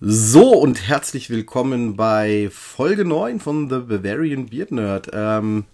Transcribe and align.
So 0.00 0.52
und 0.52 0.86
herzlich 0.86 1.28
willkommen 1.28 1.96
bei 1.96 2.50
Folge 2.52 3.04
9 3.04 3.40
von 3.40 3.68
The 3.68 3.78
Bavarian 3.80 4.46
Beard 4.46 4.70
Nerd. 4.70 5.10
Ähm, 5.12 5.64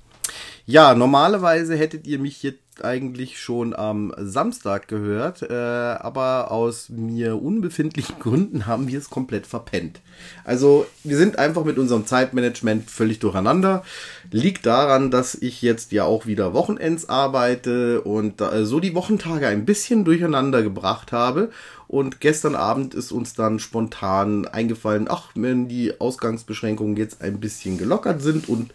ja, 0.64 0.94
normalerweise 0.94 1.76
hättet 1.76 2.06
ihr 2.06 2.18
mich 2.18 2.42
jetzt 2.42 2.63
eigentlich 2.82 3.38
schon 3.38 3.76
am 3.76 4.12
Samstag 4.16 4.88
gehört, 4.88 5.42
äh, 5.42 5.52
aber 5.52 6.50
aus 6.50 6.88
mir 6.88 7.40
unbefindlichen 7.40 8.16
Gründen 8.20 8.66
haben 8.66 8.88
wir 8.88 8.98
es 8.98 9.10
komplett 9.10 9.46
verpennt. 9.46 10.00
Also 10.44 10.86
wir 11.02 11.16
sind 11.18 11.38
einfach 11.38 11.64
mit 11.64 11.78
unserem 11.78 12.06
Zeitmanagement 12.06 12.90
völlig 12.90 13.18
durcheinander. 13.18 13.84
Liegt 14.30 14.64
daran, 14.66 15.10
dass 15.10 15.34
ich 15.34 15.60
jetzt 15.62 15.92
ja 15.92 16.04
auch 16.04 16.26
wieder 16.26 16.54
Wochenends 16.54 17.08
arbeite 17.08 18.00
und 18.00 18.40
äh, 18.40 18.64
so 18.64 18.80
die 18.80 18.94
Wochentage 18.94 19.46
ein 19.46 19.66
bisschen 19.66 20.04
durcheinander 20.04 20.62
gebracht 20.62 21.12
habe. 21.12 21.50
Und 21.86 22.20
gestern 22.20 22.54
Abend 22.54 22.94
ist 22.94 23.12
uns 23.12 23.34
dann 23.34 23.58
spontan 23.58 24.46
eingefallen, 24.46 25.06
ach, 25.08 25.28
wenn 25.34 25.68
die 25.68 26.00
Ausgangsbeschränkungen 26.00 26.96
jetzt 26.96 27.20
ein 27.20 27.40
bisschen 27.40 27.78
gelockert 27.78 28.22
sind 28.22 28.48
und 28.48 28.72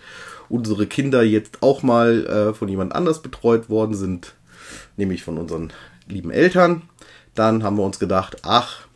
unsere 0.49 0.87
Kinder 0.87 1.23
jetzt 1.23 1.61
auch 1.61 1.83
mal 1.83 2.25
äh, 2.25 2.53
von 2.53 2.67
jemand 2.67 2.93
anders 2.93 3.21
betreut 3.21 3.69
worden 3.69 3.95
sind, 3.95 4.33
nämlich 4.97 5.23
von 5.23 5.37
unseren 5.37 5.71
lieben 6.07 6.31
Eltern, 6.31 6.83
dann 7.35 7.63
haben 7.63 7.77
wir 7.77 7.83
uns 7.83 7.99
gedacht, 7.99 8.37
ach, 8.43 8.87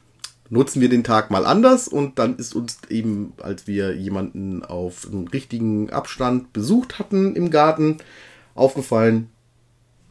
nutzen 0.50 0.82
wir 0.82 0.90
den 0.90 1.04
Tag 1.04 1.32
mal 1.32 1.46
anders 1.46 1.88
und 1.88 2.20
dann 2.20 2.38
ist 2.38 2.56
uns 2.56 2.80
eben, 2.90 3.34
als 3.42 3.68
wir 3.68 3.96
jemanden 3.96 4.64
auf 4.64 5.08
einen 5.10 5.28
richtigen 5.28 5.90
Abstand 5.90 6.54
besucht 6.54 7.00
hatten 7.00 7.36
im 7.36 7.50
Garten, 7.50 7.98
aufgefallen, 8.56 9.30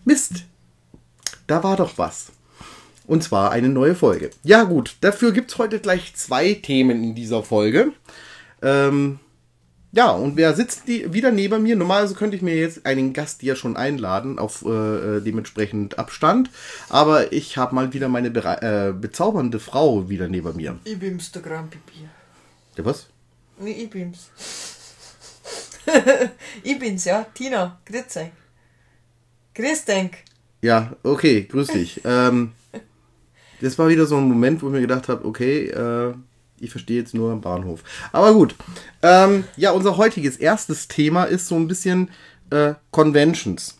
Mist, 0.04 0.44
da 1.46 1.62
war 1.62 1.76
doch 1.76 1.98
was. 1.98 2.32
Und 3.06 3.22
zwar 3.22 3.50
eine 3.50 3.68
neue 3.68 3.94
Folge. 3.94 4.30
Ja 4.42 4.64
gut, 4.64 4.96
dafür 5.00 5.32
gibt 5.32 5.52
es 5.52 5.58
heute 5.58 5.80
gleich 5.80 6.14
zwei 6.14 6.54
Themen 6.54 7.02
in 7.02 7.14
dieser 7.14 7.42
Folge. 7.42 7.92
Ähm, 8.62 9.18
ja, 9.94 10.10
und 10.10 10.36
wer 10.36 10.54
sitzt 10.54 10.88
die 10.88 11.12
wieder 11.12 11.30
neben 11.30 11.62
mir? 11.62 11.76
Normalerweise 11.76 12.14
könnte 12.14 12.34
ich 12.34 12.42
mir 12.42 12.56
jetzt 12.56 12.86
einen 12.86 13.12
Gast 13.12 13.42
ja 13.42 13.54
schon 13.54 13.76
einladen, 13.76 14.38
auf 14.38 14.64
äh, 14.64 15.20
dementsprechend 15.20 15.98
Abstand. 15.98 16.50
Aber 16.88 17.32
ich 17.32 17.58
habe 17.58 17.74
mal 17.74 17.92
wieder 17.92 18.08
meine 18.08 18.28
äh, 18.28 18.92
bezaubernde 18.92 19.60
Frau 19.60 20.08
wieder 20.08 20.28
neben 20.28 20.56
mir. 20.56 20.78
Ich 20.84 20.98
bin's, 20.98 21.30
der 21.32 21.42
Grampipi. 21.42 22.08
Der 22.78 22.86
was? 22.86 23.08
Nee, 23.58 23.72
ich 23.72 23.90
bin's. 23.90 24.30
ich 26.62 26.78
bin's, 26.78 27.04
ja. 27.04 27.26
Tina, 27.34 27.78
grüß 27.84 28.16
euch. 28.16 28.30
Grüß 29.54 29.84
denk. 29.84 30.18
Ja, 30.62 30.96
okay, 31.02 31.42
grüß 31.44 31.68
dich. 31.68 32.00
ähm, 32.04 32.52
das 33.60 33.78
war 33.78 33.90
wieder 33.90 34.06
so 34.06 34.16
ein 34.16 34.24
Moment, 34.24 34.62
wo 34.62 34.68
ich 34.68 34.72
mir 34.72 34.80
gedacht 34.80 35.08
habe, 35.08 35.26
okay, 35.26 35.66
äh, 35.66 36.14
ich 36.62 36.70
verstehe 36.70 37.00
jetzt 37.00 37.14
nur 37.14 37.32
am 37.32 37.40
Bahnhof. 37.40 37.82
Aber 38.12 38.32
gut. 38.32 38.54
Ähm, 39.02 39.44
ja, 39.56 39.72
unser 39.72 39.96
heutiges 39.96 40.36
erstes 40.36 40.88
Thema 40.88 41.24
ist 41.24 41.48
so 41.48 41.56
ein 41.56 41.68
bisschen 41.68 42.10
äh, 42.50 42.74
Conventions. 42.90 43.78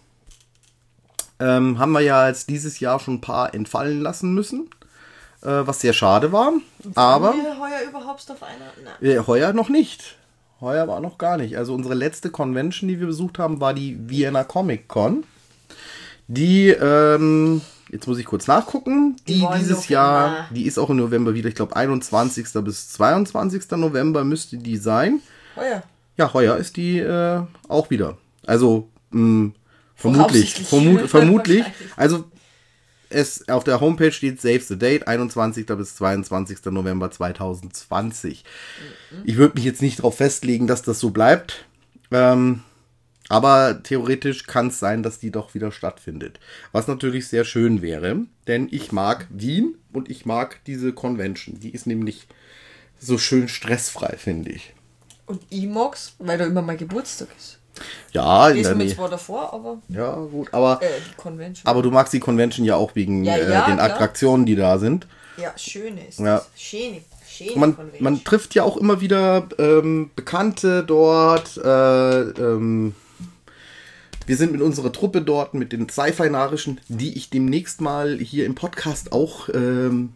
Ähm, 1.38 1.78
haben 1.78 1.92
wir 1.92 2.00
ja 2.00 2.28
jetzt 2.28 2.48
dieses 2.50 2.80
Jahr 2.80 3.00
schon 3.00 3.14
ein 3.14 3.20
paar 3.20 3.54
entfallen 3.54 4.00
lassen 4.00 4.34
müssen, 4.34 4.70
äh, 5.42 5.48
was 5.48 5.80
sehr 5.80 5.92
schade 5.92 6.32
war. 6.32 6.52
aber 6.94 7.34
wir 7.34 7.58
heuer 7.58 7.88
überhaupt 7.88 8.30
auf 8.30 8.42
einer? 8.42 8.72
Nein. 8.84 9.10
Äh, 9.10 9.26
heuer 9.26 9.52
noch 9.52 9.68
nicht. 9.68 10.16
Heuer 10.60 10.86
war 10.86 11.00
noch 11.00 11.18
gar 11.18 11.38
nicht. 11.38 11.56
Also 11.56 11.74
unsere 11.74 11.94
letzte 11.94 12.30
Convention, 12.30 12.88
die 12.88 13.00
wir 13.00 13.08
besucht 13.08 13.38
haben, 13.38 13.60
war 13.60 13.74
die 13.74 13.98
Vienna 14.08 14.44
Comic 14.44 14.86
Con. 14.86 15.24
Die 16.28 16.68
ähm, 16.68 17.60
Jetzt 17.92 18.08
muss 18.08 18.18
ich 18.18 18.24
kurz 18.24 18.46
nachgucken. 18.46 19.16
Die, 19.28 19.40
die 19.40 19.46
dieses 19.58 19.88
Jahr, 19.88 20.48
die 20.50 20.64
ist 20.64 20.78
auch 20.78 20.88
im 20.88 20.96
November 20.96 21.34
wieder, 21.34 21.50
ich 21.50 21.54
glaube 21.54 21.76
21. 21.76 22.46
bis 22.64 22.88
22. 22.88 23.70
November 23.72 24.24
müsste 24.24 24.56
die 24.56 24.78
sein. 24.78 25.20
Heuer. 25.56 25.82
Ja, 26.16 26.32
heuer 26.32 26.56
ist 26.56 26.78
die 26.78 26.98
äh, 26.98 27.42
auch 27.68 27.90
wieder. 27.90 28.16
Also 28.46 28.88
mh, 29.10 29.52
vermutlich. 29.94 30.54
Vermut, 30.54 31.02
vermutlich. 31.10 31.64
Also 31.94 32.24
es 33.10 33.46
auf 33.50 33.62
der 33.62 33.80
Homepage 33.80 34.10
steht 34.12 34.40
Save 34.40 34.60
the 34.60 34.78
Date, 34.78 35.06
21. 35.06 35.66
bis 35.66 35.94
22. 35.96 36.64
November 36.66 37.10
2020. 37.10 38.42
Mhm. 39.10 39.16
Ich 39.24 39.36
würde 39.36 39.56
mich 39.56 39.64
jetzt 39.64 39.82
nicht 39.82 39.98
darauf 39.98 40.16
festlegen, 40.16 40.66
dass 40.66 40.80
das 40.80 40.98
so 40.98 41.10
bleibt. 41.10 41.66
Ähm, 42.10 42.62
aber 43.28 43.82
theoretisch 43.82 44.46
kann 44.46 44.68
es 44.68 44.78
sein, 44.78 45.02
dass 45.02 45.18
die 45.18 45.30
doch 45.30 45.54
wieder 45.54 45.72
stattfindet. 45.72 46.40
Was 46.72 46.86
natürlich 46.86 47.28
sehr 47.28 47.44
schön 47.44 47.82
wäre, 47.82 48.20
denn 48.46 48.68
ich 48.70 48.92
mag 48.92 49.26
Wien 49.30 49.76
und 49.92 50.10
ich 50.10 50.26
mag 50.26 50.60
diese 50.66 50.92
Convention. 50.92 51.60
Die 51.60 51.70
ist 51.70 51.86
nämlich 51.86 52.26
so 52.98 53.18
schön 53.18 53.48
stressfrei, 53.48 54.16
finde 54.16 54.50
ich. 54.50 54.74
Und 55.26 55.42
mag's, 55.72 56.14
weil 56.18 56.38
da 56.38 56.44
immer 56.44 56.62
mein 56.62 56.76
Geburtstag 56.76 57.28
ist. 57.38 57.58
Ja, 58.12 58.50
in 58.50 58.62
der 58.62 58.74
Nähe. 58.74 58.94
zwar 58.94 59.08
davor, 59.08 59.52
aber. 59.52 59.78
Ja, 59.88 60.14
gut, 60.14 60.52
aber. 60.52 60.82
Äh, 60.82 60.88
die 61.10 61.16
Convention. 61.16 61.66
Aber 61.66 61.82
du 61.82 61.90
magst 61.90 62.12
die 62.12 62.20
Convention 62.20 62.66
ja 62.66 62.76
auch 62.76 62.94
wegen 62.94 63.24
ja, 63.24 63.36
ja, 63.36 63.64
äh, 63.64 63.66
den 63.70 63.76
klar. 63.76 63.90
Attraktionen, 63.90 64.44
die 64.44 64.56
da 64.56 64.78
sind. 64.78 65.06
Ja, 65.38 65.56
schön 65.56 65.96
ist. 65.96 66.18
Ja. 66.18 66.42
Schöne, 66.54 67.00
schöne 67.26 67.58
man, 67.58 67.76
man 68.00 68.24
trifft 68.24 68.54
ja 68.54 68.62
auch 68.62 68.76
immer 68.76 69.00
wieder 69.00 69.48
ähm, 69.58 70.10
Bekannte 70.14 70.84
dort, 70.84 71.56
äh, 71.56 72.20
ähm, 72.20 72.94
wir 74.26 74.36
sind 74.36 74.52
mit 74.52 74.62
unserer 74.62 74.92
Truppe 74.92 75.22
dort, 75.22 75.54
mit 75.54 75.72
den 75.72 75.88
Sci-Fi-Narischen, 75.88 76.80
die 76.88 77.16
ich 77.16 77.30
demnächst 77.30 77.80
mal 77.80 78.18
hier 78.18 78.46
im 78.46 78.54
Podcast 78.54 79.12
auch 79.12 79.48
ähm, 79.52 80.10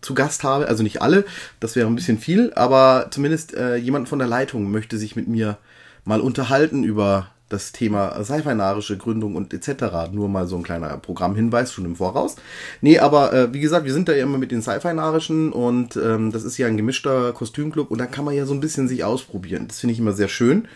zu 0.00 0.14
Gast 0.14 0.44
habe. 0.44 0.68
Also 0.68 0.82
nicht 0.82 1.02
alle, 1.02 1.24
das 1.60 1.76
wäre 1.76 1.86
ein 1.86 1.96
bisschen 1.96 2.18
viel, 2.18 2.52
aber 2.54 3.08
zumindest 3.10 3.54
äh, 3.54 3.76
jemand 3.76 4.08
von 4.08 4.18
der 4.18 4.28
Leitung 4.28 4.70
möchte 4.70 4.98
sich 4.98 5.16
mit 5.16 5.28
mir 5.28 5.58
mal 6.04 6.20
unterhalten 6.20 6.84
über 6.84 7.28
das 7.48 7.70
Thema 7.70 8.24
Sci-Fi-narische 8.24 8.96
Gründung 8.96 9.36
und 9.36 9.54
etc. 9.54 10.10
Nur 10.10 10.28
mal 10.28 10.48
so 10.48 10.56
ein 10.56 10.64
kleiner 10.64 10.96
Programmhinweis 10.98 11.72
schon 11.72 11.84
im 11.84 11.94
Voraus. 11.94 12.36
Nee, 12.80 12.98
aber 12.98 13.32
äh, 13.32 13.54
wie 13.54 13.60
gesagt, 13.60 13.84
wir 13.84 13.92
sind 13.92 14.08
da 14.08 14.12
ja 14.12 14.24
immer 14.24 14.38
mit 14.38 14.50
den 14.50 14.62
Sci-Fi-narischen 14.62 15.52
und 15.52 15.96
ähm, 15.96 16.32
das 16.32 16.42
ist 16.42 16.58
ja 16.58 16.66
ein 16.66 16.76
gemischter 16.76 17.32
Kostümclub 17.32 17.90
und 17.90 17.98
da 17.98 18.06
kann 18.06 18.24
man 18.24 18.34
ja 18.34 18.46
so 18.46 18.54
ein 18.54 18.60
bisschen 18.60 18.88
sich 18.88 19.04
ausprobieren. 19.04 19.68
Das 19.68 19.78
finde 19.78 19.92
ich 19.92 20.00
immer 20.00 20.12
sehr 20.12 20.28
schön 20.28 20.66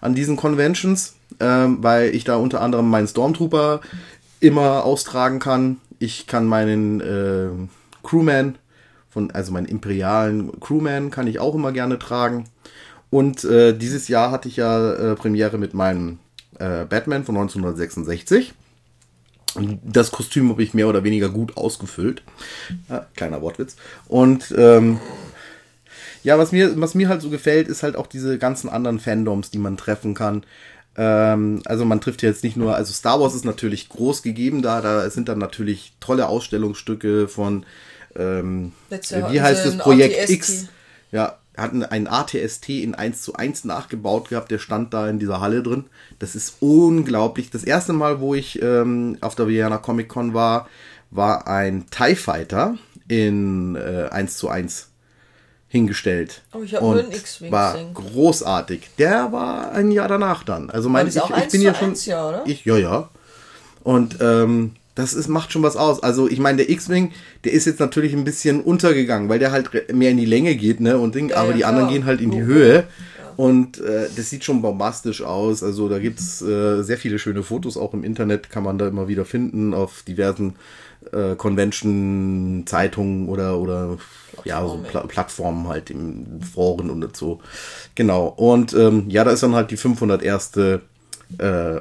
an 0.00 0.14
diesen 0.14 0.36
Conventions, 0.36 1.14
ähm, 1.40 1.78
weil 1.82 2.14
ich 2.14 2.24
da 2.24 2.36
unter 2.36 2.60
anderem 2.60 2.88
meinen 2.88 3.08
Stormtrooper 3.08 3.80
immer 4.40 4.84
austragen 4.84 5.38
kann. 5.38 5.78
Ich 5.98 6.26
kann 6.26 6.46
meinen 6.46 7.00
äh, 7.00 7.48
Crewman, 8.02 8.56
von, 9.10 9.30
also 9.32 9.52
meinen 9.52 9.66
imperialen 9.66 10.58
Crewman 10.60 11.10
kann 11.10 11.26
ich 11.26 11.38
auch 11.38 11.54
immer 11.54 11.72
gerne 11.72 11.98
tragen. 11.98 12.44
Und 13.10 13.44
äh, 13.44 13.76
dieses 13.76 14.08
Jahr 14.08 14.30
hatte 14.30 14.48
ich 14.48 14.56
ja 14.56 14.92
äh, 14.92 15.14
Premiere 15.16 15.58
mit 15.58 15.74
meinem 15.74 16.18
äh, 16.58 16.84
Batman 16.84 17.24
von 17.24 17.36
1966. 17.36 18.54
Das 19.84 20.12
Kostüm 20.12 20.48
habe 20.50 20.62
ich 20.62 20.74
mehr 20.74 20.88
oder 20.88 21.02
weniger 21.02 21.28
gut 21.28 21.56
ausgefüllt. 21.56 22.22
Ja, 22.88 23.06
kleiner 23.16 23.42
Wortwitz. 23.42 23.74
Und 24.06 24.54
ähm, 24.56 25.00
ja, 26.22 26.38
was 26.38 26.52
mir, 26.52 26.80
was 26.80 26.94
mir 26.94 27.08
halt 27.08 27.22
so 27.22 27.30
gefällt, 27.30 27.68
ist 27.68 27.82
halt 27.82 27.96
auch 27.96 28.06
diese 28.06 28.38
ganzen 28.38 28.68
anderen 28.68 29.00
Fandoms, 29.00 29.50
die 29.50 29.58
man 29.58 29.76
treffen 29.76 30.14
kann. 30.14 30.44
Ähm, 30.96 31.62
also 31.64 31.84
man 31.84 32.00
trifft 32.00 32.22
jetzt 32.22 32.44
nicht 32.44 32.56
nur, 32.56 32.74
also 32.74 32.92
Star 32.92 33.20
Wars 33.20 33.34
ist 33.34 33.44
natürlich 33.44 33.88
groß 33.88 34.22
gegeben 34.22 34.60
da, 34.60 34.80
da 34.80 35.08
sind 35.08 35.28
dann 35.28 35.38
natürlich 35.38 35.94
tolle 36.00 36.28
Ausstellungsstücke 36.28 37.28
von, 37.28 37.64
ähm, 38.16 38.72
wie 38.90 39.40
heißt 39.40 39.64
das, 39.64 39.78
Projekt 39.78 40.18
ATST. 40.18 40.30
X. 40.30 40.68
Ja, 41.12 41.38
hatten 41.56 41.84
einen 41.84 42.06
ATST 42.06 42.68
in 42.68 42.94
1 42.94 43.22
zu 43.22 43.34
1 43.34 43.64
nachgebaut 43.64 44.28
gehabt, 44.28 44.50
der 44.50 44.58
stand 44.58 44.92
da 44.94 45.08
in 45.08 45.18
dieser 45.18 45.40
Halle 45.40 45.62
drin. 45.62 45.84
Das 46.18 46.34
ist 46.34 46.56
unglaublich. 46.60 47.50
Das 47.50 47.64
erste 47.64 47.92
Mal, 47.92 48.20
wo 48.20 48.34
ich 48.34 48.60
ähm, 48.62 49.18
auf 49.20 49.34
der 49.34 49.48
Vienna 49.48 49.78
Comic 49.78 50.08
Con 50.08 50.34
war, 50.34 50.68
war 51.10 51.46
ein 51.46 51.86
TIE 51.90 52.14
Fighter 52.14 52.76
in 53.08 53.74
äh, 53.76 54.08
1 54.10 54.36
zu 54.36 54.48
1 54.48 54.89
hingestellt. 55.70 56.42
Oh, 56.52 56.62
ich 56.62 56.74
habe 56.74 56.84
nur 56.84 56.98
einen 56.98 57.12
X-Wing 57.12 57.52
War 57.52 57.78
großartig. 57.94 58.90
Der 58.98 59.30
war 59.30 59.70
ein 59.72 59.92
Jahr 59.92 60.08
danach 60.08 60.42
dann. 60.42 60.68
Also 60.68 60.88
mein, 60.88 61.06
ich, 61.06 61.16
ich 61.16 61.48
bin 61.48 61.62
ja 61.62 61.74
schon. 61.74 61.94
Jahr, 61.94 62.28
oder? 62.28 62.42
Ich, 62.44 62.64
ja, 62.64 62.76
ja. 62.76 63.08
Und 63.84 64.18
ähm, 64.20 64.72
das 64.96 65.14
ist, 65.14 65.28
macht 65.28 65.52
schon 65.52 65.62
was 65.62 65.76
aus. 65.76 66.02
Also 66.02 66.28
ich 66.28 66.40
meine, 66.40 66.58
der 66.58 66.70
X-Wing, 66.70 67.12
der 67.44 67.52
ist 67.52 67.66
jetzt 67.66 67.78
natürlich 67.78 68.12
ein 68.12 68.24
bisschen 68.24 68.60
untergegangen, 68.60 69.28
weil 69.28 69.38
der 69.38 69.52
halt 69.52 69.94
mehr 69.94 70.10
in 70.10 70.16
die 70.16 70.26
Länge 70.26 70.56
geht, 70.56 70.80
ne? 70.80 70.98
Und 70.98 71.14
Ding, 71.14 71.30
ja, 71.30 71.36
aber 71.36 71.50
ja, 71.50 71.52
die 71.54 71.58
klar. 71.60 71.70
anderen 71.70 71.88
gehen 71.88 72.04
halt 72.04 72.20
in 72.20 72.32
die 72.32 72.42
Höhe. 72.42 72.84
Und 73.36 73.80
äh, 73.80 74.08
das 74.14 74.28
sieht 74.28 74.44
schon 74.44 74.60
bombastisch 74.60 75.22
aus. 75.22 75.62
Also 75.62 75.88
da 75.88 76.00
gibt's 76.00 76.42
äh, 76.42 76.82
sehr 76.82 76.98
viele 76.98 77.18
schöne 77.20 77.44
Fotos, 77.44 77.76
auch 77.76 77.94
im 77.94 78.02
Internet 78.02 78.50
kann 78.50 78.64
man 78.64 78.76
da 78.76 78.88
immer 78.88 79.06
wieder 79.06 79.24
finden, 79.24 79.72
auf 79.72 80.02
diversen 80.02 80.56
äh, 81.12 81.36
Convention-Zeitungen 81.36 83.28
oder, 83.28 83.58
oder 83.58 83.96
ja, 84.44 84.66
so 84.66 84.78
Pla 84.78 85.02
Plattformen 85.06 85.68
halt 85.68 85.90
im 85.90 86.40
Foren 86.42 86.90
und 86.90 87.16
so. 87.16 87.40
Genau. 87.94 88.26
Und 88.28 88.72
ähm, 88.74 89.04
ja, 89.08 89.24
da 89.24 89.30
ist 89.30 89.42
dann 89.42 89.54
halt 89.54 89.70
die 89.70 89.76
501. 89.76 90.56
äh, 90.56 90.78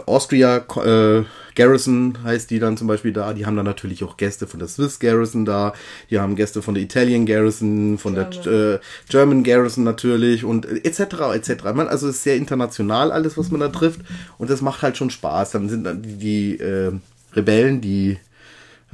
Austria 0.06 0.57
äh, 0.57 1.23
Garrison 1.59 2.17
heißt 2.23 2.51
die 2.51 2.59
dann 2.59 2.77
zum 2.77 2.88
Beispiel 2.88 3.11
da. 3.11 3.33
Die 3.33 3.45
haben 3.45 3.57
dann 3.57 3.65
natürlich 3.65 4.03
auch 4.06 4.15
Gäste 4.15 4.47
von 4.47 4.59
der 4.59 4.69
Swiss 4.69 5.00
Garrison 5.00 5.44
da. 5.44 5.73
Die 6.09 6.17
haben 6.17 6.38
Gäste 6.38 6.61
von 6.61 6.73
der 6.73 6.83
Italian 6.83 7.25
Garrison, 7.25 7.97
von 7.97 8.15
der 8.15 8.29
äh, 8.45 8.79
German 9.09 9.44
Garrison 9.44 9.83
natürlich 9.83 10.45
und 10.45 10.65
etc. 10.65 11.00
etc. 11.33 11.63
Man, 11.73 11.89
also 11.89 12.07
es 12.07 12.15
ist 12.15 12.23
sehr 12.23 12.38
international 12.38 13.12
alles, 13.12 13.38
was 13.38 13.51
man 13.51 13.59
da 13.59 13.67
trifft 13.67 14.00
und 14.38 14.50
das 14.50 14.62
macht 14.62 14.83
halt 14.83 14.95
schon 14.95 15.09
Spaß. 15.09 15.51
Dann 15.51 15.67
sind 15.67 15.83
dann 15.83 16.01
die, 16.01 16.15
die 16.17 16.59
äh, 16.59 16.94
Rebellen, 17.33 17.81
die 17.81 18.17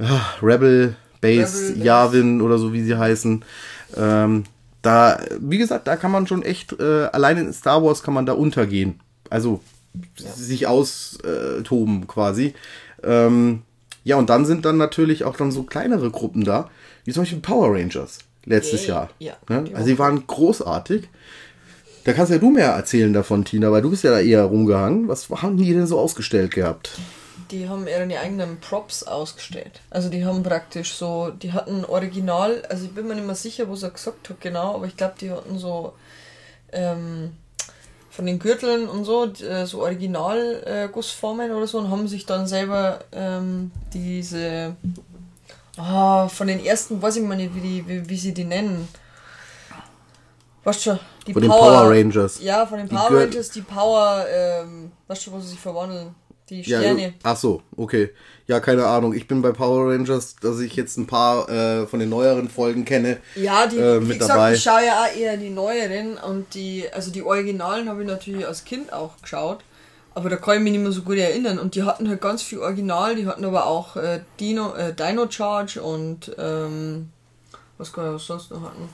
ah, 0.00 0.34
Rebel 0.42 0.96
Base 1.20 1.74
Yavin 1.74 2.40
oder 2.40 2.58
so 2.58 2.72
wie 2.72 2.82
sie 2.82 2.96
heißen. 2.96 3.44
Ähm, 3.96 4.44
da, 4.82 5.20
wie 5.40 5.58
gesagt, 5.58 5.86
da 5.86 5.96
kann 5.96 6.10
man 6.10 6.26
schon 6.26 6.42
echt, 6.42 6.78
äh, 6.78 7.06
allein 7.12 7.38
in 7.38 7.52
Star 7.52 7.82
Wars 7.82 8.02
kann 8.02 8.14
man 8.14 8.26
da 8.26 8.32
untergehen. 8.32 9.00
Also 9.30 9.60
sich 10.16 10.66
austoben 10.66 12.06
quasi. 12.06 12.54
Ähm, 13.02 13.62
ja, 14.04 14.16
und 14.16 14.30
dann 14.30 14.46
sind 14.46 14.64
dann 14.64 14.76
natürlich 14.76 15.24
auch 15.24 15.36
dann 15.36 15.50
so 15.50 15.64
kleinere 15.64 16.10
Gruppen 16.10 16.44
da, 16.44 16.70
wie 17.04 17.12
zum 17.12 17.22
Beispiel 17.22 17.40
Power 17.40 17.74
Rangers 17.74 18.18
letztes 18.44 18.82
Yay. 18.82 18.90
Jahr. 18.90 19.10
Ja, 19.18 19.36
ne? 19.48 19.64
Also 19.74 19.88
die 19.88 19.98
waren 19.98 20.26
großartig. 20.26 21.08
Da 22.04 22.12
kannst 22.12 22.30
ja 22.30 22.38
du 22.38 22.50
mehr 22.50 22.70
erzählen 22.70 23.12
davon, 23.12 23.44
Tina, 23.44 23.72
weil 23.72 23.82
du 23.82 23.90
bist 23.90 24.04
ja 24.04 24.12
da 24.12 24.20
eher 24.20 24.44
rumgehangen. 24.44 25.08
Was 25.08 25.28
haben 25.28 25.56
die 25.56 25.72
denn 25.72 25.88
so 25.88 25.98
ausgestellt 25.98 26.54
gehabt? 26.54 26.92
Die 27.50 27.68
haben 27.68 27.86
ihre 27.86 28.02
eigenen 28.18 28.60
Props 28.60 29.02
ausgestellt. 29.02 29.80
Also 29.90 30.08
die 30.08 30.24
haben 30.24 30.42
praktisch 30.42 30.94
so, 30.94 31.30
die 31.30 31.52
hatten 31.52 31.84
Original, 31.84 32.62
also 32.68 32.84
ich 32.84 32.94
bin 32.94 33.06
mir 33.06 33.14
nicht 33.14 33.26
mehr 33.26 33.34
sicher, 33.34 33.70
was 33.70 33.82
er 33.82 33.90
gesagt 33.90 34.28
hat 34.28 34.40
genau, 34.40 34.74
aber 34.74 34.86
ich 34.86 34.96
glaube, 34.96 35.14
die 35.20 35.30
hatten 35.30 35.58
so 35.58 35.92
ähm, 36.72 37.32
von 38.10 38.26
den 38.26 38.38
Gürteln 38.38 38.88
und 38.88 39.04
so, 39.04 39.26
äh, 39.26 39.66
so 39.66 39.82
Original 39.82 40.62
äh, 40.64 40.88
oder 40.92 41.66
so 41.66 41.78
und 41.78 41.90
haben 41.90 42.08
sich 42.08 42.26
dann 42.26 42.46
selber 42.46 43.00
ähm, 43.12 43.70
diese 43.92 44.74
ah, 45.76 46.28
von 46.28 46.46
den 46.46 46.64
ersten, 46.64 47.00
weiß 47.00 47.16
ich 47.16 47.22
mal 47.22 47.36
nicht, 47.36 47.54
wie, 47.54 47.60
die, 47.60 47.88
wie, 47.88 48.08
wie 48.08 48.16
sie 48.16 48.32
die 48.34 48.44
nennen. 48.44 48.88
Weißt 50.64 50.82
schon, 50.82 50.98
die 51.26 51.32
Von 51.32 51.42
den 51.42 51.50
Power 51.50 51.90
Rangers. 51.90 52.40
Ja, 52.40 52.66
von 52.66 52.78
den 52.78 52.88
Die 52.88 52.94
Power 52.94 53.10
Gür- 53.10 53.20
Rangers, 53.26 53.50
die 53.50 53.62
Power, 53.62 54.26
ähm, 54.28 54.90
weißt 55.06 55.26
du, 55.26 55.32
wo 55.32 55.40
sie 55.40 55.48
sich 55.48 55.60
verwandeln? 55.60 56.14
Die 56.48 56.62
Ja, 56.62 56.80
Sterne. 56.80 57.14
ach 57.22 57.36
so, 57.36 57.62
okay. 57.76 58.10
Ja, 58.46 58.60
keine 58.60 58.86
Ahnung. 58.86 59.12
Ich 59.14 59.26
bin 59.26 59.42
bei 59.42 59.50
Power 59.50 59.92
Rangers, 59.92 60.36
dass 60.36 60.60
ich 60.60 60.76
jetzt 60.76 60.96
ein 60.96 61.08
paar 61.08 61.48
äh, 61.48 61.86
von 61.88 61.98
den 61.98 62.08
neueren 62.08 62.48
Folgen 62.48 62.84
kenne. 62.84 63.18
Ja, 63.34 63.66
die, 63.66 63.76
äh, 63.78 64.00
wie 64.00 64.06
mit 64.06 64.18
gesagt, 64.20 64.38
dabei. 64.38 64.52
ich 64.54 64.62
schaue 64.62 64.84
ja 64.86 65.04
auch 65.04 65.16
eher 65.16 65.36
die 65.36 65.50
neueren 65.50 66.16
und 66.18 66.54
die, 66.54 66.84
also 66.92 67.10
die 67.10 67.22
Originalen 67.22 67.88
habe 67.88 68.02
ich 68.02 68.08
natürlich 68.08 68.46
als 68.46 68.64
Kind 68.64 68.92
auch 68.92 69.20
geschaut, 69.20 69.64
aber 70.14 70.30
da 70.30 70.36
kann 70.36 70.58
ich 70.58 70.62
mich 70.62 70.72
nicht 70.72 70.82
mehr 70.82 70.92
so 70.92 71.02
gut 71.02 71.16
erinnern 71.16 71.58
und 71.58 71.74
die 71.74 71.82
hatten 71.82 72.08
halt 72.08 72.20
ganz 72.20 72.42
viel 72.42 72.58
Original, 72.60 73.16
die 73.16 73.26
hatten 73.26 73.44
aber 73.44 73.66
auch 73.66 73.96
äh, 73.96 74.20
Dino, 74.38 74.72
äh, 74.74 74.94
Dino 74.94 75.28
Charge 75.28 75.82
und 75.82 76.30
ähm, 76.38 77.08
was 77.78 77.92
kann 77.92 78.06
ich 78.06 78.14
was 78.14 78.26
sonst 78.26 78.52
noch 78.52 78.62
hatten. 78.62 78.88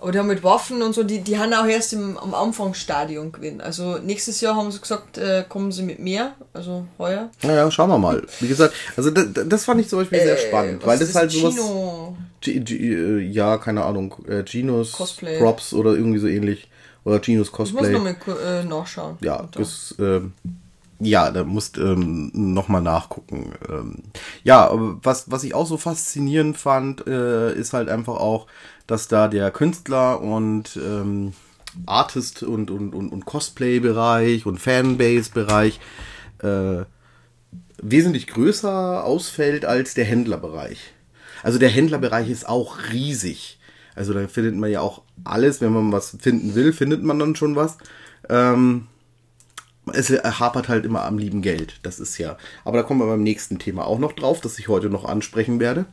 Haben 0.00 0.26
mit 0.28 0.42
Waffen 0.44 0.82
und 0.82 0.94
so, 0.94 1.02
die, 1.02 1.20
die 1.20 1.38
haben 1.38 1.52
auch 1.52 1.66
erst 1.66 1.92
im, 1.92 2.16
am 2.18 2.34
Anfangsstadion 2.34 3.32
gewinnen. 3.32 3.60
Also 3.60 3.98
nächstes 3.98 4.40
Jahr 4.40 4.56
haben 4.56 4.70
sie 4.70 4.80
gesagt, 4.80 5.18
äh, 5.18 5.44
kommen 5.48 5.72
sie 5.72 5.82
mit 5.82 5.98
mehr, 5.98 6.34
also 6.52 6.86
heuer. 6.98 7.30
Naja, 7.42 7.70
schauen 7.70 7.90
wir 7.90 7.98
mal. 7.98 8.22
Wie 8.40 8.48
gesagt, 8.48 8.74
also 8.96 9.10
das, 9.10 9.26
das 9.46 9.64
fand 9.64 9.80
ich 9.80 9.88
zum 9.88 10.00
Beispiel 10.00 10.20
sehr 10.20 10.38
Äh, 10.38 10.48
spannend, 10.48 10.82
was 10.82 10.88
weil 10.88 10.98
das 10.98 11.14
halt 11.14 11.30
sowas. 11.30 11.54
Chino, 11.54 12.16
G 12.40 12.60
G 12.60 12.76
äh, 12.76 13.18
ja, 13.20 13.58
keine 13.58 13.84
Ahnung, 13.84 14.14
äh, 14.28 14.42
Ginos 14.42 14.92
Cosplay. 14.92 15.38
Props 15.38 15.72
oder 15.72 15.92
irgendwie 15.94 16.18
so 16.18 16.26
ähnlich. 16.26 16.70
Oder 17.04 17.18
Ginos 17.20 17.48
ich 17.48 17.52
muss 17.52 17.72
Cosplay. 17.72 17.92
nochmal 17.92 18.16
äh, 18.42 18.64
nachschauen. 18.64 19.16
Ja, 19.20 19.48
das, 19.52 19.94
ähm, 19.98 20.32
ja, 20.98 21.30
da 21.30 21.44
musst 21.44 21.78
ähm, 21.78 22.30
nochmal 22.34 22.82
nachgucken. 22.82 23.52
Ähm, 23.68 23.98
ja, 24.44 24.70
was, 24.72 25.30
was 25.30 25.44
ich 25.44 25.54
auch 25.54 25.66
so 25.66 25.76
faszinierend 25.76 26.56
fand, 26.56 27.06
äh, 27.06 27.52
ist 27.54 27.74
halt 27.74 27.88
einfach 27.88 28.16
auch, 28.16 28.46
dass 28.86 29.08
da 29.08 29.28
der 29.28 29.50
Künstler 29.50 30.20
und 30.20 30.76
ähm, 30.76 31.32
Artist 31.84 32.42
und, 32.42 32.70
und, 32.70 32.94
und, 32.94 33.10
und 33.10 33.26
Cosplay-Bereich 33.26 34.46
und 34.46 34.58
Fanbase-Bereich 34.58 35.80
äh, 36.42 36.84
wesentlich 37.82 38.26
größer 38.26 39.04
ausfällt 39.04 39.64
als 39.64 39.94
der 39.94 40.04
Händlerbereich. 40.04 40.94
Also 41.42 41.58
der 41.58 41.68
Händlerbereich 41.68 42.30
ist 42.30 42.48
auch 42.48 42.78
riesig. 42.92 43.58
Also 43.94 44.12
da 44.12 44.26
findet 44.28 44.56
man 44.56 44.70
ja 44.70 44.80
auch 44.80 45.02
alles, 45.24 45.60
wenn 45.60 45.72
man 45.72 45.92
was 45.92 46.16
finden 46.20 46.54
will, 46.54 46.72
findet 46.72 47.02
man 47.02 47.18
dann 47.18 47.36
schon 47.36 47.56
was. 47.56 47.78
Ähm, 48.28 48.86
es 49.92 50.10
hapert 50.10 50.68
halt 50.68 50.84
immer 50.84 51.04
am 51.04 51.18
lieben 51.18 51.42
Geld. 51.42 51.78
Das 51.82 52.00
ist 52.00 52.18
ja. 52.18 52.36
Aber 52.64 52.78
da 52.78 52.82
kommen 52.82 53.00
wir 53.00 53.06
beim 53.06 53.22
nächsten 53.22 53.58
Thema 53.58 53.86
auch 53.86 53.98
noch 53.98 54.12
drauf, 54.12 54.40
das 54.40 54.58
ich 54.58 54.68
heute 54.68 54.90
noch 54.90 55.04
ansprechen 55.04 55.60
werde. 55.60 55.86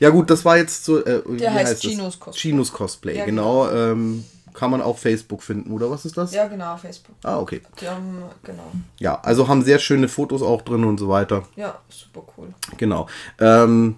Ja 0.00 0.10
gut, 0.10 0.30
das 0.30 0.44
war 0.44 0.56
jetzt 0.56 0.84
so. 0.84 1.04
Äh, 1.04 1.22
wie 1.26 1.48
heißt 1.48 1.74
es? 1.74 1.80
Chinos 1.80 2.18
Cosplay. 2.18 2.40
Chinos 2.40 2.72
Cosplay, 2.72 3.18
Ja, 3.18 3.24
genau. 3.24 3.70
Ähm, 3.70 4.24
kann 4.54 4.70
man 4.70 4.82
auf 4.82 5.00
Facebook 5.00 5.42
finden, 5.42 5.72
oder 5.72 5.90
was 5.90 6.04
ist 6.04 6.16
das? 6.16 6.32
Ja, 6.34 6.46
genau, 6.46 6.76
Facebook. 6.76 7.16
Ah, 7.22 7.38
okay. 7.38 7.62
Die 7.80 7.88
haben, 7.88 8.22
genau. 8.42 8.70
Ja, 8.98 9.18
also 9.22 9.48
haben 9.48 9.62
sehr 9.62 9.78
schöne 9.78 10.08
Fotos 10.08 10.42
auch 10.42 10.62
drin 10.62 10.84
und 10.84 10.98
so 10.98 11.08
weiter. 11.08 11.44
Ja, 11.56 11.80
super 11.88 12.24
cool. 12.36 12.48
Genau. 12.76 13.08
Ähm, 13.38 13.96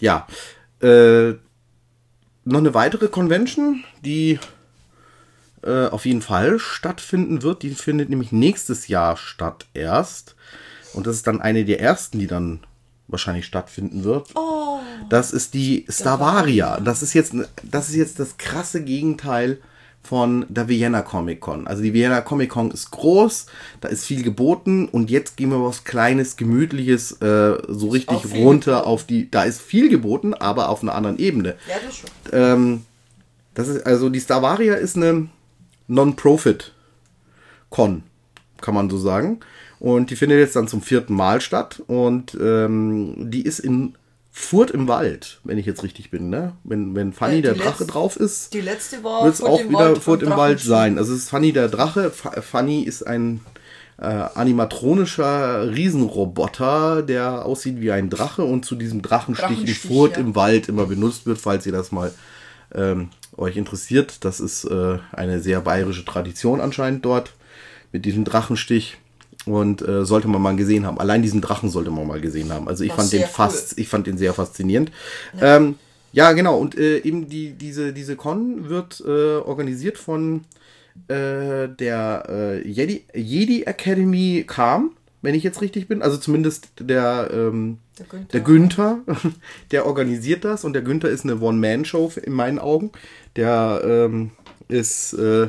ja. 0.00 0.26
Äh, 0.80 1.34
noch 2.44 2.58
eine 2.58 2.74
weitere 2.74 3.06
Convention, 3.06 3.84
die 4.04 4.40
äh, 5.62 5.86
auf 5.86 6.04
jeden 6.06 6.22
Fall 6.22 6.58
stattfinden 6.58 7.42
wird. 7.42 7.62
Die 7.62 7.70
findet 7.70 8.10
nämlich 8.10 8.32
nächstes 8.32 8.88
Jahr 8.88 9.16
statt 9.16 9.66
erst. 9.74 10.34
Und 10.94 11.06
das 11.06 11.16
ist 11.16 11.26
dann 11.26 11.40
eine 11.40 11.64
der 11.64 11.80
ersten, 11.80 12.18
die 12.18 12.26
dann 12.26 12.60
wahrscheinlich 13.12 13.46
stattfinden 13.46 14.04
wird. 14.04 14.28
Oh. 14.34 14.80
Das 15.08 15.32
ist 15.32 15.54
die 15.54 15.86
Stavaria. 15.88 16.80
Das 16.80 17.02
ist 17.02 17.14
jetzt, 17.14 17.34
das 17.62 17.88
ist 17.88 17.96
jetzt 17.96 18.18
das 18.18 18.36
krasse 18.38 18.82
Gegenteil 18.82 19.58
von 20.02 20.46
der 20.48 20.68
Vienna 20.68 21.02
Comic 21.02 21.40
Con. 21.40 21.66
Also 21.66 21.82
die 21.82 21.92
Vienna 21.92 22.22
Comic 22.22 22.50
Con 22.50 22.70
ist 22.72 22.90
groß, 22.90 23.46
da 23.80 23.88
ist 23.88 24.04
viel 24.04 24.22
geboten 24.22 24.88
und 24.88 25.10
jetzt 25.10 25.36
gehen 25.36 25.50
wir 25.50 25.64
was 25.64 25.84
Kleines, 25.84 26.36
Gemütliches, 26.36 27.12
äh, 27.22 27.58
so 27.68 27.88
richtig 27.88 28.24
runter 28.34 28.78
geboten. 28.78 28.88
auf 28.88 29.04
die, 29.04 29.30
da 29.30 29.44
ist 29.44 29.60
viel 29.60 29.88
geboten, 29.88 30.34
aber 30.34 30.70
auf 30.70 30.82
einer 30.82 30.96
anderen 30.96 31.18
Ebene. 31.18 31.54
Ja, 31.68 31.76
das 31.84 31.96
schon. 31.96 32.10
Ähm, 32.32 32.82
das 33.54 33.68
ist, 33.68 33.86
also 33.86 34.08
die 34.08 34.20
Stavaria 34.20 34.74
ist 34.74 34.96
eine 34.96 35.28
Non-Profit-Con, 35.86 38.02
kann 38.60 38.74
man 38.74 38.90
so 38.90 38.98
sagen. 38.98 39.38
Und 39.82 40.10
die 40.10 40.16
findet 40.16 40.38
jetzt 40.38 40.54
dann 40.54 40.68
zum 40.68 40.80
vierten 40.80 41.12
Mal 41.12 41.40
statt. 41.40 41.82
Und 41.88 42.38
ähm, 42.40 43.14
die 43.18 43.42
ist 43.42 43.58
in 43.58 43.96
Furt 44.30 44.70
im 44.70 44.86
Wald, 44.86 45.40
wenn 45.42 45.58
ich 45.58 45.66
jetzt 45.66 45.82
richtig 45.82 46.12
bin, 46.12 46.30
ne? 46.30 46.52
Wenn, 46.62 46.94
wenn 46.94 47.12
Fanny 47.12 47.38
Äh, 47.38 47.42
der 47.42 47.54
Drache 47.54 47.84
drauf 47.84 48.14
ist, 48.14 48.54
wird 48.54 48.68
es 49.34 49.42
auch 49.42 49.58
wieder 49.58 49.72
Wald 49.72 49.98
Furt 49.98 50.22
im 50.22 50.30
Wald 50.30 50.60
sein. 50.60 50.98
Also 50.98 51.12
es 51.12 51.24
ist 51.24 51.30
Fanny 51.30 51.52
der 51.52 51.68
Drache. 51.68 52.10
Fa- 52.10 52.40
Fanny 52.40 52.82
ist 52.82 53.02
ein 53.04 53.40
äh, 53.98 54.04
animatronischer 54.04 55.68
Riesenroboter, 55.74 57.02
der 57.02 57.44
aussieht 57.44 57.80
wie 57.80 57.90
ein 57.90 58.08
Drache 58.08 58.44
und 58.44 58.64
zu 58.64 58.76
diesem 58.76 59.02
Drachenstich, 59.02 59.66
in 59.66 59.74
Furt 59.74 60.12
ja. 60.16 60.22
im 60.22 60.36
Wald 60.36 60.68
immer 60.68 60.86
benutzt 60.86 61.26
wird, 61.26 61.38
falls 61.38 61.66
ihr 61.66 61.72
das 61.72 61.90
mal 61.90 62.14
ähm, 62.72 63.08
euch 63.36 63.56
interessiert. 63.56 64.24
Das 64.24 64.38
ist 64.38 64.64
äh, 64.64 64.98
eine 65.10 65.40
sehr 65.40 65.60
bayerische 65.60 66.04
Tradition 66.04 66.60
anscheinend 66.60 67.04
dort 67.04 67.32
mit 67.90 68.04
diesem 68.04 68.24
Drachenstich. 68.24 68.98
Und 69.44 69.82
äh, 69.82 70.04
sollte 70.04 70.28
man 70.28 70.40
mal 70.40 70.54
gesehen 70.54 70.86
haben. 70.86 71.00
Allein 71.00 71.22
diesen 71.22 71.40
Drachen 71.40 71.68
sollte 71.68 71.90
man 71.90 72.06
mal 72.06 72.20
gesehen 72.20 72.52
haben. 72.52 72.68
Also 72.68 72.84
ich 72.84 72.90
War 72.90 72.98
fand 72.98 73.12
den 73.12 73.24
fast, 73.24 73.76
ich 73.78 73.88
fand 73.88 74.06
den 74.06 74.16
sehr 74.16 74.34
faszinierend. 74.34 74.92
Ja, 75.40 75.56
ähm, 75.56 75.74
ja 76.12 76.32
genau. 76.32 76.58
Und 76.58 76.78
äh, 76.78 76.98
eben 76.98 77.28
die, 77.28 77.52
diese, 77.52 77.92
diese 77.92 78.14
Con 78.14 78.68
wird 78.68 79.02
äh, 79.04 79.36
organisiert 79.38 79.98
von 79.98 80.42
äh, 81.08 81.68
der 81.68 82.24
äh, 82.28 82.68
Jedi, 82.68 83.04
Jedi 83.14 83.64
Academy 83.64 84.44
kam, 84.46 84.92
wenn 85.22 85.34
ich 85.34 85.42
jetzt 85.42 85.60
richtig 85.60 85.88
bin. 85.88 86.02
Also 86.02 86.18
zumindest 86.18 86.68
der, 86.78 87.30
ähm, 87.32 87.78
Der 87.98 88.06
Günther. 88.06 88.28
der 88.32 88.40
Günther, 88.40 88.98
der 89.72 89.86
organisiert 89.86 90.44
das 90.44 90.64
und 90.64 90.74
der 90.74 90.82
Günther 90.82 91.08
ist 91.08 91.24
eine 91.24 91.40
One-Man-Show 91.40 92.12
in 92.22 92.32
meinen 92.32 92.58
Augen. 92.58 92.92
Der 93.36 93.82
ähm, 93.84 94.30
ist, 94.68 95.14
äh, 95.14 95.48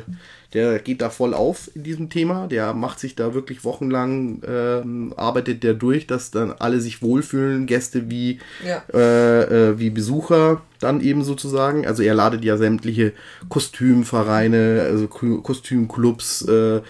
der 0.53 0.79
geht 0.79 1.01
da 1.01 1.09
voll 1.09 1.33
auf 1.33 1.69
in 1.75 1.83
diesem 1.83 2.09
Thema. 2.09 2.47
Der 2.47 2.73
macht 2.73 2.99
sich 2.99 3.15
da 3.15 3.33
wirklich 3.33 3.63
wochenlang, 3.63 4.41
ähm, 4.47 5.13
arbeitet 5.17 5.63
der 5.63 5.73
durch, 5.73 6.05
dass 6.07 6.31
dann 6.31 6.51
alle 6.51 6.79
sich 6.79 7.01
wohlfühlen, 7.01 7.65
Gäste 7.65 8.09
wie, 8.09 8.39
Ja. 8.65 8.83
äh, 8.93 9.69
äh, 9.71 9.79
wie 9.79 9.89
Besucher 9.89 10.61
dann 10.79 11.01
eben 11.01 11.23
sozusagen. 11.23 11.87
Also 11.87 12.03
er 12.03 12.13
ladet 12.13 12.43
ja 12.45 12.57
sämtliche 12.57 13.13
Kostümvereine, 13.49 14.81
also 14.83 15.07
Kostümclubs, 15.07 16.43
äh, 16.47 16.81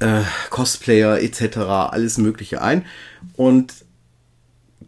äh, 0.00 0.22
Cosplayer 0.50 1.20
etc., 1.22 1.58
alles 1.58 2.18
Mögliche 2.18 2.60
ein. 2.62 2.84
Und 3.36 3.85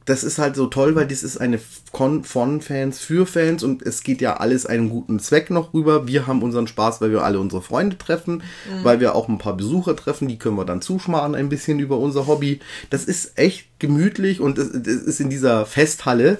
das 0.08 0.24
ist 0.24 0.38
halt 0.38 0.56
so 0.56 0.66
toll, 0.66 0.94
weil 0.94 1.06
das 1.06 1.22
ist 1.22 1.36
eine 1.36 1.60
Con 1.92 2.24
von 2.24 2.62
Fans 2.62 2.98
für 2.98 3.26
Fans 3.26 3.62
und 3.62 3.82
es 3.82 4.02
geht 4.02 4.22
ja 4.22 4.38
alles 4.38 4.64
einen 4.64 4.88
guten 4.88 5.20
Zweck 5.20 5.50
noch 5.50 5.74
rüber. 5.74 6.06
Wir 6.06 6.26
haben 6.26 6.42
unseren 6.42 6.66
Spaß, 6.66 7.02
weil 7.02 7.10
wir 7.10 7.24
alle 7.24 7.38
unsere 7.38 7.60
Freunde 7.60 7.98
treffen, 7.98 8.36
mhm. 8.36 8.84
weil 8.84 9.00
wir 9.00 9.14
auch 9.14 9.28
ein 9.28 9.36
paar 9.36 9.54
Besucher 9.54 9.94
treffen, 9.94 10.26
die 10.26 10.38
können 10.38 10.56
wir 10.56 10.64
dann 10.64 10.80
zuschmarren 10.80 11.34
ein 11.34 11.50
bisschen 11.50 11.78
über 11.78 11.98
unser 11.98 12.26
Hobby. 12.26 12.60
Das 12.88 13.04
ist 13.04 13.38
echt 13.38 13.66
gemütlich 13.78 14.40
und 14.40 14.56
es, 14.56 14.68
es 14.70 15.02
ist 15.02 15.20
in 15.20 15.28
dieser 15.28 15.66
Festhalle 15.66 16.38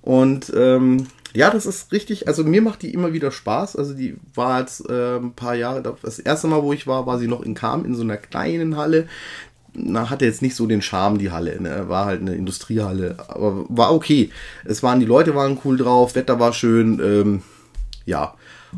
und 0.00 0.50
ähm, 0.56 1.06
ja, 1.32 1.50
das 1.50 1.66
ist 1.66 1.92
richtig. 1.92 2.26
Also 2.26 2.42
mir 2.42 2.62
macht 2.62 2.82
die 2.82 2.92
immer 2.92 3.12
wieder 3.12 3.30
Spaß. 3.30 3.76
Also 3.76 3.94
die 3.94 4.16
war 4.34 4.60
jetzt 4.60 4.88
äh, 4.88 5.16
ein 5.16 5.34
paar 5.34 5.54
Jahre. 5.54 5.82
Das 6.02 6.18
erste 6.18 6.48
Mal, 6.48 6.62
wo 6.62 6.72
ich 6.72 6.86
war, 6.86 7.06
war 7.06 7.18
sie 7.18 7.28
noch 7.28 7.42
in 7.42 7.54
Kam 7.54 7.84
in 7.84 7.94
so 7.94 8.02
einer 8.02 8.16
kleinen 8.16 8.76
Halle 8.76 9.06
na, 9.74 10.10
hatte 10.10 10.24
jetzt 10.24 10.42
nicht 10.42 10.56
so 10.56 10.66
den 10.66 10.82
Charme, 10.82 11.18
die 11.18 11.30
Halle. 11.30 11.60
Ne? 11.60 11.88
War 11.88 12.06
halt 12.06 12.20
eine 12.20 12.34
Industriehalle. 12.34 13.16
Aber 13.28 13.64
war 13.68 13.94
okay. 13.94 14.30
Es 14.64 14.82
waren, 14.82 15.00
die 15.00 15.06
Leute 15.06 15.34
waren 15.34 15.58
cool 15.64 15.76
drauf, 15.76 16.14
Wetter 16.14 16.40
war 16.40 16.52
schön, 16.52 17.00
ähm, 17.00 17.42
ja. 18.04 18.34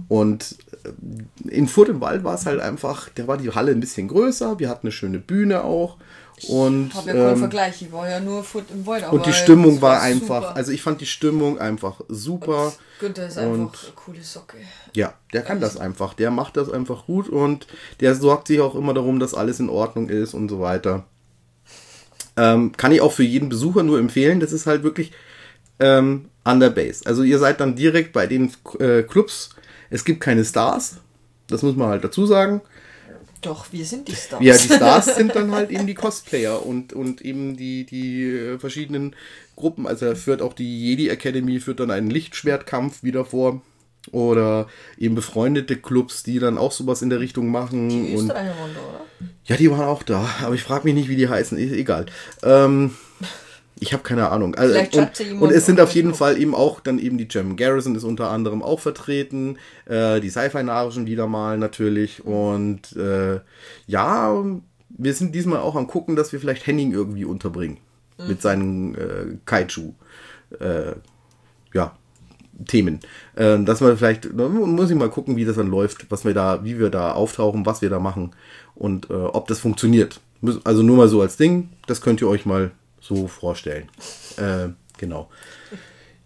Und 0.08 0.56
äh, 0.84 1.48
in 1.48 1.68
Furt 1.68 1.88
im 1.88 2.00
Wald 2.00 2.24
war 2.24 2.34
es 2.34 2.46
halt 2.46 2.60
einfach, 2.60 3.08
da 3.14 3.26
war 3.26 3.38
die 3.38 3.50
Halle 3.50 3.72
ein 3.72 3.80
bisschen 3.80 4.08
größer, 4.08 4.58
wir 4.58 4.68
hatten 4.68 4.86
eine 4.86 4.92
schöne 4.92 5.18
Bühne 5.18 5.64
auch. 5.64 5.96
Und, 6.48 6.88
ich 6.88 6.94
habe 6.94 7.08
ja 7.08 7.14
keinen 7.14 7.32
ähm, 7.32 7.38
Vergleich, 7.38 7.82
ich 7.82 7.92
war 7.92 8.08
ja 8.08 8.20
nur 8.20 8.44
im 8.72 8.86
Wald. 8.86 9.12
und 9.12 9.26
die 9.26 9.32
Stimmung 9.32 9.80
war, 9.80 9.96
war 9.96 10.02
einfach, 10.02 10.42
super. 10.42 10.56
also 10.56 10.72
ich 10.72 10.82
fand 10.82 11.00
die 11.00 11.06
Stimmung 11.06 11.58
einfach 11.58 12.00
super. 12.08 12.66
Und 12.66 12.78
Günther 13.00 13.28
ist 13.28 13.38
und, 13.38 13.44
einfach 13.44 13.84
eine 13.84 13.92
coole 13.94 14.22
Socke. 14.22 14.56
Ja, 14.94 15.14
der 15.32 15.42
kann 15.42 15.60
das 15.60 15.76
einfach, 15.76 16.14
der 16.14 16.30
macht 16.30 16.56
das 16.56 16.70
einfach 16.70 17.06
gut 17.06 17.28
und 17.28 17.66
der 18.00 18.14
sorgt 18.14 18.48
sich 18.48 18.60
auch 18.60 18.74
immer 18.74 18.94
darum, 18.94 19.20
dass 19.20 19.34
alles 19.34 19.60
in 19.60 19.68
Ordnung 19.68 20.08
ist 20.08 20.34
und 20.34 20.48
so 20.48 20.60
weiter. 20.60 21.04
Ähm, 22.36 22.72
kann 22.72 22.92
ich 22.92 23.00
auch 23.00 23.12
für 23.12 23.24
jeden 23.24 23.48
Besucher 23.48 23.82
nur 23.82 23.98
empfehlen, 23.98 24.40
das 24.40 24.52
ist 24.52 24.66
halt 24.66 24.82
wirklich 24.82 25.12
ähm, 25.80 26.30
an 26.44 26.60
der 26.60 26.70
Base. 26.70 27.04
Also 27.06 27.22
ihr 27.22 27.38
seid 27.38 27.60
dann 27.60 27.76
direkt 27.76 28.12
bei 28.12 28.26
den 28.26 28.52
äh, 28.78 29.02
Clubs, 29.02 29.50
es 29.90 30.04
gibt 30.04 30.20
keine 30.20 30.44
Stars, 30.44 30.96
das 31.48 31.62
muss 31.62 31.76
man 31.76 31.88
halt 31.88 32.04
dazu 32.04 32.26
sagen. 32.26 32.62
Doch, 33.42 33.66
wir 33.72 33.84
sind 33.84 34.06
die 34.08 34.14
Stars. 34.14 34.42
Ja, 34.42 34.56
die 34.56 34.74
Stars 34.74 35.16
sind 35.16 35.34
dann 35.34 35.50
halt 35.52 35.70
eben 35.70 35.86
die 35.86 35.94
Cosplayer 35.94 36.64
und, 36.64 36.92
und 36.92 37.20
eben 37.22 37.56
die, 37.56 37.84
die 37.84 38.24
äh, 38.24 38.58
verschiedenen 38.58 39.16
Gruppen. 39.56 39.86
Also 39.86 40.06
er 40.06 40.16
führt 40.16 40.40
auch 40.40 40.52
die 40.52 40.88
Jedi 40.88 41.08
Academy, 41.08 41.58
führt 41.60 41.80
dann 41.80 41.90
einen 41.90 42.08
Lichtschwertkampf 42.08 43.02
wieder 43.02 43.24
vor. 43.24 43.60
Oder 44.10 44.66
eben 44.98 45.14
befreundete 45.14 45.76
Clubs, 45.76 46.24
die 46.24 46.40
dann 46.40 46.58
auch 46.58 46.72
sowas 46.72 47.02
in 47.02 47.10
der 47.10 47.20
Richtung 47.20 47.48
machen. 47.48 47.88
Die 47.88 48.16
und, 48.16 48.28
da, 48.28 48.34
oder? 48.34 49.04
Ja, 49.44 49.56
die 49.56 49.70
waren 49.70 49.86
auch 49.86 50.02
da, 50.02 50.28
aber 50.42 50.56
ich 50.56 50.62
frage 50.62 50.84
mich 50.84 50.94
nicht, 50.94 51.08
wie 51.08 51.14
die 51.14 51.28
heißen. 51.28 51.56
Ist 51.56 51.72
egal. 51.72 52.06
Ähm, 52.42 52.96
ich 53.82 53.92
habe 53.92 54.04
keine 54.04 54.30
Ahnung. 54.30 54.54
Also, 54.54 54.78
und, 54.78 55.42
und, 55.42 55.50
es 55.50 55.66
sind 55.66 55.80
auf 55.80 55.92
jeden 55.92 56.14
Fall 56.14 56.38
eben 56.38 56.54
auch 56.54 56.78
dann 56.78 57.00
eben 57.00 57.18
die 57.18 57.26
German 57.26 57.56
Garrison 57.56 57.96
ist 57.96 58.04
unter 58.04 58.30
anderem 58.30 58.62
auch 58.62 58.78
vertreten, 58.78 59.58
äh, 59.86 60.20
die 60.20 60.30
Sci-Fi-Narischen 60.30 61.06
wieder 61.06 61.26
mal 61.26 61.58
natürlich 61.58 62.24
und 62.24 62.96
äh, 62.96 63.40
ja, 63.88 64.44
wir 64.88 65.14
sind 65.14 65.34
diesmal 65.34 65.58
auch 65.58 65.74
am 65.74 65.88
gucken, 65.88 66.14
dass 66.14 66.32
wir 66.32 66.38
vielleicht 66.38 66.64
Henning 66.64 66.92
irgendwie 66.92 67.24
unterbringen 67.24 67.78
mhm. 68.18 68.28
mit 68.28 68.40
seinen 68.40 68.94
äh, 68.94 69.38
Kaiju. 69.44 69.94
Äh, 70.60 70.92
ja, 71.74 71.96
Themen. 72.68 73.00
Äh, 73.34 73.58
dass 73.64 73.80
man 73.80 73.96
vielleicht, 73.96 74.32
muss 74.32 74.90
ich 74.90 74.96
mal 74.96 75.10
gucken, 75.10 75.36
wie 75.36 75.44
das 75.44 75.56
dann 75.56 75.70
läuft, 75.70 76.08
was 76.10 76.24
wir 76.24 76.34
da, 76.34 76.64
wie 76.64 76.78
wir 76.78 76.90
da 76.90 77.12
auftauchen, 77.12 77.66
was 77.66 77.82
wir 77.82 77.90
da 77.90 77.98
machen 77.98 78.30
und 78.76 79.10
äh, 79.10 79.14
ob 79.14 79.48
das 79.48 79.58
funktioniert. 79.58 80.20
Also 80.62 80.82
nur 80.82 80.96
mal 80.96 81.08
so 81.08 81.20
als 81.20 81.36
Ding, 81.36 81.70
das 81.86 82.00
könnt 82.00 82.20
ihr 82.20 82.28
euch 82.28 82.46
mal 82.46 82.70
so 83.02 83.28
vorstellen. 83.28 83.90
Äh, 84.36 84.68
genau. 84.96 85.28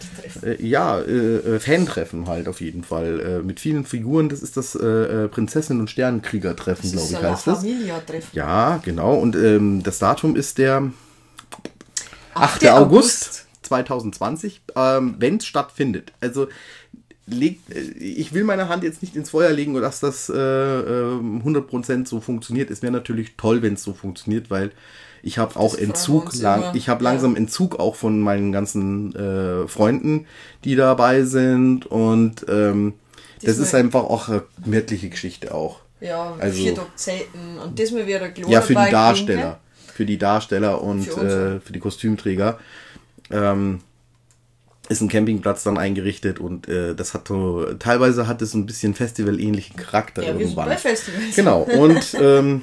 ja, 0.58 1.00
äh, 1.00 1.60
Fantreffen 1.60 2.26
halt 2.28 2.48
auf 2.48 2.60
jeden 2.60 2.84
Fall. 2.84 3.42
mit 3.44 3.60
vielen 3.60 3.84
Figuren. 3.84 4.28
Das 4.28 4.42
ist 4.42 4.56
das 4.56 4.72
Prinzessin- 4.74 5.80
und 5.80 5.90
Sternenkrieger-Treffen, 5.90 6.92
glaube 6.92 7.12
ich, 7.12 7.22
heißt 7.22 7.46
das. 7.46 7.64
Ja, 8.32 8.80
genau. 8.84 9.14
Und 9.14 9.36
ähm, 9.36 9.82
das 9.82 9.98
Datum 9.98 10.36
ist 10.36 10.58
der 10.58 10.90
8. 12.34 12.66
August. 12.68 12.68
August 12.68 13.46
2020, 13.62 14.62
ähm, 14.76 15.16
wenn 15.18 15.36
es 15.36 15.46
stattfindet. 15.46 16.12
Also 16.20 16.48
legt, 17.30 17.74
äh, 17.74 17.80
ich 17.98 18.32
will 18.32 18.44
meine 18.44 18.68
Hand 18.68 18.84
jetzt 18.84 19.02
nicht 19.02 19.16
ins 19.16 19.30
Feuer 19.30 19.50
legen, 19.50 19.74
dass 19.74 20.00
das 20.00 20.28
äh, 20.28 20.32
100% 20.32 21.92
ähm, 21.92 22.06
so 22.06 22.20
funktioniert. 22.20 22.70
Es 22.70 22.82
wäre 22.82 22.92
natürlich 22.92 23.36
toll, 23.36 23.62
wenn 23.62 23.74
es 23.74 23.82
so 23.82 23.92
funktioniert, 23.92 24.50
weil 24.50 24.72
ich 25.22 25.38
habe 25.38 25.56
auch 25.56 25.74
Entzug, 25.74 26.34
lang, 26.36 26.74
ich 26.74 26.88
habe 26.88 27.02
langsam 27.02 27.36
Entzug 27.36 27.78
auch 27.80 27.96
von 27.96 28.20
meinen 28.20 28.52
ganzen 28.52 29.14
äh, 29.14 29.66
Freunden, 29.66 30.26
die 30.64 30.76
dabei 30.76 31.24
sind 31.24 31.86
und 31.86 32.46
ähm, 32.48 32.94
das 33.42 33.58
ist 33.58 33.74
einfach 33.74 34.04
auch 34.04 34.28
eine 34.28 34.42
gemütliche 34.62 35.08
Geschichte 35.08 35.54
auch. 35.54 35.80
Ja, 36.00 36.34
also, 36.38 36.56
vier 36.56 36.76
Zelten 36.94 37.58
und 37.62 37.78
das 37.78 37.90
mir 37.90 38.06
wieder 38.06 38.28
Glor 38.28 38.50
Ja, 38.50 38.60
für 38.60 38.74
die 38.74 38.90
Darsteller. 38.90 39.60
Für 39.92 40.06
die 40.06 40.18
Darsteller 40.18 40.80
und 40.80 41.02
für, 41.02 41.56
äh, 41.56 41.60
für 41.60 41.72
die 41.72 41.80
Kostümträger. 41.80 42.58
Ähm, 43.30 43.80
ist 44.88 45.00
ein 45.00 45.08
Campingplatz 45.08 45.62
dann 45.64 45.78
eingerichtet 45.78 46.40
und 46.40 46.68
äh, 46.68 46.94
das 46.94 47.14
hat 47.14 47.28
so, 47.28 47.64
teilweise 47.78 48.26
hat 48.26 48.40
es 48.42 48.54
ein 48.54 48.66
bisschen 48.66 48.94
Festival-ähnlichen 48.94 49.76
Charakter 49.76 50.22
ja, 50.22 50.28
irgendwann. 50.28 50.68
Sind 50.68 50.74
bei 50.74 50.76
Festivals. 50.76 51.36
Genau, 51.36 51.62
und 51.78 52.16
ähm, 52.20 52.62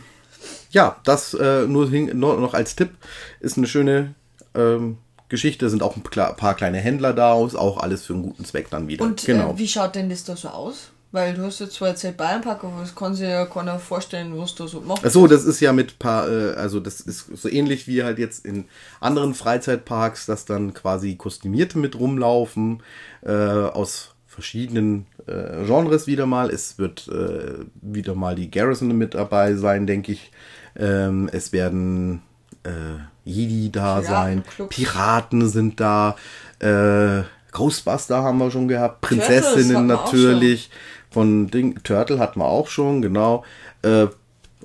ja, 0.72 1.00
das 1.04 1.34
äh, 1.34 1.68
nur, 1.68 1.88
nur, 1.90 2.40
noch 2.40 2.54
als 2.54 2.76
Tipp 2.76 2.92
ist 3.40 3.58
eine 3.58 3.68
schöne 3.68 4.16
ähm, 4.56 4.98
Geschichte, 5.30 5.70
sind 5.70 5.84
auch 5.84 5.96
ein 5.96 6.04
paar 6.04 6.56
kleine 6.56 6.80
Händler 6.80 7.14
da, 7.14 7.44
ist 7.46 7.56
auch 7.56 7.78
alles 7.78 8.06
für 8.06 8.14
einen 8.14 8.24
guten 8.24 8.46
Zweck 8.46 8.70
dann 8.70 8.88
wieder. 8.88 9.04
Und 9.04 9.26
genau. 9.26 9.52
äh, 9.52 9.58
wie 9.58 9.68
schaut 9.68 9.96
denn 9.96 10.10
das 10.10 10.24
da 10.24 10.36
so 10.36 10.50
aus? 10.50 10.92
Weil 11.16 11.34
du 11.34 11.44
hast 11.44 11.62
jetzt 11.62 11.76
zwar 11.76 11.88
erzählt 11.88 12.18
Bayernpark, 12.18 12.66
aber 12.66 12.82
das 12.82 12.94
kann 12.94 13.16
sich 13.16 13.26
ja 13.30 13.46
keiner 13.46 13.80
vorstellen, 13.80 14.38
was 14.38 14.54
du 14.54 14.68
so 14.68 14.82
machst. 14.82 15.06
Achso, 15.06 15.28
das 15.28 15.46
ist 15.46 15.62
ja 15.62 15.72
mit 15.72 15.98
paar, 15.98 16.30
äh, 16.30 16.56
also 16.56 16.82
das 16.82 17.00
ist 17.00 17.38
so 17.38 17.48
ähnlich 17.48 17.88
wie 17.88 18.04
halt 18.04 18.20
jetzt 18.20 18.46
in 18.46 18.66
anderen 19.00 19.34
Freizeitparks, 19.34 20.26
dass 20.26 20.44
dann 20.44 20.74
quasi 20.74 21.16
Kostümierte 21.16 21.78
mit 21.78 21.98
rumlaufen, 21.98 22.84
äh, 23.22 23.32
aus 23.32 24.14
verschiedenen 24.28 25.06
äh, 25.26 25.64
Genres 25.66 26.06
wieder 26.06 26.26
mal. 26.26 26.50
Es 26.50 26.78
wird 26.80 27.08
äh, 27.08 27.64
wieder 27.82 28.14
mal 28.14 28.36
die 28.36 28.52
Garrison 28.52 28.90
mit 28.90 29.14
dabei 29.14 29.54
sein, 29.54 29.88
denke 29.88 30.12
ich. 30.12 30.34
Ähm, 30.76 31.30
es 31.32 31.54
werden 31.54 32.24
äh, 32.64 33.00
Jedi 33.24 33.72
da 33.72 34.02
sein, 34.02 34.44
Piraten 34.70 35.48
sind 35.48 35.80
da, 35.80 36.18
äh, 36.60 37.24
Ghostbuster 37.56 38.22
haben 38.22 38.38
wir 38.38 38.52
schon 38.52 38.68
gehabt, 38.68 39.02
Prinzessinnen 39.02 39.88
natürlich. 39.88 40.70
Von 41.10 41.48
Ding, 41.48 41.82
Turtle 41.84 42.20
hatten 42.20 42.40
wir 42.40 42.46
auch 42.46 42.68
schon, 42.68 43.02
genau. 43.02 43.46
Äh, 43.82 44.08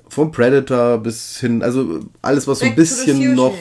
vom 0.09 0.31
Predator 0.31 0.97
bis 0.97 1.37
hin, 1.39 1.63
also 1.63 2.01
alles, 2.21 2.45
was 2.47 2.59
so 2.59 2.65
ein 2.65 2.75
bisschen 2.75 3.33
noch, 3.33 3.53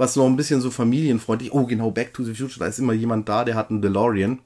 was 0.00 0.16
noch 0.16 0.24
ein 0.24 0.34
bisschen 0.36 0.62
so 0.62 0.70
familienfreundlich. 0.70 1.52
Oh, 1.52 1.66
genau, 1.66 1.90
Back 1.90 2.14
to 2.14 2.24
the 2.24 2.34
Future, 2.34 2.58
da 2.60 2.66
ist 2.66 2.78
immer 2.78 2.94
jemand 2.94 3.28
da, 3.28 3.44
der 3.44 3.54
hat 3.54 3.68
einen 3.68 3.82
DeLorean, 3.82 4.38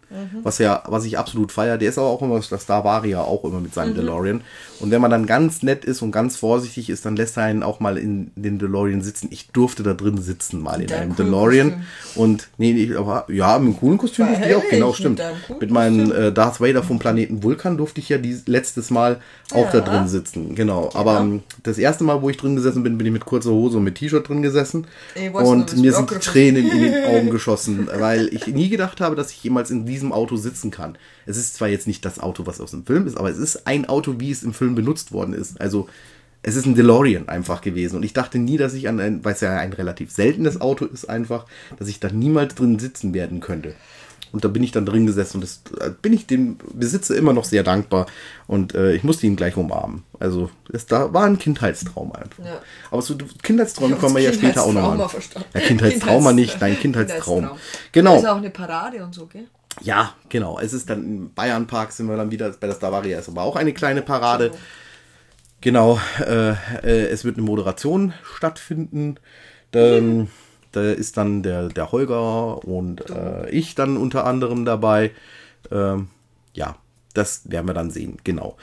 was 0.43 0.59
ja, 0.59 0.83
was 0.89 1.05
ich 1.05 1.17
absolut 1.17 1.53
feiere. 1.53 1.79
Der 1.79 1.89
ist 1.91 1.97
aber 1.97 2.09
auch 2.09 2.23
immer, 2.23 2.41
das 2.41 2.67
da 2.67 2.83
war 2.83 3.07
ja 3.07 3.21
auch 3.21 3.45
immer 3.45 3.61
mit 3.61 3.73
seinem 3.73 3.95
DeLorean. 3.95 4.41
Und 4.81 4.91
wenn 4.91 5.01
man 5.01 5.13
dann 5.13 5.27
ganz 5.27 5.63
nett 5.63 5.85
ist 5.85 6.03
und 6.03 6.11
ganz 6.11 6.37
vorsichtig 6.37 6.91
ist, 6.91 7.07
dann 7.07 7.15
lässt 7.15 7.37
er 7.37 7.45
einen 7.45 7.63
auch 7.63 7.79
mal 7.79 7.99
in 7.99 8.33
den 8.35 8.59
DeLorean 8.59 9.01
sitzen. 9.01 9.29
Ich 9.31 9.51
durfte 9.51 9.85
da 9.85 9.95
drin 9.95 10.21
sitzen, 10.21 10.61
mal 10.61 10.81
in 10.81 10.89
deinem 10.89 11.03
einem 11.03 11.17
DeLorean. 11.17 11.71
Kostüm. 11.71 12.23
Und 12.23 12.49
nee, 12.59 12.73
nee, 12.73 12.93
aber 12.97 13.27
ja, 13.29 13.57
mit 13.61 13.69
einem 13.69 13.77
coolen 13.79 13.99
Kostüm 13.99 14.27
durfte 14.27 14.49
ich 14.49 14.57
auch, 14.57 14.69
genau, 14.69 14.89
mit 14.89 14.97
stimmt. 14.97 15.23
Mit 15.61 15.71
meinem 15.71 16.11
äh, 16.11 16.33
Darth 16.33 16.61
Vader 16.61 16.83
vom 16.83 16.99
Planeten 16.99 17.45
Vulkan 17.45 17.77
durfte 17.77 18.01
ich 18.01 18.09
ja 18.09 18.19
die, 18.19 18.37
letztes 18.47 18.91
Mal 18.91 19.21
auch 19.53 19.71
da 19.71 19.79
Ja. 19.79 19.85
drin 19.85 20.09
sitzen. 20.09 20.57
Genau. 20.57 20.91
Aber 20.95 21.21
ähm, 21.21 21.45
das 21.63 21.79
erste 21.79 22.03
Mal, 22.03 22.23
wo 22.23 22.29
ich 22.29 22.37
drin 22.37 22.57
gesessen 22.57 22.83
bin, 22.83 22.99
bin 22.99 23.07
ich 23.07 23.13
mit 23.13 23.25
kurzer 23.25 23.51
Hose 23.51 23.79
und 23.79 23.85
mit 23.85 23.95
T-Shirt 23.95 24.29
drin 24.29 24.43
gesessen. 24.43 24.87
Weiß 25.33 25.44
und 25.45 25.77
mir 25.77 25.93
sind 25.93 26.11
die 26.11 26.19
Tränen 26.19 26.71
in 26.71 26.81
den 26.81 27.05
Augen 27.05 27.31
geschossen, 27.31 27.89
weil 27.93 28.33
ich 28.33 28.47
nie 28.47 28.69
gedacht 28.69 29.01
habe, 29.01 29.17
dass 29.17 29.31
ich 29.31 29.43
jemals 29.43 29.71
in 29.71 29.87
diesem 29.87 30.13
Auto 30.13 30.37
sitzen 30.37 30.71
kann. 30.71 30.99
Es 31.27 31.37
ist 31.37 31.55
zwar 31.55 31.69
jetzt 31.69 31.87
nicht 31.87 32.05
das 32.05 32.19
Auto, 32.19 32.47
was 32.47 32.61
aus 32.61 32.73
dem 32.73 32.85
Film 32.85 33.07
ist, 33.07 33.17
aber 33.17 33.31
es 33.31 33.39
ist 33.39 33.67
ein 33.67 33.89
Auto, 33.89 34.17
wie 34.19 34.31
es 34.31 34.43
im 34.43 34.53
Film 34.53 34.75
benutzt 34.75 35.13
worden 35.13 35.35
ist. 35.35 35.61
Also 35.61 35.89
es 36.43 36.57
ist 36.57 36.67
ein 36.67 36.75
DeLorean 36.75 37.29
einfach 37.29 37.63
gewesen. 37.63 37.97
Und 37.97 38.03
ich 38.03 38.13
dachte 38.13 38.39
nie, 38.39 38.59
dass 38.59 38.75
ich 38.75 38.87
an 38.87 39.01
ein, 39.01 39.25
weil 39.25 39.33
es 39.33 39.41
ja 39.41 39.57
ein 39.57 39.73
relativ 39.73 40.11
seltenes 40.11 40.61
Auto 40.61 40.85
ist 40.85 41.09
einfach, 41.09 41.47
dass 41.79 41.89
ich 41.89 42.01
da 42.01 42.11
niemals 42.11 42.55
drin 42.55 42.79
sitzen 42.79 43.15
werden 43.15 43.41
könnte. 43.41 43.75
Und 44.35 44.45
da 44.45 44.49
bin 44.49 44.65
ich 44.65 44.73
dann 44.73 44.85
drin 44.85 45.07
gesessen 45.07 45.37
und 45.37 45.43
das 45.43 45.63
bin 46.03 46.13
ich 46.13 46.27
dem 46.27 46.59
Besitzer 46.73 47.15
immer 47.17 47.33
noch 47.33 47.45
sehr 47.45 47.63
dankbar. 47.63 48.07
Und 48.49 48.75
äh, 48.75 48.93
ich 48.93 49.05
musste 49.05 49.27
ihn 49.27 49.37
gleich 49.37 49.57
umarmen. 49.57 50.03
Also 50.19 50.51
es 50.73 50.87
da 50.87 51.15
war 51.15 51.25
ein 51.25 51.39
Kindheitstraum 51.39 52.11
einfach. 52.13 52.45
Ja. 52.45 52.61
Aber 52.91 53.01
zu 53.01 53.17
Kindheitstraum 53.43 53.93
Ich 53.93 54.01
kommen 54.01 54.17
wir 54.17 54.23
ja 54.23 54.33
später 54.33 54.65
auch 54.65 54.73
nochmal. 54.73 54.97
Kindheitstrauma 54.99 55.05
an. 55.05 55.09
verstanden. 55.09 55.49
Ja, 55.55 55.61
Kindheitstrauma 55.61 56.31
Kindheits- 56.31 56.35
nicht, 56.35 56.61
nein, 56.61 56.79
Kindheitstraum. 56.81 57.43
Da 57.43 57.57
Genau. 57.93 58.17
ist 58.17 58.27
auch 58.27 58.37
eine 58.37 58.51
Parade 58.51 59.05
und 59.05 59.15
so, 59.15 59.27
gell? 59.27 59.47
Ja, 59.83 60.15
genau. 60.29 60.59
Es 60.59 60.73
ist 60.73 60.91
dann 60.91 61.05
im 61.05 61.33
Bayernpark 61.35 61.93
sind 61.93 62.09
wir 62.09 62.17
dann 62.17 62.31
wieder 62.33 62.51
bei 62.51 62.67
der 62.67 62.75
Stavaria 62.75 63.19
ist 63.21 63.29
aber 63.29 63.43
auch 63.43 63.57
eine 63.57 63.73
kleine 63.73 64.03
Parade. 64.03 64.51
Genau, 65.61 65.99
äh, 66.21 66.51
äh, 66.83 67.07
es 67.09 67.25
wird 67.25 67.37
eine 67.39 67.47
Moderation 67.47 68.13
stattfinden. 68.37 69.17
Ähm, 69.73 70.29
da 70.77 70.93
ist 70.93 71.17
dann 71.17 71.43
der, 71.43 71.69
der 71.69 71.93
Holger 71.93 72.65
und 72.65 73.11
äh, 73.11 73.49
ich 73.51 73.75
dann 73.75 73.97
unter 73.97 74.27
anderem 74.27 74.65
dabei. 74.65 75.13
Ähm, 75.71 76.09
ja, 76.53 76.77
das 77.15 77.51
werden 77.51 77.67
wir 77.67 77.75
dann 77.75 77.91
sehen, 77.91 78.19
genau. 78.25 78.57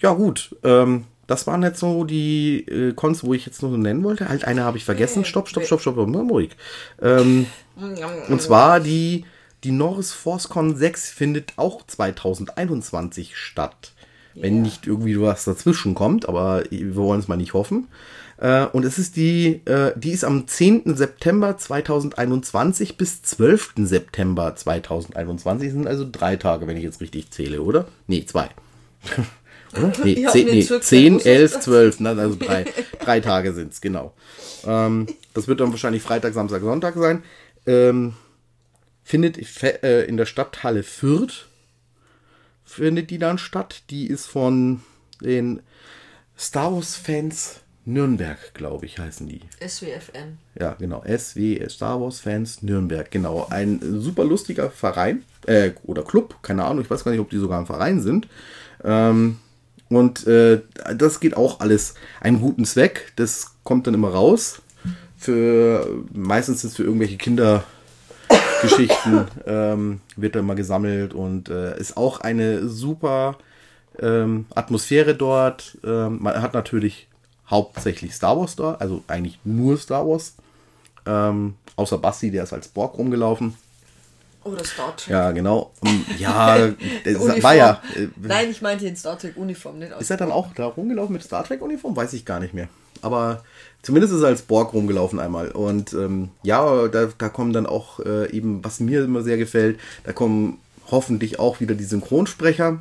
Ja, 0.00 0.12
gut. 0.12 0.54
Ähm, 0.62 1.04
das 1.26 1.46
waren 1.46 1.62
jetzt 1.62 1.80
so 1.80 2.04
die 2.04 2.60
äh, 2.68 2.92
Cons, 2.92 3.24
wo 3.24 3.34
ich 3.34 3.46
jetzt 3.46 3.62
noch 3.62 3.70
so 3.70 3.76
nennen 3.76 4.04
wollte. 4.04 4.28
Halt, 4.28 4.44
eine 4.44 4.62
habe 4.62 4.78
ich 4.78 4.84
vergessen. 4.84 5.24
Stopp, 5.24 5.48
stopp, 5.48 5.64
stopp, 5.64 5.80
stopp, 5.80 5.96
ruhig. 5.96 6.50
Ähm, 7.02 7.46
und 8.28 8.40
zwar 8.40 8.80
die, 8.80 9.24
die 9.64 9.72
Norris 9.72 10.12
ForceCon 10.12 10.76
6 10.76 11.10
findet 11.10 11.54
auch 11.56 11.84
2021 11.86 13.36
statt. 13.36 13.92
Wenn 14.38 14.56
Ja. 14.56 14.62
nicht 14.62 14.86
irgendwie 14.86 15.20
was 15.20 15.44
dazwischen 15.44 15.94
kommt, 15.94 16.28
aber 16.28 16.62
wir 16.70 16.94
wollen 16.96 17.20
es 17.20 17.28
mal 17.28 17.36
nicht 17.36 17.54
hoffen. 17.54 17.88
Äh, 18.38 18.66
und 18.66 18.84
es 18.84 18.98
ist 18.98 19.16
die, 19.16 19.62
äh, 19.64 19.92
die 19.96 20.10
ist 20.12 20.24
am 20.24 20.46
10. 20.46 20.94
September 20.94 21.56
2021 21.56 22.96
bis 22.98 23.22
12. 23.22 23.72
September 23.78 24.54
2021. 24.54 25.72
Sind 25.72 25.86
also 25.86 26.06
drei 26.10 26.36
Tage, 26.36 26.66
wenn 26.66 26.76
ich 26.76 26.82
jetzt 26.82 27.00
richtig 27.00 27.30
zähle, 27.30 27.62
oder? 27.62 27.86
Nee, 28.06 28.24
zwei. 28.26 28.50
oder? 29.72 29.92
Nee, 30.04 30.24
hab 30.26 30.32
zehn, 30.32 30.46
nee 30.48 30.62
zurück- 30.62 30.82
10, 30.84 31.14
wusste 31.14 31.30
11, 31.30 31.52
das. 31.54 31.64
12. 31.64 32.00
Na, 32.00 32.10
also 32.10 32.36
drei, 32.38 32.66
drei 33.00 33.20
Tage 33.20 33.54
sind 33.54 33.72
es, 33.72 33.80
genau. 33.80 34.12
Ähm, 34.66 35.06
das 35.32 35.48
wird 35.48 35.60
dann 35.60 35.70
wahrscheinlich 35.70 36.02
Freitag, 36.02 36.34
Samstag, 36.34 36.60
Sonntag 36.60 36.94
sein. 36.96 37.22
Ähm, 37.66 38.12
findet 39.02 39.38
äh, 39.62 40.04
in 40.04 40.16
der 40.18 40.26
Stadthalle 40.26 40.82
Fürth 40.82 41.46
findet 42.66 43.10
die 43.10 43.18
dann 43.18 43.38
statt. 43.38 43.84
Die 43.88 44.06
ist 44.06 44.26
von 44.26 44.82
den 45.22 45.62
Star 46.36 46.74
Wars 46.74 46.96
Fans 46.96 47.60
Nürnberg, 47.86 48.52
glaube 48.52 48.84
ich, 48.84 48.98
heißen 48.98 49.26
die. 49.28 49.40
SWFN. 49.66 50.38
Ja, 50.58 50.74
genau. 50.74 51.02
SW 51.06 51.66
Star 51.68 52.00
Wars 52.00 52.20
Fans 52.20 52.62
Nürnberg. 52.62 53.10
Genau. 53.10 53.46
Ein 53.48 53.80
super 54.00 54.24
lustiger 54.24 54.70
Verein 54.70 55.22
äh, 55.46 55.70
oder 55.84 56.02
Club, 56.02 56.42
keine 56.42 56.64
Ahnung. 56.64 56.82
Ich 56.82 56.90
weiß 56.90 57.04
gar 57.04 57.12
nicht, 57.12 57.20
ob 57.20 57.30
die 57.30 57.38
sogar 57.38 57.60
ein 57.60 57.66
Verein 57.66 58.00
sind. 58.02 58.28
Ähm, 58.84 59.38
und 59.88 60.26
äh, 60.26 60.62
das 60.96 61.20
geht 61.20 61.36
auch 61.36 61.60
alles 61.60 61.94
einen 62.20 62.40
guten 62.40 62.64
Zweck. 62.64 63.12
Das 63.16 63.54
kommt 63.62 63.86
dann 63.86 63.94
immer 63.94 64.10
raus. 64.10 64.60
Für 65.16 66.04
meistens 66.12 66.58
ist 66.58 66.72
es 66.72 66.76
für 66.76 66.82
irgendwelche 66.82 67.16
Kindergeschichten 68.60 69.26
ähm, 69.46 70.00
wird 70.16 70.34
da 70.34 70.40
immer 70.40 70.54
gesammelt 70.54 71.14
und 71.14 71.48
äh, 71.48 71.78
ist 71.78 71.96
auch 71.96 72.20
eine 72.20 72.68
super 72.68 73.38
ähm, 74.00 74.46
Atmosphäre 74.54 75.14
dort. 75.14 75.78
Ähm, 75.84 76.18
man 76.22 76.40
hat 76.40 76.54
natürlich 76.54 77.08
hauptsächlich 77.48 78.14
Star 78.14 78.38
Wars 78.38 78.56
da, 78.56 78.74
also 78.74 79.02
eigentlich 79.06 79.38
nur 79.44 79.76
Star 79.78 80.06
Wars. 80.06 80.34
Ähm, 81.06 81.54
außer 81.76 81.98
Basti, 81.98 82.30
der 82.30 82.42
ist 82.44 82.52
als 82.52 82.68
Borg 82.68 82.98
rumgelaufen. 82.98 83.54
Oder 84.42 84.64
Star 84.64 84.96
Trek. 84.96 85.08
Ja, 85.08 85.30
genau. 85.32 85.72
Ja, 86.18 86.56
Uniform. 87.04 87.42
war 87.42 87.54
ja. 87.54 87.82
Äh, 87.96 88.08
Nein, 88.16 88.50
ich 88.50 88.62
meinte 88.62 88.86
in 88.86 88.96
Star 88.96 89.18
Trek 89.18 89.36
Uniform, 89.36 89.78
nicht 89.78 89.92
aus. 89.92 90.02
ist 90.02 90.10
er 90.10 90.16
dann 90.16 90.32
auch 90.32 90.52
da 90.54 90.66
rumgelaufen 90.66 91.12
mit 91.12 91.22
Star 91.22 91.44
Trek 91.44 91.62
Uniform? 91.62 91.96
Weiß 91.96 92.12
ich 92.12 92.24
gar 92.24 92.40
nicht 92.40 92.54
mehr. 92.54 92.68
Aber 93.06 93.42
zumindest 93.82 94.12
ist 94.12 94.22
er 94.22 94.28
als 94.28 94.42
Borg 94.42 94.74
rumgelaufen 94.74 95.20
einmal. 95.20 95.50
Und 95.50 95.92
ähm, 95.92 96.30
ja, 96.42 96.88
da, 96.88 97.08
da 97.16 97.28
kommen 97.28 97.52
dann 97.52 97.66
auch 97.66 98.00
äh, 98.00 98.30
eben, 98.32 98.64
was 98.64 98.80
mir 98.80 99.04
immer 99.04 99.22
sehr 99.22 99.36
gefällt, 99.36 99.78
da 100.04 100.12
kommen 100.12 100.58
hoffentlich 100.90 101.38
auch 101.38 101.60
wieder 101.60 101.74
die 101.74 101.84
Synchronsprecher. 101.84 102.80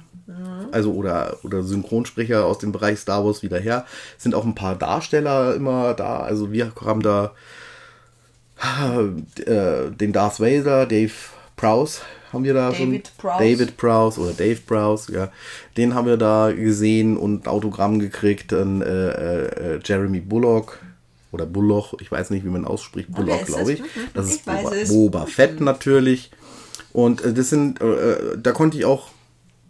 Also 0.71 0.93
oder, 0.93 1.37
oder 1.43 1.61
Synchronsprecher 1.61 2.45
aus 2.45 2.57
dem 2.57 2.71
Bereich 2.71 2.99
Star 2.99 3.23
Wars 3.23 3.43
wieder 3.43 3.59
her. 3.59 3.85
Sind 4.17 4.33
auch 4.33 4.43
ein 4.43 4.55
paar 4.55 4.75
Darsteller 4.75 5.53
immer 5.53 5.93
da. 5.93 6.17
Also 6.17 6.51
wir 6.51 6.71
haben 6.83 7.03
da 7.03 7.31
äh, 8.57 9.91
den 9.91 10.13
Darth 10.13 10.39
Vader, 10.39 10.85
Dave 10.85 11.13
Prowse 11.55 12.01
haben 12.33 12.43
wir 12.43 12.53
da 12.53 12.73
schon. 12.73 12.91
David 12.91 13.17
Prowse. 13.17 13.43
David 13.43 13.77
Prowse 13.77 14.19
oder 14.21 14.33
Dave 14.33 14.59
Prowse, 14.65 15.13
ja. 15.13 15.31
Den 15.77 15.95
haben 15.95 16.07
wir 16.07 16.17
da 16.17 16.51
gesehen 16.51 17.17
und 17.17 17.47
Autogramm 17.47 17.99
gekriegt. 17.99 18.51
Dann 18.51 18.81
äh, 18.81 19.75
äh, 19.75 19.79
Jeremy 19.83 20.19
Bullock 20.19 20.79
oder 21.31 21.45
Bullock, 21.45 21.95
ich 22.01 22.11
weiß 22.11 22.29
nicht, 22.29 22.45
wie 22.45 22.49
man 22.49 22.65
ausspricht. 22.65 23.11
Bullock, 23.11 23.41
ist 23.41 23.47
glaube 23.47 23.73
ich. 23.73 23.79
Mhm, 23.81 23.85
Das 24.13 24.27
ich 24.27 24.35
ist 24.35 24.47
weiß 24.47 24.89
Boba. 24.89 25.19
Boba 25.19 25.25
Fett 25.25 25.61
natürlich. 25.61 26.31
Und 26.93 27.23
äh, 27.23 27.33
das 27.33 27.49
sind, 27.49 27.81
äh, 27.81 28.37
da 28.37 28.51
konnte 28.51 28.77
ich 28.77 28.85
auch 28.85 29.09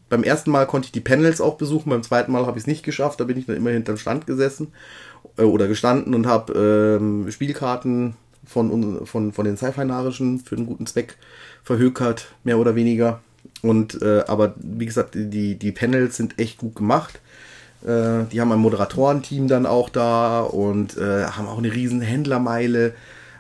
beim 0.10 0.24
ersten 0.24 0.52
Mal 0.52 0.66
konnte 0.68 0.86
ich 0.88 0.92
die 0.92 1.02
Panels 1.02 1.42
auch 1.42 1.56
besuchen, 1.56 1.90
beim 1.90 2.04
zweiten 2.04 2.32
Mal 2.32 2.46
habe 2.46 2.58
ich 2.58 2.64
es 2.64 2.68
nicht 2.68 2.84
geschafft, 2.84 3.20
da 3.20 3.24
bin 3.24 3.38
ich 3.38 3.48
dann 3.48 3.56
immer 3.56 3.72
hinterm 3.72 3.98
Stand 3.98 4.28
gesessen 4.28 4.72
äh, 5.38 5.42
oder 5.44 5.68
gestanden 5.68 6.14
und 6.14 6.28
habe 6.28 6.54
ähm, 7.00 7.32
Spielkarten 7.32 8.16
von, 8.46 9.06
von, 9.06 9.34
von 9.34 9.46
den 9.46 9.58
Sci-Fi-Narischen 9.58 10.40
für 10.40 10.56
einen 10.56 10.66
guten 10.66 10.86
Zweck 10.86 11.18
verhökert, 11.64 12.28
mehr 12.44 12.60
oder 12.60 12.76
weniger. 12.76 13.22
Und 13.62 14.02
äh, 14.02 14.24
aber 14.28 14.56
wie 14.58 14.86
gesagt, 14.86 15.16
die, 15.16 15.56
die 15.56 15.72
Panels 15.72 16.18
sind 16.18 16.40
echt 16.40 16.58
gut 16.58 16.76
gemacht. 16.76 17.20
Äh, 17.84 18.26
die 18.32 18.42
haben 18.42 18.52
ein 18.52 18.60
Moderatorenteam 18.60 19.48
dann 19.48 19.66
auch 19.66 19.90
da 19.90 20.42
und 20.42 20.98
äh, 20.98 21.26
haben 21.26 21.48
auch 21.48 21.58
eine 21.58 21.74
riesen 21.74 22.02
Händlermeile. 22.02 22.94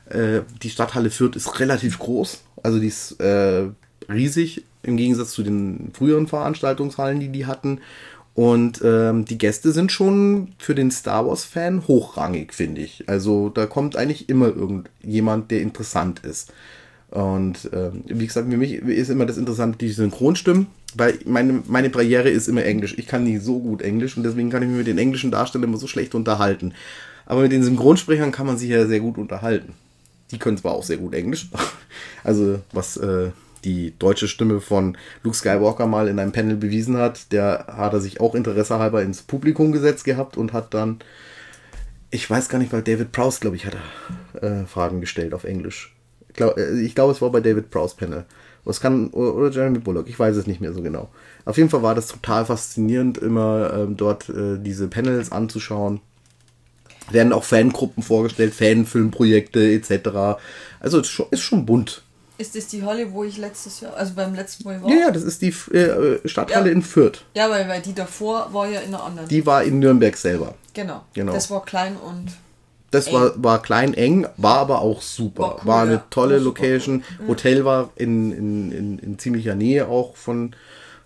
Äh, 0.09 0.41
die 0.61 0.69
Stadthalle 0.69 1.09
Fürth 1.09 1.35
ist 1.35 1.59
relativ 1.59 1.99
groß, 1.99 2.43
also 2.61 2.79
die 2.79 2.87
ist 2.87 3.19
äh, 3.19 3.69
riesig 4.07 4.63
im 4.83 4.97
Gegensatz 4.97 5.31
zu 5.31 5.41
den 5.41 5.91
früheren 5.93 6.27
Veranstaltungshallen, 6.27 7.19
die 7.19 7.29
die 7.29 7.47
hatten. 7.47 7.79
Und 8.35 8.81
ähm, 8.83 9.23
die 9.23 9.37
Gäste 9.37 9.71
sind 9.71 9.93
schon 9.93 10.49
für 10.57 10.75
den 10.75 10.91
Star 10.91 11.25
Wars-Fan 11.25 11.87
hochrangig, 11.87 12.53
finde 12.53 12.81
ich. 12.81 13.05
Also 13.07 13.47
da 13.47 13.65
kommt 13.65 13.95
eigentlich 13.95 14.27
immer 14.27 14.47
irgendjemand, 14.47 15.51
der 15.51 15.61
interessant 15.61 16.19
ist. 16.19 16.51
Und 17.11 17.69
ähm, 17.71 18.03
wie 18.07 18.27
gesagt, 18.27 18.49
für 18.49 18.57
mich 18.57 18.73
ist 18.73 19.09
immer 19.09 19.25
das 19.25 19.37
Interessante 19.37 19.77
die 19.77 19.89
Synchronstimmen, 19.89 20.67
weil 20.95 21.17
meine, 21.25 21.63
meine 21.67 21.89
Barriere 21.89 22.29
ist 22.29 22.49
immer 22.49 22.65
Englisch. 22.65 22.95
Ich 22.97 23.07
kann 23.07 23.23
nie 23.23 23.37
so 23.37 23.59
gut 23.59 23.81
Englisch 23.81 24.17
und 24.17 24.23
deswegen 24.23 24.49
kann 24.49 24.63
ich 24.63 24.67
mich 24.67 24.79
mit 24.79 24.87
den 24.87 24.97
englischen 24.97 25.31
Darstellern 25.31 25.69
immer 25.69 25.77
so 25.77 25.87
schlecht 25.87 26.13
unterhalten. 26.13 26.73
Aber 27.25 27.41
mit 27.41 27.53
den 27.53 27.63
Synchronsprechern 27.63 28.33
kann 28.33 28.47
man 28.47 28.57
sich 28.57 28.69
ja 28.69 28.85
sehr 28.85 28.99
gut 28.99 29.17
unterhalten. 29.17 29.71
Die 30.31 30.39
können 30.39 30.57
zwar 30.57 30.73
auch 30.73 30.83
sehr 30.83 30.97
gut 30.97 31.13
Englisch, 31.13 31.47
also 32.25 32.59
was 32.73 32.97
äh, 32.97 33.29
die 33.65 33.93
deutsche 33.97 34.27
Stimme 34.27 34.61
von 34.61 34.97
Luke 35.23 35.35
Skywalker 35.35 35.87
mal 35.87 36.07
in 36.07 36.19
einem 36.19 36.31
Panel 36.31 36.55
bewiesen 36.55 36.97
hat, 36.97 37.31
der 37.31 37.65
hat 37.67 37.93
er 37.93 37.99
sich 37.99 38.21
auch 38.21 38.35
interessehalber 38.35 39.01
ins 39.01 39.23
Publikum 39.23 39.71
gesetzt 39.71 40.05
gehabt 40.05 40.37
und 40.37 40.53
hat 40.53 40.73
dann, 40.73 40.99
ich 42.11 42.29
weiß 42.29 42.47
gar 42.47 42.59
nicht, 42.59 42.71
bei 42.71 42.81
David 42.81 43.11
Prowse, 43.11 43.39
glaube 43.39 43.55
ich, 43.55 43.65
hat 43.65 43.75
er 44.41 44.61
äh, 44.61 44.65
Fragen 44.65 45.01
gestellt 45.01 45.33
auf 45.33 45.43
Englisch. 45.43 45.93
Ich 46.29 46.35
glaube, 46.35 46.89
glaub, 46.93 47.11
es 47.11 47.21
war 47.21 47.31
bei 47.31 47.41
David 47.41 47.71
Prowse 47.71 47.95
Panel. 47.97 48.25
Was 48.65 48.81
kann, 48.81 49.09
oder 49.09 49.51
Jeremy 49.51 49.79
Bullock, 49.79 50.09
ich 50.09 50.17
weiß 50.17 50.35
es 50.35 50.47
nicht 50.47 50.59
mehr 50.59 50.73
so 50.73 50.81
genau. 50.81 51.09
Auf 51.45 51.57
jeden 51.57 51.69
Fall 51.69 51.83
war 51.83 51.93
das 51.93 52.07
total 52.07 52.45
faszinierend, 52.45 53.19
immer 53.19 53.71
ähm, 53.73 53.95
dort 53.95 54.27
äh, 54.29 54.57
diese 54.57 54.87
Panels 54.87 55.31
anzuschauen. 55.31 56.01
Werden 57.11 57.31
auch 57.31 57.43
Fangruppen 57.43 58.01
vorgestellt, 58.01 58.55
Fanfilmprojekte 58.55 59.71
etc. 59.71 60.39
Also 60.79 60.99
ist 60.99 61.09
schon, 61.09 61.27
ist 61.29 61.41
schon 61.41 61.67
bunt. 61.67 62.04
Ist 62.37 62.55
das 62.55 62.67
die 62.67 62.83
Halle, 62.83 63.11
wo 63.13 63.23
ich 63.23 63.37
letztes 63.37 63.79
Jahr, 63.79 63.95
also 63.95 64.13
beim 64.13 64.35
letzten 64.35 64.65
Mal 64.65 64.81
war? 64.83 64.89
Ja, 64.89 64.95
ja, 64.95 65.11
das 65.11 65.23
ist 65.23 65.41
die 65.41 65.49
äh, 65.73 66.19
Stadthalle 66.27 66.67
Ja. 66.67 66.71
in 66.73 66.81
Fürth. 66.81 67.23
Ja, 67.33 67.49
weil, 67.49 67.67
weil 67.69 67.81
die 67.81 67.93
davor 67.93 68.49
war 68.51 68.67
ja 68.67 68.81
in 68.81 68.93
einer 68.93 69.03
anderen. 69.03 69.27
Die 69.29 69.45
war 69.45 69.63
in 69.63 69.79
Nürnberg 69.79 70.17
selber. 70.17 70.53
genau. 70.73 71.01
Genau. 71.13 71.31
Das 71.33 71.49
war 71.49 71.63
klein 71.63 71.95
und 71.95 72.27
Das 72.91 73.07
Eng. 73.07 73.13
war, 73.13 73.31
war 73.37 73.61
klein, 73.61 73.93
eng, 73.93 74.27
war 74.37 74.57
aber 74.57 74.81
auch 74.81 75.01
super. 75.01 75.59
War 75.63 75.65
War, 75.65 75.81
cool, 75.83 75.87
eine 75.89 75.93
ja. 75.97 76.03
tolle 76.09 76.35
War 76.35 76.43
Location. 76.43 77.03
Hotel 77.27 77.63
war 77.63 77.89
in, 77.95 78.31
in, 78.33 78.71
in, 78.71 78.99
in 78.99 79.19
ziemlicher 79.19 79.55
Nähe 79.55 79.87
auch 79.87 80.15
von, 80.17 80.53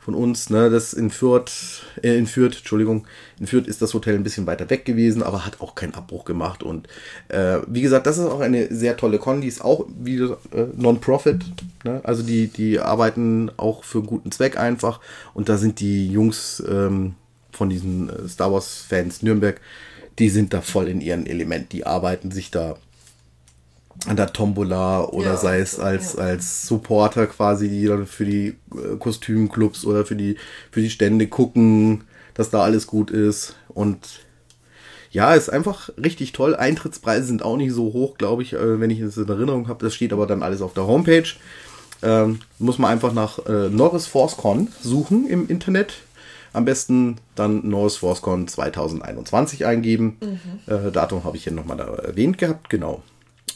von 0.10 0.15
uns. 0.15 0.50
Ne? 0.50 0.72
Das 0.72 0.93
in 0.93 1.12
Fürth, 1.12 1.84
äh, 2.02 2.17
in 2.17 2.26
Fürth, 2.26 2.58
Entschuldigung, 2.58 3.06
in 3.39 3.45
Fürth 3.45 3.67
ist 3.67 3.82
das 3.82 3.93
Hotel 3.93 4.15
ein 4.15 4.24
bisschen 4.24 4.48
weiter 4.48 4.67
weg 4.69 4.84
gewesen, 4.84 5.22
aber 5.22 5.45
hat 5.45 5.62
auch 5.62 5.76
keinen 5.76 5.93
Abbruch 5.93 6.26
gemacht. 6.26 6.63
Und 6.63 6.88
äh, 7.28 7.60
wie 7.67 7.82
gesagt, 7.82 8.08
das 8.08 8.17
ist 8.17 8.26
auch 8.26 8.39
eine 8.39 8.74
sehr 8.74 8.98
tolle 8.98 9.19
Con, 9.19 9.41
die 9.41 9.48
ist 9.48 9.63
auch 9.63 9.86
wieder 10.00 10.38
äh, 10.52 10.65
Non-Profit. 10.76 11.45
Ne? 11.84 12.02
Also 12.04 12.24
die, 12.24 12.48
die 12.48 12.80
arbeiten 12.80 13.52
auch 13.58 13.84
für 13.84 14.02
guten 14.02 14.32
Zweck 14.32 14.58
einfach. 14.58 15.00
Und 15.36 15.48
da 15.48 15.58
sind 15.58 15.80
die 15.80 16.10
Jungs 16.12 16.63
ähm, 16.67 17.13
von 17.52 17.69
diesen 17.69 18.10
äh, 18.10 18.28
Star 18.28 18.52
Wars-Fans 18.52 19.22
Nürnberg, 19.22 19.62
die 20.17 20.30
sind 20.30 20.54
da 20.54 20.62
voll 20.62 20.88
in 20.88 21.02
ihrem 21.02 21.28
Element. 21.28 21.72
Die 21.72 21.86
arbeiten 21.86 22.32
sich 22.32 22.50
da 22.50 22.78
an 24.07 24.15
der 24.15 24.31
Tombola 24.31 25.03
oder 25.05 25.31
Ja, 25.31 25.38
sei 25.38 25.59
es 25.59 25.79
als, 25.79 26.13
ja. 26.13 26.23
als 26.23 26.67
Supporter 26.67 27.27
quasi, 27.27 27.69
die 27.69 27.85
dann 27.85 28.05
für 28.07 28.25
die 28.25 28.55
äh, 28.73 28.95
Kostümclubs 28.97 29.85
oder 29.85 30.05
für 30.05 30.15
die, 30.15 30.38
für 30.71 30.81
die 30.81 30.89
Stände 30.89 31.27
gucken, 31.27 32.03
dass 32.33 32.49
da 32.49 32.62
alles 32.62 32.88
gut 32.88 33.12
ist. 33.12 33.55
Und 33.67 34.21
ja, 35.12 35.33
ist 35.33 35.49
einfach 35.49 35.89
richtig 36.01 36.31
toll. 36.31 36.55
Eintrittspreise 36.55 37.25
sind 37.25 37.43
auch 37.43 37.57
nicht 37.57 37.73
so 37.73 37.93
hoch, 37.93 38.17
glaube 38.17 38.43
ich, 38.43 38.53
äh, 38.53 38.79
wenn 38.79 38.89
ich 38.89 38.99
es 38.99 39.17
in 39.17 39.27
Erinnerung 39.27 39.67
habe. 39.67 39.83
Das 39.83 39.95
steht 39.95 40.13
aber 40.13 40.27
dann 40.27 40.43
alles 40.43 40.62
auf 40.62 40.73
der 40.73 40.88
Homepage. 40.88 41.27
Ähm, 42.01 42.39
muss 42.59 42.77
man 42.77 42.91
einfach 42.91 43.12
nach 43.12 43.39
äh, 43.45 43.69
Norris 43.69 44.07
ForceCon 44.07 44.69
suchen 44.81 45.27
im 45.27 45.47
Internet. 45.47 45.95
Am 46.53 46.65
besten 46.65 47.17
dann 47.35 47.67
Norris 47.67 47.97
ForceCon 47.97 48.47
2021 48.47 49.65
eingeben. 49.65 50.17
Mhm. 50.21 50.73
Äh, 50.73 50.91
Datum 50.91 51.23
habe 51.23 51.38
ich 51.38 51.43
hier 51.43 51.53
nochmal 51.53 51.79
erwähnt 51.79 52.38
gehabt, 52.38 52.69
genau. 52.69 53.03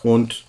Und 0.04 0.44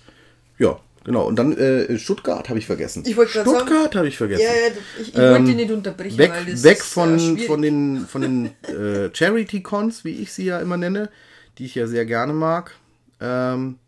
ja, 0.57 0.79
genau. 1.03 1.25
Und 1.25 1.37
dann 1.37 1.57
äh, 1.57 1.97
Stuttgart 1.97 2.47
habe 2.49 2.59
ich 2.59 2.65
vergessen. 2.65 3.03
Ich 3.05 3.17
wollte 3.17 3.31
Stuttgart 3.31 3.95
habe 3.95 4.07
ich 4.07 4.17
vergessen. 4.17 4.43
Ja, 4.43 4.49
ja, 4.49 4.73
ich, 4.99 5.07
ich 5.09 5.15
Ähm, 5.15 5.21
wollte 5.31 5.45
dich 5.45 5.55
nicht 5.55 5.71
unterbrechen, 5.71 6.17
weg, 6.17 6.33
weg 6.45 6.77
ist, 6.77 6.85
von, 6.85 7.39
von 7.39 7.61
den, 7.61 8.05
von 8.07 8.21
den 8.21 8.45
äh, 8.63 9.09
Charity-Cons, 9.13 10.05
wie 10.05 10.11
ich 10.21 10.31
sie 10.33 10.45
ja 10.45 10.59
immer 10.59 10.77
nenne, 10.77 11.09
die 11.57 11.65
ich 11.65 11.75
ja 11.75 11.87
sehr 11.87 12.05
gerne 12.05 12.33
mag. 12.33 12.75
Ähm, 13.19 13.79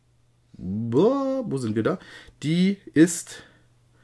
boah, 0.53 1.43
wo 1.45 1.57
sind 1.57 1.75
wir 1.75 1.83
da? 1.83 1.99
Die 2.43 2.77
ist 2.93 3.43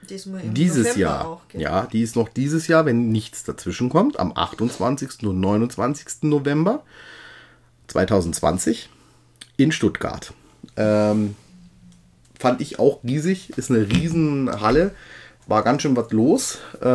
dieses 0.10 0.96
Jahr. 0.96 1.28
Auch, 1.28 1.48
gell? 1.48 1.62
ja, 1.62 1.88
die 1.92 2.02
ist 2.02 2.16
noch 2.16 2.30
dieses 2.30 2.68
Jahr, 2.68 2.86
wenn 2.86 3.10
nichts 3.10 3.44
dazwischen 3.44 3.90
kommt, 3.90 4.20
am 4.20 4.34
28. 4.36 5.24
und 5.24 5.40
29. 5.40 6.24
November 6.24 6.84
2020 7.88 8.90
in 9.58 9.72
Stuttgart. 9.72 10.34
Ähm, 10.76 11.36
fand 12.44 12.60
ich 12.60 12.78
auch 12.78 13.02
riesig, 13.06 13.58
ist 13.58 13.72
eine 13.72 13.88
Riesenhalle, 13.90 14.92
war 15.48 15.64
ganz 15.64 15.82
schön 15.82 15.96
was 15.96 16.12
los. 16.12 16.60
Äh, 16.82 16.86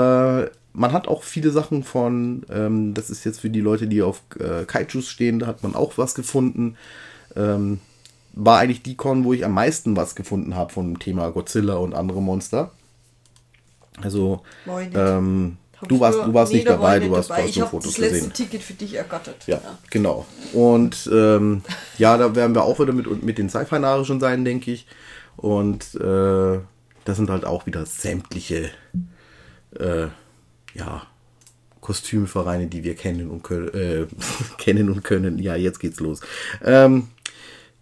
man 0.74 0.92
hat 0.92 1.08
auch 1.08 1.22
viele 1.22 1.50
Sachen 1.52 1.84
von, 1.84 2.44
ähm, 2.50 2.92
das 2.92 3.08
ist 3.08 3.24
jetzt 3.24 3.40
für 3.40 3.48
die 3.48 3.62
Leute, 3.62 3.86
die 3.86 4.02
auf 4.02 4.20
äh, 4.38 4.66
Kaijus 4.66 5.08
stehen, 5.08 5.38
da 5.38 5.46
hat 5.46 5.62
man 5.62 5.74
auch 5.74 5.96
was 5.96 6.14
gefunden. 6.14 6.76
Ähm, 7.34 7.80
war 8.34 8.58
eigentlich 8.58 8.82
die 8.82 8.94
Con, 8.94 9.24
wo 9.24 9.32
ich 9.32 9.42
am 9.42 9.54
meisten 9.54 9.96
was 9.96 10.14
gefunden 10.14 10.54
habe 10.54 10.70
vom 10.70 10.98
Thema 10.98 11.30
Godzilla 11.30 11.76
und 11.76 11.94
andere 11.94 12.20
Monster. 12.20 12.70
Also, 14.02 14.42
ähm, 14.66 15.56
du 15.88 15.98
warst, 15.98 16.18
du 16.18 16.34
warst 16.34 16.52
nee, 16.52 16.58
nicht 16.58 16.68
dabei, 16.68 17.00
du 17.00 17.10
warst, 17.10 17.30
dabei. 17.30 17.46
Ich 17.46 17.58
habe 17.58 17.70
Fotos 17.70 17.92
das 17.92 17.98
letzte 17.98 18.16
gesehen. 18.16 18.32
Ticket 18.34 18.62
für 18.62 18.74
dich 18.74 18.92
ergattert. 18.96 19.46
Ja, 19.46 19.62
genau. 19.88 20.26
Und 20.52 21.08
ähm, 21.10 21.62
ja, 21.96 22.18
da 22.18 22.36
werden 22.36 22.54
wir 22.54 22.64
auch 22.64 22.78
wieder 22.78 22.92
mit, 22.92 23.22
mit 23.22 23.38
den 23.38 23.48
Sci-Fi-Narischen 23.48 24.20
sein, 24.20 24.44
denke 24.44 24.72
ich. 24.72 24.86
Und 25.38 25.94
äh, 25.94 26.58
das 27.04 27.16
sind 27.16 27.30
halt 27.30 27.44
auch 27.44 27.66
wieder 27.66 27.86
sämtliche 27.86 28.70
äh, 29.78 30.08
ja, 30.74 31.06
Kostümvereine, 31.80 32.66
die 32.66 32.82
wir 32.82 32.96
kennen 32.96 33.30
und 33.30 33.42
können, 33.44 33.68
äh, 33.72 34.06
kennen 34.58 34.90
und 34.90 35.04
können. 35.04 35.38
Ja, 35.38 35.54
jetzt 35.54 35.78
geht's 35.78 36.00
los. 36.00 36.20
Ähm, 36.62 37.08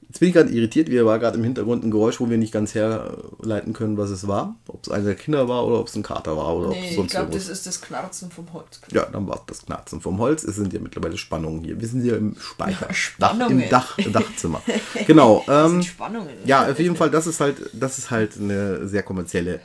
jetzt 0.08 0.20
bin 0.20 0.28
ich 0.28 0.34
gerade 0.34 0.50
irritiert. 0.50 0.88
Wir 0.88 1.04
war 1.06 1.18
gerade 1.18 1.36
im 1.38 1.44
Hintergrund 1.44 1.84
ein 1.84 1.90
Geräusch, 1.90 2.20
wo 2.20 2.30
wir 2.30 2.38
nicht 2.38 2.52
ganz 2.52 2.74
herleiten 2.74 3.72
können, 3.72 3.96
was 3.98 4.10
es 4.10 4.26
war. 4.28 4.56
Ob 4.68 4.82
es 4.84 4.90
einer 4.90 5.04
der 5.04 5.14
Kinder 5.14 5.48
war 5.48 5.66
oder 5.66 5.80
ob 5.80 5.88
es 5.88 5.96
ein 5.96 6.02
Kater 6.02 6.36
war 6.36 6.54
oder 6.56 6.68
ob 6.68 6.74
Nee, 6.74 6.84
es 6.84 6.90
ich 6.90 6.96
sonst 6.96 7.10
glaube, 7.10 7.26
irgendwas 7.26 7.48
das 7.48 7.58
ist 7.58 7.66
das 7.66 7.80
Knarzen 7.80 8.30
vom 8.30 8.52
Holz. 8.52 8.80
ja, 8.92 9.06
dann 9.06 9.26
war 9.26 9.36
es 9.36 9.42
das 9.46 9.66
Knarzen 9.66 10.00
vom 10.00 10.18
Holz. 10.18 10.44
Es 10.44 10.56
sind 10.56 10.72
ja 10.72 10.80
mittlerweile 10.80 11.16
Spannungen 11.16 11.64
hier. 11.64 11.80
Wir 11.80 11.88
sind 11.88 12.02
hier 12.02 12.16
im 12.16 12.36
Speicher. 12.38 12.86
Dach, 12.88 12.94
Spannungen. 12.94 13.60
Im 13.62 13.68
Dach, 13.70 13.96
Dachzimmer. 14.12 14.62
Genau. 15.06 15.42
Das 15.46 15.66
Ähm, 15.66 15.70
sind 15.72 15.84
Spannungen. 15.86 16.28
ja, 16.44 16.70
auf 16.70 16.78
jeden 16.78 16.96
Fall, 16.96 17.10
das 17.10 17.26
ist 17.26 17.40
halt, 17.40 17.56
das 17.72 17.98
ist 17.98 18.10
halt 18.10 18.36
eine 18.38 18.86
sehr 18.88 19.02
kommerzielle 19.02 19.60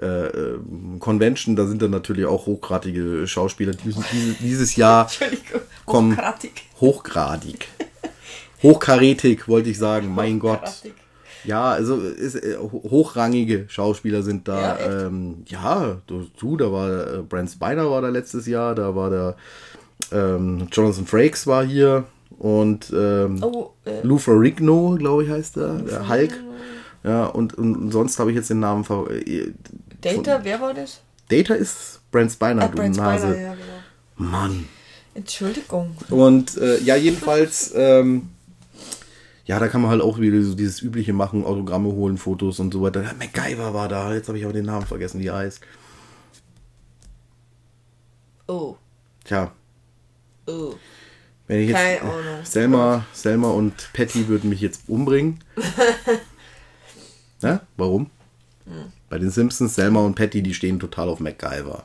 äh, 0.00 0.06
äh, 0.26 0.58
Convention. 0.98 1.56
Da 1.56 1.66
sind 1.66 1.80
dann 1.82 1.90
natürlich 1.90 2.26
auch 2.26 2.46
hochgradige 2.46 3.26
Schauspieler, 3.26 3.72
die 3.72 3.86
müssen 3.88 4.04
diese, 4.12 4.32
dieses 4.34 4.76
Jahr 4.76 5.02
Entschuldigung. 5.06 5.60
Komm. 5.86 6.12
Hochgradig. 6.16 6.62
hochgradig. 6.80 7.68
Hochkarätig, 8.64 9.46
wollte 9.46 9.70
ich 9.70 9.78
sagen. 9.78 10.12
Mein 10.14 10.40
Gott. 10.40 10.62
Ja, 11.44 11.70
also 11.70 11.98
ist, 12.00 12.34
äh, 12.36 12.56
ho- 12.56 12.82
hochrangige 12.90 13.66
Schauspieler 13.68 14.22
sind 14.22 14.48
da. 14.48 14.78
Ja, 14.78 15.06
ähm, 15.06 15.44
ja 15.46 16.00
du, 16.06 16.26
du, 16.40 16.56
da 16.56 16.72
war 16.72 17.14
äh, 17.14 17.22
Brent 17.22 17.50
Spiner 17.50 17.90
war 17.90 18.00
da 18.02 18.08
letztes 18.08 18.46
Jahr, 18.46 18.74
da 18.74 18.96
war 18.96 19.10
der 19.10 19.36
ähm, 20.10 20.66
Jonathan 20.72 21.06
Frakes 21.06 21.46
war 21.46 21.64
hier 21.64 22.04
und 22.38 22.90
ähm, 22.96 23.42
Oh, 23.44 23.70
äh, 23.84 24.00
Lou 24.02 24.16
Ferrigno, 24.18 24.96
glaube 24.98 25.24
ich, 25.24 25.30
heißt 25.30 25.56
der, 25.56 25.74
der 25.74 26.08
Hulk. 26.08 26.32
Ja, 27.04 27.26
und, 27.26 27.52
und 27.58 27.90
sonst 27.92 28.18
habe 28.18 28.30
ich 28.30 28.36
jetzt 28.36 28.48
den 28.48 28.60
Namen 28.60 28.82
ver 28.84 29.04
äh, 29.10 29.52
Data, 30.00 30.40
wer 30.42 30.60
war 30.62 30.72
das? 30.72 31.02
Data 31.28 31.52
ist 31.54 32.00
Brent 32.10 32.32
Spiner, 32.32 32.62
Ah, 32.62 32.68
du 32.68 32.76
Brent 32.78 32.96
Nase. 32.96 33.26
Spiner, 33.28 33.40
ja, 33.42 33.52
genau. 33.54 34.30
Mann. 34.30 34.64
Entschuldigung. 35.14 35.94
Und 36.10 36.56
äh, 36.56 36.78
ja, 36.80 36.96
jedenfalls, 36.96 37.72
ähm, 37.76 38.30
ja, 39.46 39.58
da 39.58 39.68
kann 39.68 39.82
man 39.82 39.90
halt 39.90 40.02
auch 40.02 40.18
wieder 40.18 40.42
so 40.42 40.54
dieses 40.54 40.80
übliche 40.82 41.12
machen, 41.12 41.44
Autogramme 41.44 41.88
holen, 41.92 42.18
Fotos 42.18 42.60
und 42.60 42.72
so 42.72 42.82
weiter. 42.82 43.02
Ja, 43.02 43.12
MacGyver 43.12 43.74
war 43.74 43.88
da, 43.88 44.14
jetzt 44.14 44.28
habe 44.28 44.38
ich 44.38 44.44
aber 44.44 44.52
den 44.52 44.66
Namen 44.66 44.86
vergessen, 44.86 45.20
wie 45.20 45.26
er 45.26 45.36
heißt. 45.36 45.60
Oh, 48.46 48.76
Tja, 49.24 49.52
oh. 50.46 50.74
wenn 51.46 51.60
ich 51.60 51.68
jetzt. 51.70 51.78
Keine 51.78 52.02
Ahnung. 52.02 52.44
Selma, 52.44 53.06
Selma 53.14 53.50
und 53.50 53.90
Patty 53.94 54.28
würden 54.28 54.50
mich 54.50 54.60
jetzt 54.60 54.82
umbringen. 54.86 55.42
Na, 57.40 57.62
warum? 57.78 58.10
Hm. 58.66 58.92
Bei 59.08 59.18
den 59.18 59.30
Simpsons, 59.30 59.74
Selma 59.74 60.00
und 60.00 60.14
Patty, 60.14 60.42
die 60.42 60.52
stehen 60.52 60.78
total 60.78 61.08
auf 61.08 61.20
MacGyver. 61.20 61.84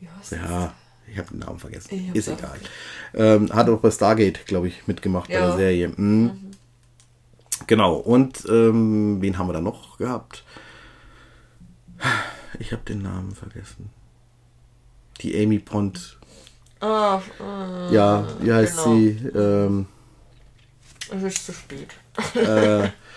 Ja, 0.00 0.74
ich 1.10 1.18
habe 1.18 1.28
den 1.30 1.38
Namen 1.40 1.58
vergessen. 1.58 2.10
Ist 2.14 2.28
egal. 2.28 2.58
Ähm, 3.14 3.52
hat 3.52 3.68
auch 3.68 3.80
bei 3.80 3.90
Stargate, 3.90 4.46
glaube 4.46 4.68
ich, 4.68 4.86
mitgemacht 4.86 5.28
bei 5.28 5.34
Ja. 5.34 5.46
der 5.48 5.56
Serie. 5.56 5.88
Mhm. 5.96 6.50
Genau. 7.66 7.96
Und 7.96 8.44
ähm, 8.48 9.20
wen 9.20 9.36
haben 9.38 9.48
wir 9.48 9.52
da 9.52 9.60
noch 9.60 9.98
gehabt? 9.98 10.44
Ich 12.58 12.72
habe 12.72 12.82
den 12.82 13.02
Namen 13.02 13.34
vergessen. 13.34 13.90
Die 15.20 15.36
Amy 15.42 15.58
Pond. 15.58 16.16
Ah, 16.80 17.20
äh, 17.40 17.94
Ja, 17.94 18.26
wie 18.40 18.52
heißt 18.52 18.76
genau. 18.84 18.94
sie? 18.94 19.08
Ähm, 19.34 19.86
Es 21.10 21.22
ist 21.24 21.46
zu 21.46 21.52
spät. 21.52 21.88
äh, 22.34 22.88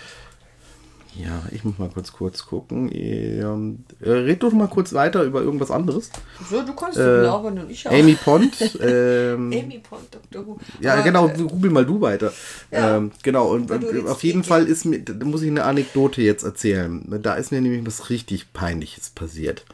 ja, 1.15 1.41
ich 1.51 1.63
muss 1.63 1.77
mal 1.77 1.89
kurz 1.89 2.11
kurz 2.13 2.45
gucken. 2.45 2.89
Ähm, 2.93 3.83
äh, 3.99 4.09
red 4.09 4.43
doch 4.43 4.51
mal 4.53 4.67
kurz 4.67 4.93
weiter 4.93 5.23
über 5.23 5.41
irgendwas 5.41 5.71
anderes. 5.71 6.09
So, 6.49 6.61
du 6.61 6.73
kannst 6.73 6.97
Äh, 6.97 7.21
labern 7.21 7.59
und 7.59 7.69
ich 7.69 7.87
auch. 7.87 7.91
Amy 7.91 8.15
Pond. 8.15 8.55
Ähm, 8.81 9.51
Amy 9.51 9.79
Pond, 9.79 10.07
Dr. 10.11 10.45
Who. 10.47 10.57
Ja, 10.79 10.93
Aber, 10.93 11.03
genau, 11.03 11.27
äh, 11.27 11.33
google 11.37 11.71
mal 11.71 11.85
du 11.85 12.01
weiter. 12.01 12.31
Ja. 12.71 12.97
Ähm, 12.97 13.11
genau, 13.23 13.51
und 13.51 13.69
äh, 13.69 14.07
auf 14.07 14.23
jeden 14.23 14.43
Fall 14.43 14.65
ist 14.65 14.85
mir, 14.85 14.99
da 14.99 15.25
muss 15.25 15.41
ich 15.41 15.49
eine 15.49 15.63
Anekdote 15.65 16.21
jetzt 16.21 16.43
erzählen. 16.43 17.03
Da 17.21 17.33
ist 17.35 17.51
mir 17.51 17.61
nämlich 17.61 17.85
was 17.85 18.09
richtig 18.09 18.53
Peinliches 18.53 19.09
passiert. 19.09 19.65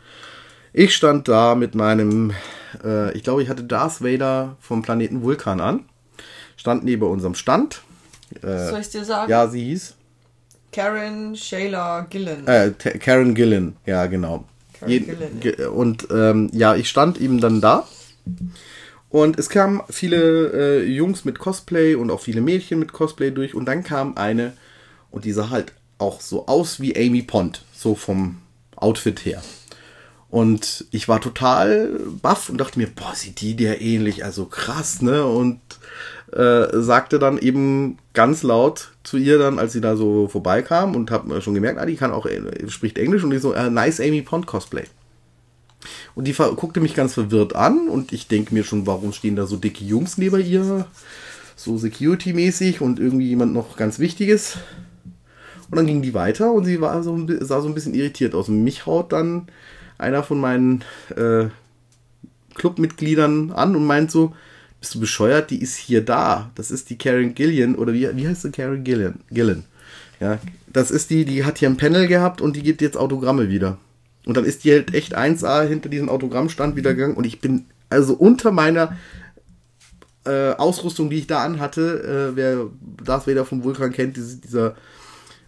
Ich 0.73 0.95
stand 0.95 1.27
da 1.27 1.55
mit 1.55 1.75
meinem, 1.75 2.33
äh, 2.83 3.11
ich 3.15 3.23
glaube, 3.23 3.41
ich 3.43 3.49
hatte 3.49 3.63
Darth 3.63 4.01
Vader 4.03 4.57
vom 4.59 4.81
Planeten 4.81 5.21
Vulkan 5.23 5.59
an. 5.61 5.85
Stand 6.55 6.83
neben 6.83 7.03
unserem 7.03 7.35
Stand. 7.35 7.81
Äh, 8.41 8.69
Soll 8.69 8.81
ich 8.81 8.89
dir 8.89 9.05
sagen? 9.05 9.29
ja, 9.29 9.47
sie 9.47 9.63
hieß. 9.63 9.95
Karen 10.77 11.35
Shayla 11.35 12.01
Gillen. 12.07 12.45
Äh, 12.47 12.69
Karen 12.99 13.33
Gillen, 13.33 13.75
ja, 13.87 14.05
genau. 14.05 14.45
Karen 14.79 14.91
Je- 14.91 14.99
Gillan, 14.99 15.39
ge- 15.39 15.65
Und 15.65 16.07
ähm, 16.11 16.51
ja, 16.53 16.75
ich 16.75 16.87
stand 16.87 17.19
eben 17.19 17.39
dann 17.41 17.61
da 17.61 17.87
Und 19.09 19.39
es 19.39 19.49
kamen 19.49 19.81
viele 19.89 20.81
äh, 20.83 20.83
Jungs 20.85 21.25
mit 21.25 21.39
Cosplay 21.39 21.95
und 21.95 22.11
auch 22.11 22.19
viele 22.21 22.41
Mädchen 22.41 22.77
mit 22.77 22.93
Cosplay 22.93 23.31
durch. 23.31 23.55
Und 23.55 23.65
dann 23.65 23.83
kam 23.83 24.17
eine, 24.17 24.53
und 25.09 25.25
die 25.25 25.31
sah 25.31 25.49
halt 25.49 25.73
auch 25.97 26.21
so 26.21 26.45
aus 26.45 26.79
wie 26.79 26.95
Amy 26.95 27.23
Pond, 27.23 27.63
so 27.73 27.95
vom 27.95 28.37
Outfit 28.75 29.25
her. 29.25 29.41
Und 30.29 30.85
ich 30.91 31.07
war 31.07 31.21
total 31.21 31.99
baff 32.21 32.49
und 32.49 32.59
dachte 32.59 32.77
mir, 32.77 32.87
boah, 32.87 33.15
sieht 33.15 33.41
die 33.41 33.55
der 33.55 33.81
ähnlich, 33.81 34.25
also 34.25 34.45
krass, 34.45 35.01
ne? 35.01 35.25
Und 35.25 35.59
äh, 36.33 36.67
sagte 36.73 37.17
dann 37.17 37.37
eben 37.39 37.97
ganz 38.17 38.41
laut 38.41 38.93
zu 39.03 39.17
ihr 39.17 39.37
dann, 39.37 39.59
als 39.59 39.73
sie 39.73 39.79
da 39.79 39.95
so 39.95 40.27
vorbeikam 40.27 40.95
und 40.95 41.11
hab 41.11 41.31
schon 41.43 41.53
gemerkt, 41.53 41.79
ah, 41.79 41.85
die 41.85 41.95
kann 41.95 42.11
auch, 42.11 42.25
äh, 42.25 42.41
spricht 42.67 42.97
Englisch 42.97 43.23
und 43.23 43.31
ich 43.31 43.43
so, 43.43 43.53
äh, 43.53 43.69
nice 43.69 43.99
Amy 43.99 44.23
Pond 44.23 44.47
Cosplay. 44.47 44.85
Und 46.15 46.25
die 46.27 46.33
guckte 46.33 46.79
mich 46.79 46.95
ganz 46.95 47.13
verwirrt 47.13 47.55
an 47.55 47.87
und 47.87 48.11
ich 48.13 48.27
denke 48.27 48.55
mir 48.55 48.63
schon, 48.63 48.87
warum 48.87 49.13
stehen 49.13 49.35
da 49.35 49.45
so 49.45 49.55
dicke 49.55 49.85
Jungs 49.85 50.17
neben 50.17 50.43
ihr? 50.43 50.87
So 51.55 51.77
Security-mäßig 51.77 52.81
und 52.81 52.99
irgendwie 52.99 53.27
jemand 53.27 53.53
noch 53.53 53.77
ganz 53.77 53.99
Wichtiges. 53.99 54.57
Und 55.69 55.77
dann 55.77 55.85
ging 55.85 56.01
die 56.01 56.15
weiter 56.15 56.51
und 56.51 56.65
sie 56.65 56.81
war 56.81 57.03
so, 57.03 57.23
sah 57.41 57.61
so 57.61 57.67
ein 57.67 57.75
bisschen 57.75 57.93
irritiert 57.93 58.33
aus. 58.33 58.49
Und 58.49 58.63
mich 58.63 58.87
haut 58.87 59.11
dann 59.11 59.47
einer 59.99 60.23
von 60.23 60.39
meinen 60.39 60.83
äh, 61.15 61.49
Clubmitgliedern 62.55 63.51
an 63.51 63.75
und 63.75 63.85
meint 63.85 64.09
so, 64.09 64.33
bist 64.79 64.95
du 64.95 64.99
bescheuert? 64.99 65.49
Die 65.49 65.61
ist 65.61 65.75
hier 65.75 66.03
da. 66.03 66.51
Das 66.55 66.71
ist 66.71 66.89
die 66.89 66.97
Karen 66.97 67.33
Gillian 67.33 67.75
oder 67.75 67.93
wie, 67.93 68.09
wie 68.15 68.27
heißt 68.27 68.43
sie 68.43 68.51
Karen 68.51 68.83
Gillian? 68.83 69.19
Gillian. 69.29 69.63
Ja, 70.19 70.39
das 70.71 70.91
ist 70.91 71.09
die, 71.09 71.25
die 71.25 71.45
hat 71.45 71.59
hier 71.59 71.69
ein 71.69 71.77
Panel 71.77 72.07
gehabt 72.07 72.41
und 72.41 72.55
die 72.55 72.63
gibt 72.63 72.81
jetzt 72.81 72.97
Autogramme 72.97 73.49
wieder. 73.49 73.77
Und 74.25 74.35
dann 74.35 74.45
ist 74.45 74.63
die 74.63 74.71
halt 74.71 74.93
echt 74.93 75.17
1A 75.17 75.67
hinter 75.67 75.89
diesem 75.89 76.09
Autogrammstand 76.09 76.75
wieder 76.75 76.93
gegangen 76.93 77.15
und 77.15 77.25
ich 77.25 77.39
bin 77.39 77.65
also 77.89 78.13
unter 78.13 78.51
meiner 78.51 78.97
äh, 80.25 80.51
Ausrüstung, 80.51 81.09
die 81.09 81.19
ich 81.19 81.27
da 81.27 81.43
anhatte, 81.43 82.31
äh, 82.33 82.35
wer 82.35 82.65
Darth 83.03 83.27
Vader 83.27 83.45
vom 83.45 83.63
Vulkan 83.63 83.93
kennt, 83.93 84.17
diese, 84.17 84.37
dieser 84.37 84.75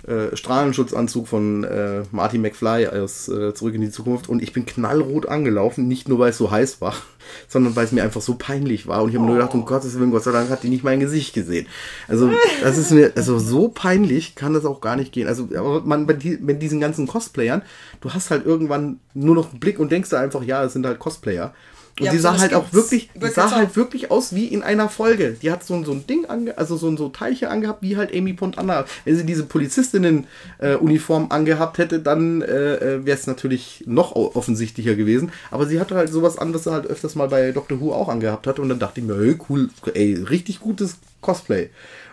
äh, 0.10 0.36
Strahlenschutzanzug 0.36 1.28
von 1.28 1.64
äh, 1.64 2.04
Marty 2.12 2.38
McFly 2.38 2.88
aus 2.88 3.28
äh, 3.28 3.54
Zurück 3.54 3.76
in 3.76 3.82
die 3.82 3.92
Zukunft 3.92 4.28
und 4.28 4.42
ich 4.42 4.54
bin 4.54 4.66
knallrot 4.66 5.28
angelaufen, 5.28 5.88
nicht 5.88 6.10
nur 6.10 6.20
weil 6.20 6.32
es 6.32 6.38
so 6.38 6.50
heiß 6.50 6.82
war, 6.82 6.96
sondern 7.48 7.76
weil 7.76 7.86
es 7.86 7.92
mir 7.92 8.04
einfach 8.04 8.22
so 8.22 8.36
peinlich 8.36 8.88
war 8.88 9.04
und 9.04 9.10
ich 9.10 9.16
habe 9.16 9.26
oh. 9.26 9.28
nur 9.28 9.38
gedacht, 9.38 9.54
um 9.54 9.66
Gottes 9.66 10.00
Willen, 10.00 10.12
Gott 10.12 10.24
sei 10.24 10.32
Dank 10.32 10.50
hat 10.50 10.64
die 10.64 10.70
nicht 10.70 10.84
mein 10.84 11.00
Gesicht 11.00 11.34
gesehen. 11.34 11.68
Also 12.08 12.32
das 12.64 12.78
ist 12.78 12.92
mir, 12.92 13.12
also 13.16 13.38
so 13.38 13.70
peinlich 13.70 14.36
kann 14.36 14.54
das 14.54 14.66
auch 14.66 14.82
gar 14.82 14.96
nicht 14.96 15.12
gehen. 15.12 15.28
Also 15.28 15.48
man, 15.86 16.08
bei, 16.08 16.14
die, 16.14 16.38
bei 16.38 16.54
diesen 16.54 16.80
ganzen 16.80 17.06
Cosplayern, 17.06 17.62
du 18.02 18.12
hast 18.12 18.32
halt 18.32 18.46
irgendwann 18.46 19.00
nur 19.14 19.36
noch 19.36 19.52
einen 19.52 19.60
Blick 19.60 19.80
und 19.80 19.92
denkst 19.92 20.10
da 20.10 20.20
einfach, 20.20 20.44
ja, 20.44 20.64
es 20.64 20.74
sind 20.74 20.86
halt 20.86 21.00
Cosplayer. 21.00 21.54
Und 22.00 22.06
ja, 22.06 22.12
die 22.12 22.18
sah 22.18 22.38
halt 22.38 22.54
auch 22.54 22.72
wirklich, 22.72 23.10
die 23.14 23.28
sah 23.28 23.52
halt 23.52 23.76
wirklich 23.76 24.10
aus 24.10 24.34
wie 24.34 24.48
in 24.48 24.64
einer 24.64 24.88
Folge. 24.88 25.36
Die 25.42 25.52
hat 25.52 25.66
so, 25.66 25.84
so 25.84 25.92
ein 25.92 26.08
Ding 26.08 26.26
ange, 26.26 26.58
also 26.58 26.78
so 26.78 26.88
ein 26.88 26.96
so 26.96 27.10
Teilchen 27.10 27.50
angehabt, 27.50 27.82
wie 27.82 27.98
halt 27.98 28.16
Amy 28.16 28.34
Pond 28.34 28.58
angehabt. 28.58 28.90
Wenn 29.04 29.18
sie 29.18 29.26
diese 29.26 29.44
Polizistinnen-Uniform 29.44 31.24
äh, 31.24 31.34
angehabt 31.34 31.78
hätte, 31.78 32.00
dann 32.00 32.42
äh, 32.42 32.76
äh 32.76 33.06
wäre 33.06 33.18
es 33.18 33.28
natürlich 33.28 33.84
noch 33.86 34.16
offensichtlicher 34.16 34.96
gewesen. 34.96 35.32
Aber 35.52 35.66
sie 35.66 35.80
hatte 35.80 35.96
halt 35.96 36.10
sowas 36.10 36.38
an, 36.38 36.54
was 36.54 36.64
sie 36.64 36.72
halt 36.72 36.88
öfters 36.88 37.16
mal 37.16 37.28
bei 37.28 37.52
Doctor 37.52 37.82
Who 37.82 37.94
auch 37.94 38.08
angehabt 38.08 38.48
hatte. 38.48 38.62
Und 38.62 38.70
dann 38.70 38.80
dachte 38.80 39.02
ich 39.02 39.06
mir, 39.06 39.20
hey, 39.20 39.38
cool, 39.50 39.70
ey, 39.94 40.14
richtig 40.14 40.62
gutes 40.62 40.98
Cosplay. 41.20 41.70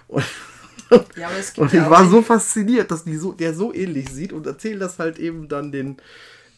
Und, 0.09 0.25
ja, 1.17 1.31
und 1.59 1.73
ich 1.73 1.81
war 1.81 2.09
so 2.09 2.23
fasziniert, 2.23 2.91
dass 2.91 3.05
die 3.05 3.17
so, 3.17 3.33
der 3.33 3.55
so 3.55 3.73
ähnlich 3.73 4.09
sieht 4.09 4.33
und 4.33 4.47
erzähle 4.47 4.81
das 4.81 4.99
halt 4.99 5.19
eben 5.21 5.49
dann 5.49 5.71
den, 5.71 5.97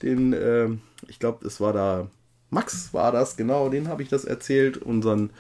den, 0.03 0.33
äh, 0.33 0.69
ich 1.09 1.19
glaube, 1.19 1.47
es 1.47 1.61
war 1.61 1.75
da 1.75 2.09
Max 2.51 2.93
war 2.93 3.13
das, 3.13 3.37
genau, 3.37 3.69
den 3.69 3.89
habe 3.89 4.03
ich 4.03 4.09
das 4.09 4.25
erzählt, 4.25 4.79
unseren 4.79 5.31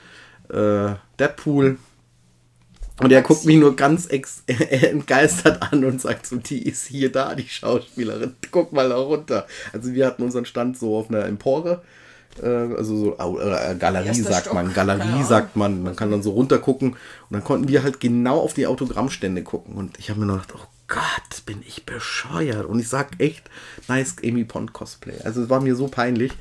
äh, 0.51 0.95
Deadpool. 1.19 1.79
Und 3.01 3.13
er 3.13 3.23
guckt 3.23 3.45
mich 3.45 3.57
nur 3.59 3.77
ganz 3.77 4.09
entgeistert 4.11 5.63
an 5.73 5.85
und 5.85 6.01
sagt 6.01 6.27
so, 6.27 6.37
die 6.37 6.67
ist 6.67 6.87
hier 6.87 7.13
da, 7.13 7.35
die 7.35 7.49
Schauspielerin. 7.49 8.35
Guck 8.51 8.73
mal 8.73 8.89
da 8.89 8.97
runter. 8.97 9.47
Also 9.73 9.93
wir 9.95 10.07
hatten 10.07 10.23
unseren 10.23 10.45
Stand 10.45 10.77
so 10.77 10.97
auf 10.97 11.09
einer 11.09 11.25
Empore. 11.25 11.83
Äh, 12.43 12.47
also 12.47 12.97
so 12.97 13.13
äh, 13.19 13.77
Galerie 13.77 14.15
sagt 14.15 14.47
Stock. 14.47 14.55
man. 14.55 14.75
Galerie 14.75 15.23
sagt 15.23 15.55
man. 15.55 15.83
Man 15.83 15.95
kann 15.95 16.11
dann 16.11 16.25
so 16.25 16.33
runter 16.33 16.59
gucken. 16.59 16.91
Und 16.91 16.99
dann 17.31 17.45
konnten 17.45 17.69
wir 17.69 17.85
halt 17.85 18.01
genau 18.01 18.41
auf 18.41 18.55
die 18.55 18.67
Autogrammstände 18.67 19.45
gucken. 19.45 19.77
Und 19.77 19.99
ich 19.99 20.11
habe 20.11 20.19
mir 20.19 20.27
noch 20.27 20.43
gedacht, 20.43 20.55
oh 20.57 20.67
Gott, 20.89 21.47
bin 21.47 21.63
ich 21.67 21.87
bescheuert. 21.87 22.67
Und 22.67 22.81
ich 22.81 22.89
sag 22.89 23.21
echt, 23.21 23.49
nice 23.87 24.17
Amy 24.25 24.45
Pond 24.45 24.73
Cosplay. 24.73 25.21
Also 25.23 25.43
es 25.43 25.51
war 25.51 25.61
mir 25.61 25.77
so 25.77 25.87
peinlich. 25.87 26.33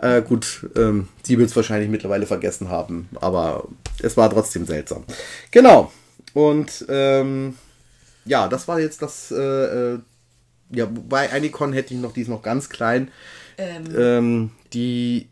Äh, 0.00 0.22
gut, 0.22 0.66
ähm, 0.76 1.08
sie 1.22 1.38
wird 1.38 1.50
es 1.50 1.56
wahrscheinlich 1.56 1.90
mittlerweile 1.90 2.26
vergessen 2.26 2.70
haben, 2.70 3.08
aber 3.20 3.68
es 4.02 4.16
war 4.16 4.30
trotzdem 4.30 4.64
seltsam. 4.64 5.04
Genau. 5.50 5.92
Und 6.32 6.86
ähm, 6.88 7.56
ja, 8.24 8.48
das 8.48 8.66
war 8.68 8.80
jetzt 8.80 9.02
das. 9.02 9.30
Äh, 9.30 9.94
äh 9.94 9.98
ja, 10.72 10.86
bei 10.86 11.32
Anycon 11.32 11.72
hätte 11.72 11.94
ich 11.94 12.00
noch, 12.00 12.12
die 12.12 12.20
ist 12.22 12.28
noch 12.28 12.42
ganz 12.42 12.68
klein. 12.68 13.10
Ähm. 13.58 13.84
ähm 13.96 14.50
die 14.72 15.28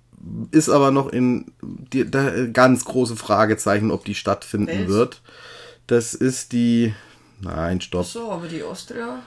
ist 0.50 0.68
aber 0.68 0.90
noch 0.90 1.08
in 1.08 1.52
die, 1.62 2.10
da, 2.10 2.46
ganz 2.52 2.84
große 2.84 3.14
Fragezeichen, 3.14 3.92
ob 3.92 4.04
die 4.04 4.16
stattfinden 4.16 4.66
Wels? 4.66 4.88
wird. 4.88 5.22
Das 5.86 6.14
ist 6.14 6.52
die. 6.52 6.92
Nein, 7.40 7.80
stopp. 7.80 8.04
Ach 8.04 8.10
so, 8.10 8.32
aber 8.32 8.48
die 8.48 8.64
Austria 8.64 9.22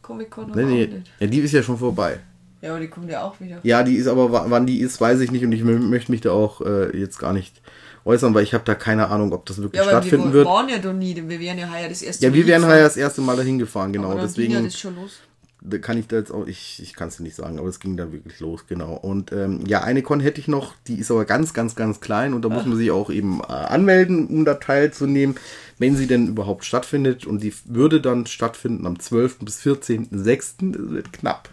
Comic 0.00 0.30
Con 0.30 0.50
nee, 0.52 0.64
nee. 0.64 0.86
nicht. 0.86 1.10
Ja, 1.20 1.26
die 1.26 1.38
ist 1.40 1.52
ja 1.52 1.62
schon 1.62 1.78
vorbei. 1.78 2.20
Ja, 2.62 2.70
aber 2.70 2.80
die 2.80 2.88
kommt 2.88 3.10
ja 3.10 3.22
auch 3.22 3.40
wieder. 3.40 3.58
Ja, 3.62 3.82
die 3.82 3.96
ist 3.96 4.06
aber, 4.06 4.50
wann 4.50 4.66
die 4.66 4.80
ist, 4.80 5.00
weiß 5.00 5.20
ich 5.20 5.30
nicht 5.30 5.44
und 5.44 5.52
ich 5.52 5.64
möchte 5.64 6.10
mich 6.10 6.20
da 6.20 6.32
auch 6.32 6.60
äh, 6.60 6.96
jetzt 6.96 7.18
gar 7.18 7.32
nicht 7.32 7.62
äußern, 8.04 8.34
weil 8.34 8.42
ich 8.42 8.54
habe 8.54 8.64
da 8.64 8.74
keine 8.74 9.08
Ahnung, 9.08 9.32
ob 9.32 9.46
das 9.46 9.58
wirklich 9.58 9.82
ja, 9.82 9.88
stattfinden 9.88 10.28
wir 10.28 10.32
wird. 10.32 10.46
Wir 10.46 10.50
waren 10.52 10.68
ja 10.68 10.78
doch 10.78 10.92
nie, 10.92 11.16
wir 11.16 11.40
wären 11.40 11.58
ja 11.58 11.70
heuer 11.72 11.88
das 11.88 12.02
erste 12.02 12.26
Mal. 12.26 12.30
Ja, 12.30 12.34
wir 12.34 12.46
wären 12.46 12.66
heuer 12.66 12.82
das 12.82 12.96
erste 12.96 13.20
Mal 13.22 13.36
dahin 13.36 13.58
gefahren, 13.58 13.92
genau. 13.92 14.10
Aber 14.10 14.22
deswegen. 14.22 14.52
Ja 14.52 14.62
das 14.62 14.78
schon 14.78 14.96
los. 14.96 15.20
Da 15.62 15.76
kann 15.76 15.98
ich 15.98 16.06
da 16.06 16.16
jetzt 16.16 16.32
auch, 16.32 16.46
ich, 16.46 16.80
ich 16.82 16.94
kann 16.94 17.08
es 17.08 17.18
dir 17.18 17.22
nicht 17.22 17.36
sagen, 17.36 17.58
aber 17.58 17.68
es 17.68 17.80
ging 17.80 17.98
da 17.98 18.10
wirklich 18.12 18.40
los, 18.40 18.66
genau. 18.66 18.94
Und 18.94 19.30
ähm, 19.30 19.62
ja, 19.66 19.82
eine 19.82 20.00
Con 20.00 20.20
hätte 20.20 20.40
ich 20.40 20.48
noch, 20.48 20.74
die 20.86 20.98
ist 20.98 21.10
aber 21.10 21.26
ganz, 21.26 21.52
ganz, 21.52 21.74
ganz 21.74 22.00
klein 22.00 22.32
und 22.32 22.46
da 22.46 22.48
Ach. 22.48 22.54
muss 22.54 22.64
man 22.64 22.78
sich 22.78 22.90
auch 22.90 23.10
eben 23.10 23.40
äh, 23.40 23.52
anmelden, 23.52 24.26
um 24.28 24.46
da 24.46 24.54
teilzunehmen, 24.54 25.36
wenn 25.76 25.96
sie 25.96 26.06
denn 26.06 26.28
überhaupt 26.28 26.64
stattfindet. 26.64 27.26
Und 27.26 27.42
die 27.42 27.52
würde 27.66 28.00
dann 28.00 28.24
stattfinden 28.24 28.86
am 28.86 28.98
12. 28.98 29.40
bis 29.40 29.60
14.06. 29.60 30.72
Das 30.72 30.90
wird 30.90 31.12
knapp 31.12 31.50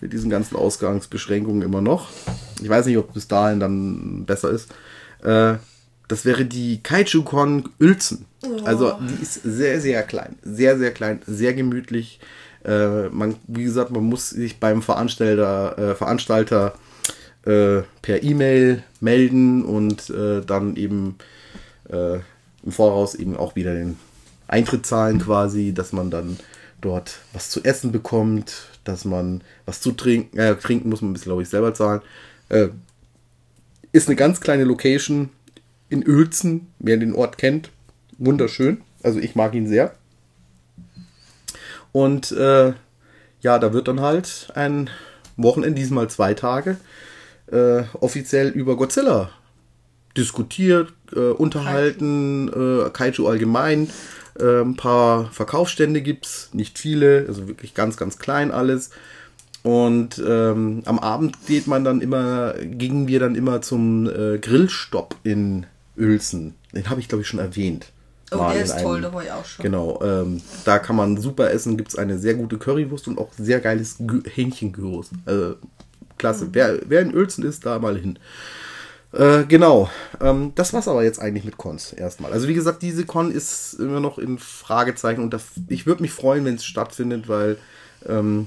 mit 0.00 0.12
diesen 0.12 0.30
ganzen 0.30 0.56
Ausgangsbeschränkungen 0.56 1.62
immer 1.62 1.80
noch. 1.80 2.08
Ich 2.62 2.68
weiß 2.68 2.86
nicht, 2.86 2.98
ob 2.98 3.12
bis 3.14 3.28
dahin 3.28 3.60
dann 3.60 4.24
besser 4.26 4.50
ist. 4.50 4.70
Äh, 5.22 5.54
das 6.08 6.24
wäre 6.24 6.44
die 6.44 6.82
Kaiju-Con 6.82 7.68
Uelzen. 7.80 8.26
Oh. 8.42 8.64
Also 8.64 8.98
die 9.00 9.22
ist 9.22 9.34
sehr, 9.44 9.80
sehr 9.80 10.02
klein. 10.02 10.36
Sehr, 10.42 10.78
sehr 10.78 10.92
klein, 10.92 11.20
sehr 11.26 11.54
gemütlich. 11.54 12.20
Äh, 12.64 13.08
man, 13.08 13.36
wie 13.46 13.64
gesagt, 13.64 13.90
man 13.90 14.04
muss 14.04 14.30
sich 14.30 14.58
beim 14.58 14.82
Veranstalter, 14.82 15.78
äh, 15.78 15.94
Veranstalter 15.94 16.74
äh, 17.44 17.82
per 18.02 18.22
E-Mail 18.22 18.82
melden 19.00 19.64
und 19.64 20.10
äh, 20.10 20.42
dann 20.42 20.76
eben 20.76 21.16
im 21.92 22.70
Voraus 22.70 23.16
eben 23.16 23.36
auch 23.36 23.56
wieder 23.56 23.74
den 23.74 23.96
Eintritt 24.46 24.86
zahlen 24.86 25.18
quasi, 25.18 25.72
dass 25.74 25.92
man 25.92 26.08
dann 26.08 26.38
dort 26.80 27.18
was 27.32 27.50
zu 27.50 27.64
essen 27.64 27.90
bekommt, 27.90 28.68
dass 28.84 29.04
man 29.04 29.42
was 29.66 29.80
zu 29.80 29.92
trinken, 29.92 30.38
äh, 30.38 30.56
trinken 30.56 30.88
muss 30.88 31.02
man, 31.02 31.14
glaube 31.14 31.42
ich, 31.42 31.48
selber 31.48 31.74
zahlen. 31.74 32.02
Äh, 32.48 32.68
ist 33.92 34.08
eine 34.08 34.16
ganz 34.16 34.40
kleine 34.40 34.64
Location 34.64 35.30
in 35.88 36.06
Uelzen, 36.06 36.68
wer 36.78 36.96
den 36.96 37.14
Ort 37.14 37.38
kennt. 37.38 37.70
Wunderschön. 38.18 38.82
Also 39.02 39.18
ich 39.18 39.34
mag 39.34 39.54
ihn 39.54 39.66
sehr. 39.66 39.94
Und 41.92 42.32
äh, 42.32 42.72
ja, 43.40 43.58
da 43.58 43.72
wird 43.72 43.88
dann 43.88 44.00
halt 44.00 44.52
ein 44.54 44.90
Wochenende, 45.36 45.80
diesmal 45.80 46.08
zwei 46.08 46.34
Tage, 46.34 46.76
äh, 47.50 47.82
offiziell 48.00 48.48
über 48.48 48.76
Godzilla 48.76 49.30
diskutiert, 50.16 50.92
äh, 51.14 51.30
unterhalten, 51.30 52.50
Kaiju, 52.50 52.90
Kaiju 52.90 53.28
allgemein 53.28 53.90
äh, 54.40 54.62
ein 54.62 54.76
paar 54.76 55.30
Verkaufsstände 55.32 56.02
gibt 56.02 56.26
es, 56.26 56.50
nicht 56.52 56.78
viele, 56.78 57.24
also 57.28 57.48
wirklich 57.48 57.74
ganz, 57.74 57.96
ganz 57.96 58.18
klein 58.18 58.50
alles. 58.50 58.90
Und 59.62 60.22
ähm, 60.26 60.82
am 60.86 60.98
Abend 60.98 61.46
geht 61.46 61.66
man 61.66 61.84
dann 61.84 62.00
immer, 62.00 62.54
gingen 62.62 63.08
wir 63.08 63.20
dann 63.20 63.34
immer 63.34 63.60
zum 63.60 64.08
äh, 64.08 64.38
Grillstopp 64.38 65.16
in 65.22 65.66
Uelzen. 65.98 66.54
Den 66.72 66.88
habe 66.88 67.00
ich, 67.00 67.08
glaube 67.08 67.22
ich, 67.22 67.28
schon 67.28 67.40
erwähnt. 67.40 67.92
Oh, 68.32 68.48
der 68.52 68.62
ist 68.62 68.70
einem, 68.70 68.84
toll, 68.84 69.00
da 69.02 69.12
war 69.12 69.22
ich 69.22 69.32
auch 69.32 69.44
schon. 69.44 69.62
Genau, 69.64 70.00
ähm, 70.02 70.40
da 70.64 70.78
kann 70.78 70.96
man 70.96 71.16
super 71.16 71.50
essen, 71.50 71.76
gibt 71.76 71.90
es 71.90 71.98
eine 71.98 72.18
sehr 72.18 72.34
gute 72.34 72.58
Currywurst 72.58 73.08
und 73.08 73.18
auch 73.18 73.30
sehr 73.36 73.60
geiles 73.60 73.96
Hähnchengürus. 74.32 75.10
Also, 75.26 75.56
klasse. 76.16 76.46
Mhm. 76.46 76.50
Wer, 76.52 76.78
wer 76.86 77.00
in 77.02 77.14
Uelzen 77.14 77.44
ist, 77.44 77.66
da 77.66 77.78
mal 77.78 77.98
hin. 77.98 78.18
Äh, 79.12 79.44
genau. 79.44 79.90
Ähm, 80.20 80.52
das 80.54 80.72
war's 80.72 80.88
aber 80.88 81.02
jetzt 81.02 81.20
eigentlich 81.20 81.44
mit 81.44 81.56
Cons 81.56 81.92
erstmal. 81.92 82.32
Also 82.32 82.48
wie 82.48 82.54
gesagt, 82.54 82.82
diese 82.82 83.04
Con 83.06 83.32
ist 83.32 83.74
immer 83.74 84.00
noch 84.00 84.18
in 84.18 84.38
Fragezeichen 84.38 85.22
und 85.22 85.32
das, 85.32 85.44
ich 85.68 85.86
würde 85.86 86.02
mich 86.02 86.12
freuen, 86.12 86.44
wenn 86.44 86.54
es 86.54 86.64
stattfindet, 86.64 87.28
weil 87.28 87.58
ähm, 88.08 88.46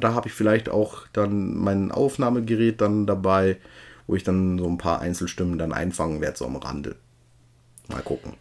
da 0.00 0.14
habe 0.14 0.28
ich 0.28 0.34
vielleicht 0.34 0.68
auch 0.68 1.06
dann 1.12 1.56
mein 1.56 1.92
Aufnahmegerät 1.92 2.80
dann 2.80 3.06
dabei 3.06 3.58
wo 4.08 4.16
ich 4.16 4.24
dann 4.24 4.58
so 4.58 4.66
ein 4.66 4.78
paar 4.78 5.00
Einzelstimmen 5.00 5.58
dann 5.58 5.72
einfangen 5.72 6.20
werde, 6.20 6.36
so 6.36 6.46
am 6.46 6.56
Rande. 6.56 6.96
Mal 7.88 8.02
gucken. 8.02 8.34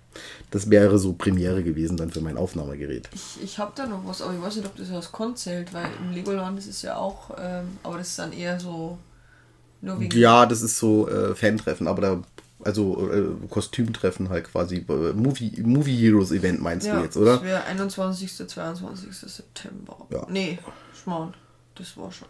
Das 0.50 0.70
wäre 0.70 0.98
so 0.98 1.14
Premiere 1.14 1.62
gewesen 1.62 1.98
dann 1.98 2.10
für 2.10 2.22
mein 2.22 2.38
Aufnahmegerät. 2.38 3.10
Ich, 3.14 3.44
ich 3.44 3.60
habe 3.60 3.74
da 3.76 3.86
noch 3.86 4.06
was, 4.06 4.22
aber 4.22 4.34
ich 4.34 4.42
weiß 4.42 4.56
nicht, 4.56 4.66
ob 4.66 4.76
das 4.76 4.90
aus 4.92 5.12
Con 5.12 5.36
zählt, 5.36 5.74
weil 5.74 5.88
im 6.00 6.12
Legoland 6.12 6.58
ist 6.58 6.68
es 6.68 6.82
ja 6.82 6.98
auch, 6.98 7.32
ähm, 7.38 7.78
aber 7.84 7.98
das 7.98 8.08
ist 8.08 8.20
dann 8.20 8.34
eher 8.34 8.60
so. 8.60 8.98
Ja, 9.82 10.46
das 10.46 10.62
ist 10.62 10.78
so 10.78 11.08
äh, 11.08 11.36
Fantreffen, 11.36 11.88
aber 11.88 12.02
da, 12.02 12.24
also 12.64 13.10
äh, 13.12 13.48
Kostümtreffen 13.50 14.30
halt 14.30 14.52
quasi. 14.52 14.86
Äh, 14.90 15.14
Movie, 15.14 15.62
Movie 15.64 15.96
Heroes 15.96 16.32
Event 16.32 16.62
meinst 16.62 16.88
ja, 16.88 16.98
du 16.98 17.04
jetzt, 17.04 17.18
oder? 17.18 17.34
Das 17.36 17.44
wäre 17.44 17.64
21. 17.66 18.48
22. 18.48 19.16
September. 19.16 19.98
Ja. 20.10 20.26
Nee, 20.30 20.60
Schmarrn, 20.94 21.34
das 21.76 21.96
war 21.98 22.12
schon. 22.12 22.28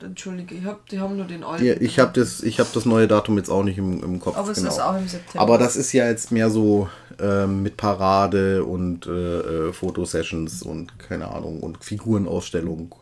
Entschuldige, 0.00 0.54
ich 0.56 0.64
hab, 0.64 0.86
die 0.88 1.00
haben 1.00 1.16
nur 1.16 1.26
den 1.26 1.44
alten. 1.44 1.64
Ja, 1.64 1.74
ich 1.74 1.98
habe 1.98 2.12
das, 2.12 2.42
ich 2.42 2.60
hab 2.60 2.72
das 2.72 2.84
neue 2.84 3.08
Datum 3.08 3.38
jetzt 3.38 3.48
auch 3.48 3.62
nicht 3.62 3.78
im, 3.78 4.02
im 4.02 4.20
Kopf. 4.20 4.36
Aber 4.36 4.50
es 4.50 4.58
ist 4.58 4.80
auch 4.80 4.96
im 4.96 5.08
September. 5.08 5.40
Aber 5.40 5.58
das 5.58 5.76
ist 5.76 5.92
ja 5.92 6.06
jetzt 6.06 6.30
mehr 6.30 6.50
so 6.50 6.88
ähm, 7.18 7.62
mit 7.62 7.76
Parade 7.76 8.64
und 8.64 9.06
äh, 9.06 9.68
äh, 9.68 9.72
Fotosessions 9.72 10.62
und 10.62 10.98
keine 10.98 11.28
Ahnung 11.28 11.60
und 11.60 11.82
Figurenausstellung. 11.82 12.94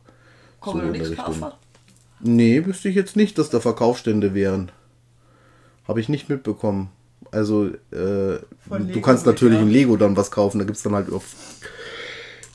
Man 0.64 0.74
so 0.74 0.80
der 0.80 0.90
nichts 0.90 1.16
kaufen? 1.16 1.46
Nee, 2.22 2.64
wüsste 2.64 2.88
ich 2.88 2.94
jetzt 2.94 3.16
nicht, 3.16 3.36
dass 3.38 3.50
da 3.50 3.60
Verkaufsstände 3.60 4.34
wären. 4.34 4.70
Habe 5.86 6.00
ich 6.00 6.08
nicht 6.08 6.28
mitbekommen. 6.28 6.90
Also, 7.30 7.66
äh, 7.66 8.38
du 8.70 9.00
kannst 9.02 9.26
natürlich 9.26 9.56
ja. 9.56 9.62
in 9.62 9.70
Lego 9.70 9.96
dann 9.96 10.16
was 10.16 10.30
kaufen. 10.30 10.58
Da 10.58 10.64
gibt 10.64 10.76
es 10.76 10.82
dann 10.82 10.94
halt 10.94 11.10
auf 11.12 11.24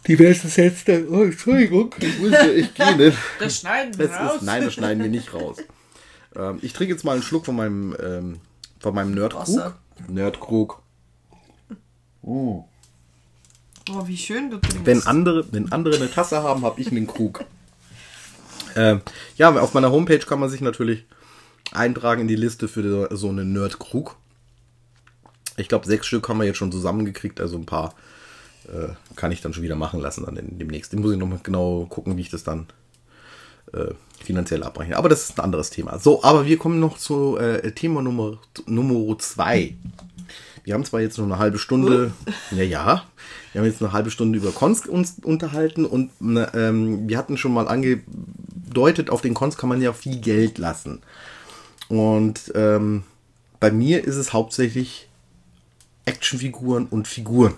diverse 0.08 0.48
Sets. 0.48 0.86
Oh, 1.10 1.24
Entschuldigung, 1.24 1.94
ich 2.00 2.20
muss 2.20 2.32
ja 2.32 2.48
echt 2.48 2.76
gehen. 2.76 2.98
Ne? 2.98 3.14
Das 3.40 3.58
schneiden 3.58 3.94
Das 3.98 4.36
ist, 4.36 4.42
nein, 4.44 4.64
das 4.64 4.74
schneiden 4.74 5.04
wir 5.04 5.10
nicht 5.10 5.34
raus. 5.34 5.58
Ähm, 6.36 6.60
ich 6.62 6.74
trinke 6.74 6.94
jetzt 6.94 7.04
mal 7.04 7.14
einen 7.14 7.24
Schluck 7.24 7.46
von 7.46 7.56
meinem, 7.56 7.96
ähm, 8.02 8.40
von 8.80 8.96
meinem 8.96 9.14
Nerdkrug. 9.14 9.42
Wasser. 9.42 9.78
Nerdkrug. 10.08 10.82
Oh, 12.22 12.66
wie 14.06 14.18
schön 14.18 14.50
du 14.50 14.58
trinkst. 14.58 14.86
Wenn 14.86 15.02
andere, 15.08 15.46
wenn 15.52 15.72
andere 15.72 15.96
eine 15.96 16.12
Tasse 16.12 16.44
haben, 16.44 16.64
habe 16.64 16.80
ich 16.80 16.92
einen 16.92 17.08
Krug. 17.08 17.44
Ähm, 18.78 19.02
ja, 19.36 19.54
auf 19.60 19.74
meiner 19.74 19.92
Homepage 19.92 20.20
kann 20.20 20.40
man 20.40 20.50
sich 20.50 20.62
natürlich 20.62 21.04
eintragen 21.72 22.22
in 22.22 22.28
die 22.28 22.36
Liste 22.36 22.68
für 22.68 23.10
so 23.16 23.30
einen 23.30 23.52
Nerdkrug. 23.52 24.16
Ich 25.58 25.68
glaube, 25.68 25.88
sechs 25.88 26.06
Stück 26.06 26.30
haben 26.30 26.38
wir 26.38 26.46
jetzt 26.46 26.58
schon 26.58 26.72
zusammengekriegt, 26.72 27.42
also 27.42 27.58
ein 27.58 27.66
paar 27.66 27.96
äh, 28.68 28.90
kann 29.16 29.32
ich 29.32 29.42
dann 29.42 29.54
schon 29.54 29.64
wieder 29.64 29.76
machen 29.76 30.00
lassen 30.00 30.26
dann 30.26 30.38
demnächst. 30.58 30.94
Den 30.94 31.02
muss 31.02 31.12
ich 31.12 31.18
nochmal 31.18 31.40
genau 31.42 31.88
gucken, 31.90 32.16
wie 32.18 32.22
ich 32.22 32.30
das 32.30 32.44
dann 32.44 32.68
äh, 33.74 33.94
finanziell 34.24 34.64
abrechne. 34.64 34.98
Aber 34.98 35.10
das 35.10 35.24
ist 35.24 35.40
ein 35.40 35.44
anderes 35.44 35.70
Thema. 35.70 36.00
So, 36.00 36.24
aber 36.24 36.46
wir 36.46 36.58
kommen 36.58 36.80
noch 36.80 36.98
zu 36.98 37.38
äh, 37.38 37.72
Thema 37.72 38.02
Nummer, 38.02 38.38
Nummer 38.66 39.18
zwei. 39.20 39.76
Wir 40.64 40.74
haben 40.74 40.86
zwar 40.86 41.00
jetzt 41.00 41.18
nur 41.18 41.28
eine 41.28 41.40
halbe 41.40 41.60
Stunde, 41.60 42.12
ja, 42.52 42.64
ja, 42.64 43.04
wir 43.54 43.62
haben 43.62 43.68
jetzt 43.68 43.82
eine 43.82 43.94
halbe 43.94 44.12
Stunde 44.12 44.38
über 44.38 44.52
Cons 44.52 44.86
uns 44.86 45.16
unterhalten 45.24 45.86
und 45.86 46.22
ne, 46.22 46.52
ähm, 46.54 47.08
wir 47.08 47.18
hatten 47.18 47.38
schon 47.38 47.54
mal 47.54 47.68
angedeutet, 48.68 49.10
auf 49.10 49.22
den 49.22 49.34
Cons 49.34 49.58
kann 49.58 49.70
man 49.70 49.82
ja 49.82 49.94
viel 49.94 50.20
Geld 50.20 50.58
lassen. 50.58 51.02
Und 51.88 52.52
ähm, 52.56 53.04
bei 53.60 53.72
mir 53.72 54.04
ist 54.04 54.16
es 54.16 54.34
hauptsächlich 54.34 55.08
Actionfiguren 56.06 56.86
und 56.88 57.08
Figuren. 57.08 57.54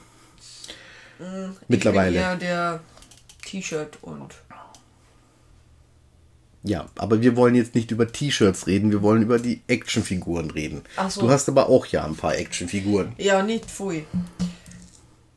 Mittlerweile. 1.68 2.10
Ich 2.10 2.14
bin 2.16 2.22
eher 2.24 2.36
der 2.38 2.80
T-Shirt 3.46 3.98
und. 4.02 4.36
Ja, 6.64 6.88
aber 6.98 7.22
wir 7.22 7.36
wollen 7.38 7.56
jetzt 7.56 7.74
nicht 7.74 7.90
über 7.92 8.12
T-Shirts 8.12 8.68
reden, 8.68 8.92
wir 8.92 9.02
wollen 9.02 9.22
über 9.24 9.40
die 9.40 9.62
Actionfiguren 9.68 10.52
reden. 10.52 10.82
Ach 10.98 11.10
so. 11.10 11.22
Du 11.22 11.30
hast 11.30 11.48
aber 11.48 11.70
auch 11.70 11.86
ja 11.86 12.04
ein 12.06 12.16
paar 12.16 12.36
Actionfiguren. 12.36 13.14
Ja, 13.18 13.42
nicht 13.44 13.70
viel. 13.72 14.06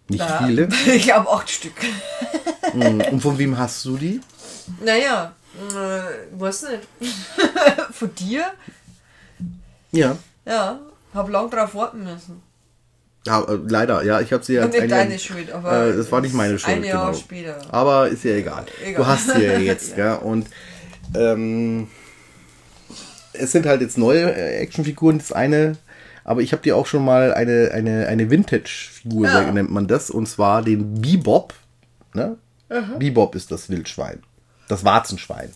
Nicht 0.08 0.18
Ja. 0.20 0.44
viele. 0.44 0.68
Ich 0.87 1.12
habe 1.14 1.30
acht 1.30 1.48
Stück. 1.48 1.74
Und 2.74 3.20
von 3.20 3.38
wem 3.38 3.56
hast 3.56 3.85
du 3.85 3.96
die? 3.96 4.20
Naja, 4.85 5.32
äh, 5.59 6.41
weiß 6.41 6.62
nicht. 6.71 6.88
Von 7.93 8.15
dir? 8.15 8.45
Ja. 9.93 10.17
Ja, 10.47 10.81
hab 11.15 11.29
lang 11.29 11.51
drauf 11.51 11.75
warten 11.75 12.05
müssen. 12.05 12.43
Ja, 13.27 13.43
äh, 13.43 13.59
leider, 13.69 14.03
ja, 14.03 14.21
ich 14.21 14.33
habe 14.33 14.43
sie 14.45 14.55
ja. 14.55 14.65
Und 14.65 14.71
nicht 14.73 14.83
ein 14.83 14.88
deine 14.88 15.19
Schuld, 15.19 15.51
aber 15.53 15.88
Äh, 15.88 15.97
das 15.97 16.11
war 16.11 16.21
nicht 16.21 16.35
meine 16.35 16.59
Schuld. 16.59 16.77
ein 16.79 16.85
Jahr 16.85 17.07
genau. 17.07 17.19
später. 17.19 17.57
Aber 17.71 18.09
ist 18.09 18.25
ja 18.25 18.33
egal. 18.33 18.67
Egal. 18.85 18.95
Du 18.95 19.07
hast 19.07 19.31
sie 19.31 19.43
ja 19.45 19.59
jetzt, 19.59 19.97
ja. 19.97 20.15
Und 20.17 20.49
ähm, 21.15 21.87
es 23.35 23.53
sind 23.53 23.67
halt 23.67 23.81
jetzt 23.81 23.97
neue 23.99 24.35
äh, 24.35 24.59
Actionfiguren. 24.62 25.19
Das 25.19 25.33
eine, 25.33 25.77
aber 26.25 26.41
ich 26.41 26.53
habe 26.53 26.62
dir 26.62 26.77
auch 26.77 26.87
schon 26.87 27.05
mal 27.05 27.33
eine, 27.33 27.71
eine, 27.73 28.09
eine 28.09 28.29
Vintage-Figur, 28.31 29.27
Ja. 29.29 29.53
nennt 29.53 29.71
man 29.71 29.87
das, 29.87 30.11
und 30.11 30.27
zwar 30.29 30.62
den 30.62 31.01
Bebop. 31.01 31.55
Ne? 32.15 32.37
Bebop 32.99 33.35
ist 33.37 33.51
das 33.53 33.69
Wildschwein. 33.71 34.23
Das 34.68 34.85
Warzenschwein 34.85 35.53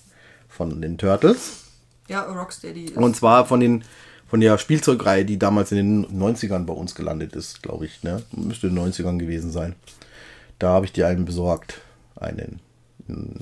von 0.49 0.81
den 0.81 0.99
Turtles. 0.99 1.65
Ja, 2.09 2.23
Rocksteady. 2.23 2.93
Und 2.95 3.17
zwar 3.17 3.47
von 3.47 3.61
den 3.61 3.85
von 4.29 4.41
der 4.41 4.59
Spielzeugreihe, 4.59 5.25
die 5.25 5.39
damals 5.39 5.73
in 5.73 5.77
den 5.77 6.21
90ern 6.21 6.65
bei 6.65 6.73
uns 6.73 6.95
gelandet 6.95 7.35
ist, 7.35 7.63
glaube 7.63 7.87
ich. 7.87 8.03
Ne? 8.03 8.23
Müsste 8.33 8.67
in 8.67 8.75
den 8.75 8.93
90ern 8.93 9.19
gewesen 9.19 9.53
sein. 9.53 9.75
Da 10.59 10.71
habe 10.71 10.87
ich 10.87 10.93
dir 10.93 11.07
einen 11.07 11.25
besorgt. 11.25 11.81
Einen, 12.17 12.61
einen 13.09 13.41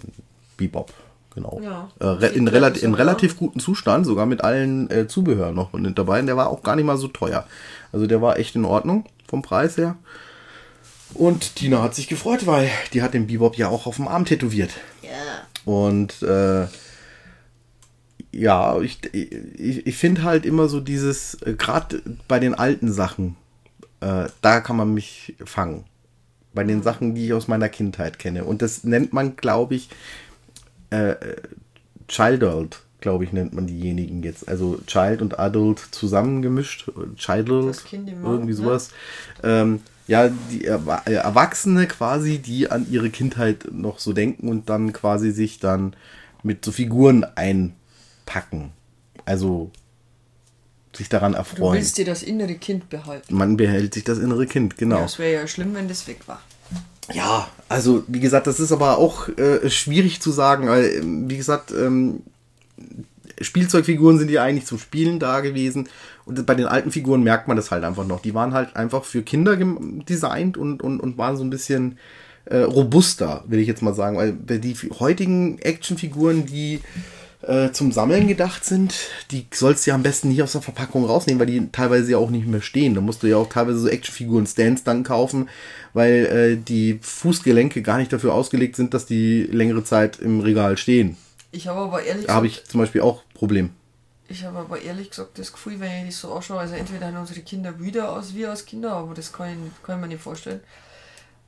Bebop, 0.57 0.93
genau. 1.35 1.61
Ja. 1.63 1.89
Äh, 2.01 2.35
in, 2.35 2.49
rela 2.49 2.69
in 2.69 2.95
relativ 2.95 3.39
guten 3.39 3.61
Zustand, 3.61 4.05
sogar 4.05 4.27
mit 4.27 4.43
allen 4.43 4.91
äh, 4.91 5.07
Zubehör 5.07 5.53
noch 5.53 5.73
mit 5.73 5.97
dabei. 5.97 6.21
Und 6.21 6.27
der 6.27 6.37
war 6.37 6.51
auch 6.51 6.63
gar 6.63 6.77
nicht 6.77 6.85
mal 6.85 6.99
so 6.99 7.09
teuer. 7.09 7.47
Also 7.93 8.07
der 8.07 8.21
war 8.21 8.39
echt 8.39 8.57
in 8.57 8.65
Ordnung 8.65 9.07
vom 9.27 9.43
Preis 9.43 9.77
her. 9.77 9.97
Und 11.15 11.55
Tina 11.55 11.81
hat 11.81 11.95
sich 11.95 12.09
gefreut, 12.09 12.47
weil 12.47 12.69
die 12.93 13.03
hat 13.03 13.15
den 13.15 13.29
Bebop 13.29 13.57
ja 13.57 13.69
auch 13.69 13.87
auf 13.87 13.97
dem 13.97 14.09
Arm 14.09 14.25
tätowiert. 14.25 14.71
Und 15.65 16.23
äh, 16.23 16.67
ja, 18.33 18.81
ich, 18.81 18.99
ich, 19.13 19.87
ich 19.87 19.97
finde 19.97 20.25
halt 20.25 20.45
immer 20.45 20.69
so 20.69 20.81
dieses, 20.81 21.39
gerade 21.59 22.03
bei 22.29 22.39
den 22.39 22.55
alten 22.55 22.93
Sachen, 22.93 23.37
äh, 24.01 24.27
da 24.41 24.61
kann 24.61 24.77
man 24.77 24.93
mich 24.93 25.35
fangen. 25.45 25.85
Bei 26.53 26.65
den 26.65 26.83
Sachen, 26.83 27.15
die 27.15 27.27
ich 27.27 27.33
aus 27.33 27.49
meiner 27.49 27.69
Kindheit 27.69 28.19
kenne. 28.19 28.45
Und 28.45 28.63
das 28.63 28.85
nennt 28.85 29.13
man, 29.13 29.37
glaube 29.37 29.75
ich, 29.75 29.89
äh, 30.91 31.11
äh, 31.11 31.37
Childhood, 32.07 32.81
glaube 33.01 33.25
ich, 33.25 33.33
nennt 33.33 33.55
man 33.55 33.67
diejenigen 33.67 34.23
jetzt. 34.23 34.49
Also 34.49 34.79
Child 34.87 35.23
und 35.23 35.39
Adult 35.39 35.81
zusammengemischt. 35.91 36.89
Im 38.09 38.23
Mann, 38.23 38.33
irgendwie 38.33 38.53
ne? 38.53 38.57
sowas. 38.57 38.91
Ähm, 39.43 39.81
ja, 40.07 40.29
die 40.51 40.65
äh, 40.65 40.79
Erwachsene 41.15 41.87
quasi, 41.87 42.39
die 42.39 42.71
an 42.71 42.87
ihre 42.91 43.11
Kindheit 43.11 43.69
noch 43.73 43.99
so 43.99 44.13
denken 44.13 44.49
und 44.49 44.69
dann 44.69 44.93
quasi 44.93 45.31
sich 45.31 45.59
dann 45.61 45.95
mit 46.43 46.65
so 46.65 46.73
Figuren 46.73 47.25
einpacken. 47.25 48.73
Also 49.25 49.71
sich 50.95 51.09
daran 51.09 51.33
Du 51.33 51.39
erfreuen. 51.39 51.75
willst 51.75 51.99
dir 51.99 52.05
das 52.05 52.23
innere 52.23 52.55
Kind 52.55 52.89
behalten. 52.91 53.35
Man 53.35 53.57
behält 53.57 53.95
sich 53.95 54.05
das 54.05 54.19
innere 54.19 54.47
Kind, 54.47 54.77
genau. 54.77 54.99
Ja, 54.99 55.05
es 55.07 55.19
wäre 55.19 55.33
ja 55.41 55.47
schlimm, 55.49 55.75
wenn 55.75 55.89
das 55.89 56.07
weg 56.07 56.21
war. 56.27 56.41
Ja, 57.13 57.49
also 57.69 58.05
wie 58.07 58.21
gesagt, 58.21 58.47
das 58.47 58.61
ist 58.61 58.73
aber 58.73 58.99
auch 58.99 59.29
äh, 59.37 59.69
schwierig 59.69 60.21
zu 60.23 60.31
sagen, 60.31 60.69
weil, 60.69 60.85
ähm, 60.97 61.29
wie 61.29 61.37
gesagt, 61.37 61.71
ähm, 61.73 62.23
Spielzeugfiguren 63.41 64.19
sind 64.19 64.31
ja 64.31 64.43
eigentlich 64.45 64.67
zum 64.67 64.79
Spielen 64.79 65.19
da 65.19 65.41
gewesen 65.41 65.89
und 66.27 66.47
bei 66.47 66.55
den 66.55 66.67
alten 66.67 66.91
Figuren 66.91 67.23
merkt 67.23 67.49
man 67.49 67.57
das 67.57 67.71
halt 67.71 67.85
einfach 67.85 68.07
noch. 68.07 68.21
Die 68.21 68.35
waren 68.35 68.55
halt 68.55 68.77
einfach 68.77 69.05
für 69.05 69.23
Kinder 69.23 69.57
designt 69.57 70.57
und, 70.57 70.83
und, 70.83 71.01
und 71.01 71.19
waren 71.19 71.37
so 71.37 71.45
ein 71.45 71.51
bisschen 71.51 71.99
äh, 72.47 72.59
robuster, 72.59 73.45
will 73.47 73.59
ich 73.59 73.69
jetzt 73.69 73.83
mal 73.83 73.95
sagen, 73.95 74.17
weil 74.17 74.59
die 74.59 74.75
heutigen 74.99 75.59
Actionfiguren, 75.59 76.47
die 76.47 76.81
äh, 77.47 77.73
zum 77.73 77.93
Sammeln 77.93 78.27
gedacht 78.27 78.65
sind, 78.65 78.95
die 79.31 79.47
sollst 79.53 79.87
du 79.87 79.91
ja 79.91 79.95
am 79.95 80.03
besten 80.03 80.29
nicht 80.29 80.43
aus 80.43 80.53
der 80.53 80.63
Verpackung 80.63 81.05
rausnehmen, 81.05 81.41
weil 81.41 81.47
die 81.47 81.69
teilweise 81.73 82.13
ja 82.13 82.19
auch 82.19 82.31
nicht 82.31 82.47
mehr 82.47 82.63
stehen. 82.63 82.95
Da 82.95 83.01
musst 83.01 83.23
du 83.23 83.27
ja 83.27 83.37
auch 83.37 83.49
teilweise 83.49 83.79
so 83.79 83.89
Actionfiguren-Stands 83.89 84.85
dann 84.85 85.03
kaufen, 85.03 85.49
weil 85.93 86.27
äh, 86.27 86.57
die 86.57 86.99
Fußgelenke 87.03 87.83
gar 87.83 87.99
nicht 87.99 88.13
dafür 88.13 88.35
ausgelegt 88.35 88.77
sind, 88.77 88.95
dass 88.95 89.07
die 89.07 89.43
längere 89.43 89.85
Zeit 89.85 90.19
im 90.21 90.41
Regal 90.41 90.77
stehen. 90.77 91.17
Ich 91.53 91.69
habe 91.69 91.81
aber 91.81 92.03
ehrlich 92.03 92.27
Da 92.27 92.35
habe 92.35 92.49
gesagt, 92.49 92.65
ich 92.65 92.71
zum 92.71 92.81
Beispiel 92.81 93.03
auch 93.03 93.23
Problem. 93.35 93.71
Ich 94.35 94.45
habe 94.45 94.59
aber 94.59 94.81
ehrlich 94.81 95.11
gesagt 95.11 95.39
das 95.39 95.53
Gefühl, 95.53 95.81
wenn 95.81 96.07
ich 96.07 96.15
das 96.15 96.21
so 96.21 96.35
anschaue, 96.35 96.59
also 96.61 96.75
entweder 96.75 97.07
haben 97.07 97.17
unsere 97.17 97.41
Kinder 97.41 97.79
wieder 97.81 98.11
aus 98.13 98.35
wie 98.35 98.47
als 98.47 98.67
Kinder, 98.67 98.93
aber 98.93 99.15
das 99.15 99.33
kann 99.33 99.49
ich, 99.51 99.83
kann 99.87 99.97
ich 99.97 100.01
mir 100.03 100.09
nicht 100.09 100.23
vorstellen. 100.23 100.61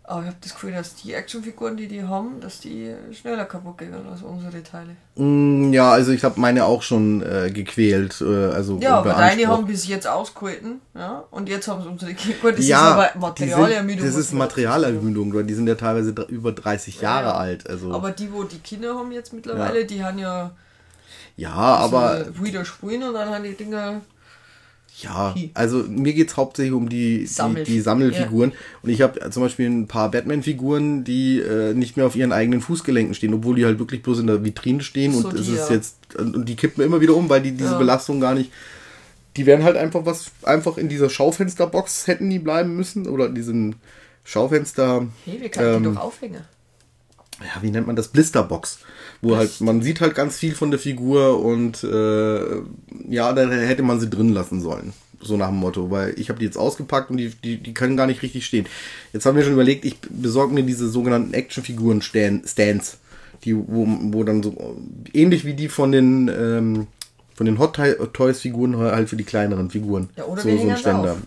Aber 0.09 0.21
ich 0.21 0.29
habe 0.29 0.37
das 0.41 0.53
Gefühl, 0.55 0.71
dass 0.71 0.95
die 0.95 1.15
Actionfiguren, 1.15 1.77
die 1.77 1.89
die 1.89 2.05
haben, 2.05 2.41
dass 2.41 2.61
die 2.61 2.95
schneller 3.13 3.45
kaputt 3.45 3.79
gehen 3.79 3.93
als 3.93 4.23
unsere 4.23 4.63
Teile. 4.63 4.95
Mm, 5.17 5.73
ja, 5.73 5.91
also 5.91 6.13
ich 6.13 6.23
habe 6.23 6.39
meine 6.39 6.65
auch 6.65 6.81
schon 6.83 7.23
äh, 7.23 7.51
gequält. 7.51 8.21
Äh, 8.21 8.53
also 8.53 8.79
Ja, 8.79 8.99
aber 8.99 9.15
deine 9.15 9.49
haben 9.49 9.67
bis 9.67 9.89
jetzt 9.89 10.07
ausgehalten, 10.07 10.81
ja, 10.95 11.25
und 11.33 11.49
jetzt 11.49 11.67
haben 11.67 11.83
sie 11.83 11.89
unsere 11.89 12.15
Kinder. 12.15 12.39
Gut, 12.41 12.57
das 12.57 12.69
ja, 12.69 12.79
ist 12.79 13.15
aber 13.17 13.19
Materialermüdung. 13.19 14.05
Sind, 14.05 14.15
das 14.15 14.27
ist. 14.27 14.33
Materialermüdung, 14.33 15.35
weil 15.35 15.43
die 15.43 15.55
sind 15.55 15.67
ja 15.67 15.75
teilweise 15.75 16.11
über 16.29 16.53
30 16.53 17.01
Jahre 17.01 17.27
Ja. 17.27 17.35
alt. 17.35 17.69
Also 17.69 17.93
Aber 17.93 18.13
die, 18.13 18.33
wo 18.33 18.45
die 18.45 18.61
Kinder 18.61 18.95
haben 18.95 19.11
jetzt 19.11 19.33
mittlerweile, 19.33 19.85
die 19.87 20.05
haben 20.05 20.19
ja. 20.19 20.53
Ja, 21.37 21.53
aber. 21.53 22.01
Also, 22.11 22.43
wieder 22.45 22.65
spielen 22.65 23.03
und 23.03 23.15
dann 23.15 23.29
haben 23.29 23.45
die 23.45 23.55
Dinger. 23.55 24.01
Ja, 25.03 25.35
also 25.53 25.83
mir 25.83 26.15
geht's 26.15 26.39
hauptsächlich 26.39 26.73
um 26.73 26.89
die, 26.89 27.19
die, 27.19 27.27
Sammelf- 27.27 27.67
die 27.67 27.81
Sammelfiguren. 27.83 28.53
Und 28.83 28.89
ich 28.89 29.03
habe 29.03 29.29
zum 29.31 29.43
Beispiel 29.43 29.69
ein 29.69 29.87
paar 29.89 30.11
Batman-Figuren, 30.11 31.05
die 31.05 31.39
äh, 31.39 31.75
nicht 31.75 31.99
mehr 31.99 32.07
auf 32.07 32.17
ihren 32.17 32.33
eigenen 32.33 32.63
Fußgelenken 32.63 33.15
stehen, 33.15 33.35
obwohl 33.35 33.57
die 33.57 33.67
halt 33.67 33.79
wirklich 33.79 34.03
bloß 34.03 34.21
in 34.21 34.27
der 34.27 34.43
Vitrine 34.43 34.83
stehen 34.83 35.13
So 35.13 35.29
und 35.29 35.35
es 35.39 35.47
die, 35.49 35.53
ist 35.53 35.69
ja. 35.69 35.75
jetzt 35.75 36.17
und 36.17 36.49
die 36.49 36.57
kippen 36.57 36.83
immer 36.83 37.03
wieder 37.03 37.15
um, 37.15 37.29
weil 37.29 37.43
die 37.43 37.53
diese 37.53 37.73
Ja. 37.73 37.79
Belastung 37.79 38.21
gar 38.21 38.33
nicht. 38.35 38.51
Die 39.37 39.45
wären 39.45 39.65
halt 39.65 39.77
einfach 39.77 40.07
was, 40.07 40.31
einfach 40.45 40.79
in 40.79 40.89
dieser 40.89 41.11
Schaufensterbox 41.11 42.07
hätten 42.07 42.31
die 42.31 42.39
bleiben 42.39 42.75
müssen 42.75 43.07
oder 43.07 43.27
in 43.27 43.35
diesem 43.35 43.75
Schaufenster. 44.25 45.07
Hey, 45.27 45.43
wir 45.43 45.51
können 45.51 45.83
die 45.83 45.89
Ähm, 45.91 45.95
doch 45.95 46.01
aufhängen. 46.05 46.41
Ja, 47.41 47.63
wie 47.63 47.71
nennt 47.71 47.87
man 47.87 47.97
das? 47.97 48.09
Blisterbox. 48.09 48.79
Wo 49.23 49.37
halt, 49.37 49.61
man 49.61 49.83
sieht 49.83 50.01
halt 50.01 50.15
ganz 50.15 50.37
viel 50.39 50.55
von 50.55 50.71
der 50.71 50.81
Figur 50.81 51.43
und 51.43 51.83
äh, 51.85 52.57
ja, 53.09 53.33
da 53.33 53.49
hätte 53.51 53.83
man 53.83 54.01
sie 54.01 54.11
drin 54.11 54.33
lassen 54.33 54.61
sollen. 54.61 54.93
So 55.21 55.37
nach 55.37 55.49
dem 55.49 55.57
Motto, 55.57 55.91
weil 55.91 56.15
ich 56.19 56.29
habe 56.29 56.39
die 56.39 56.45
jetzt 56.45 56.59
ausgepackt 56.59 57.11
und 57.11 57.17
die, 57.17 57.31
die, 57.31 57.57
die 57.57 57.75
können 57.75 57.97
gar 57.97 58.07
nicht 58.07 58.23
richtig 58.23 58.45
stehen. 58.45 58.67
Jetzt 59.13 59.25
haben 59.25 59.37
wir 59.37 59.45
schon 59.45 59.55
überlegt, 59.55 59.85
ich 59.85 59.97
besorge 60.11 60.53
mir 60.53 60.63
diese 60.63 60.89
sogenannten 60.89 61.33
Actionfiguren-Stands, 61.33 62.99
die, 63.45 63.57
wo, 63.57 63.87
wo 63.87 64.25
dann 64.25 64.43
so 64.43 64.77
ähnlich 65.13 65.45
wie 65.45 65.55
die 65.55 65.69
von 65.69 65.93
den 65.93 66.29
ähm, 66.29 66.87
von 67.35 67.45
den 67.45 67.59
Hot 67.59 67.79
Toys 68.15 68.41
Figuren 68.41 68.79
halt 68.79 69.11
für 69.11 69.17
die 69.17 69.25
kleineren 69.25 69.71
Figuren. 69.71 70.09
Ja, 70.17 70.25
oder 70.25 70.41
so, 70.41 70.49
wir 70.49 70.59
so 70.59 70.69
ein 70.71 70.77
Ständer. 70.79 71.19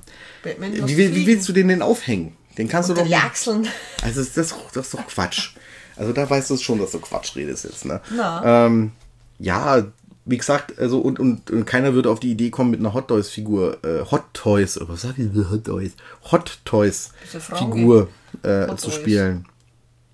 Wie, 0.43 0.97
wie 0.97 1.27
willst 1.27 1.47
du 1.47 1.53
den 1.53 1.67
denn 1.67 1.83
aufhängen? 1.83 2.33
Den 2.57 2.67
kannst 2.67 2.89
du 2.89 2.93
Unter 2.93 3.03
doch 3.03 3.09
die 3.09 3.15
Achseln. 3.15 3.67
also 4.01 4.19
das, 4.19 4.33
das, 4.33 4.55
das 4.73 4.87
ist 4.87 4.93
doch 4.95 5.05
Quatsch. 5.07 5.51
Also 5.99 6.13
da 6.13 6.27
weißt 6.29 6.49
du 6.49 6.53
es 6.55 6.61
schon, 6.61 6.79
dass 6.79 6.91
du 6.91 6.99
Quatsch 6.99 7.35
redest 7.35 7.65
jetzt, 7.65 7.85
ne? 7.85 7.99
Na. 8.15 8.65
Ähm, 8.65 8.91
ja, 9.37 9.85
wie 10.25 10.37
gesagt, 10.37 10.79
also 10.79 10.99
und, 10.99 11.19
und, 11.19 11.51
und 11.51 11.65
keiner 11.65 11.93
würde 11.93 12.09
auf 12.09 12.19
die 12.19 12.31
Idee 12.31 12.49
kommen, 12.49 12.71
mit 12.71 12.79
einer 12.79 12.93
Hot 12.93 13.09
Toys 13.09 13.29
Figur, 13.29 13.77
äh, 13.83 14.05
Hot 14.09 14.23
Toys, 14.33 14.79
oh, 14.79 14.85
was 14.87 15.01
sag 15.01 15.17
ich 15.17 15.31
denn, 15.31 15.49
Hot 15.49 15.65
Toys? 15.65 15.91
Hot 16.31 16.59
Toys 16.65 17.11
Figur 17.57 18.07
äh, 18.43 18.67
Hot 18.67 18.79
zu 18.79 18.91
spielen. 18.91 19.45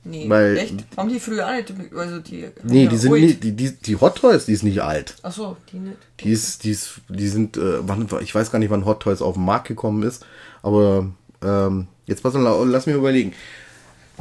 Nee, 0.04 0.30
Weil- 0.30 0.58
echt? 0.58 0.86
Haben 0.98 1.10
die 1.10 1.20
früher 1.20 1.52
nicht, 1.56 1.74
also 1.96 2.20
die... 2.20 2.48
Nee, 2.64 2.88
die 2.88 2.98
sind 2.98 3.12
alt. 3.12 3.22
nicht, 3.22 3.44
die, 3.44 3.52
die, 3.52 3.72
die 3.72 3.96
Hot 3.96 4.18
Toys, 4.18 4.46
die 4.46 4.54
ist 4.54 4.64
nicht 4.64 4.82
alt. 4.82 5.16
Ach 5.24 5.32
so, 5.32 5.58
die 5.72 5.78
nicht. 5.78 5.98
Die 6.20 6.30
ist, 6.32 6.64
die 6.64 6.72
ist, 6.72 7.02
die 7.10 7.28
sind, 7.28 7.58
äh, 7.58 7.88
wann, 7.88 8.08
ich 8.22 8.34
weiß 8.34 8.52
gar 8.52 8.60
nicht, 8.60 8.70
wann 8.70 8.86
Hot 8.86 9.02
Toys 9.02 9.22
auf 9.22 9.34
den 9.34 9.46
Markt 9.46 9.68
gekommen 9.68 10.04
ist, 10.04 10.26
aber 10.62 11.10
ähm, 11.44 11.88
jetzt 12.06 12.24
pass 12.24 12.36
mal, 12.36 12.68
lass 12.70 12.86
mich 12.86 12.96
überlegen. 12.96 13.34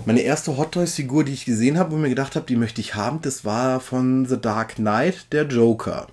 Meine 0.07 0.21
erste 0.21 0.57
Hot 0.57 0.73
Toys 0.73 0.95
Figur, 0.95 1.25
die 1.25 1.33
ich 1.33 1.45
gesehen 1.45 1.79
habe 1.79 1.95
und 1.95 2.03
mir 2.03 2.09
gedacht 2.09 2.37
habe, 2.37 2.47
die 2.47 2.57
möchte 2.57 2.81
ich 2.81 2.95
haben, 2.95 3.23
das 3.23 3.45
war 3.45 3.81
von 3.81 4.27
The 4.27 4.41
Dark 4.41 4.77
Knight, 4.77 5.33
der 5.33 5.45
Joker. 5.45 6.09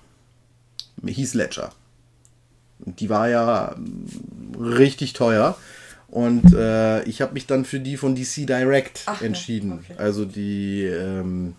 Heath 1.04 1.34
Ledger. 1.34 1.72
Die 2.78 3.10
war 3.10 3.28
ja 3.28 3.74
mm, 3.76 4.62
richtig 4.62 5.12
teuer. 5.12 5.56
Und 6.08 6.52
äh, 6.54 7.02
ich 7.04 7.22
habe 7.22 7.32
mich 7.32 7.46
dann 7.46 7.64
für 7.64 7.80
die 7.80 7.96
von 7.96 8.14
DC 8.14 8.46
Direct 8.46 9.02
Ach 9.06 9.22
entschieden. 9.22 9.80
okay. 9.84 9.94
Also 9.96 10.24
die 10.24 10.82
ähm, 10.84 11.54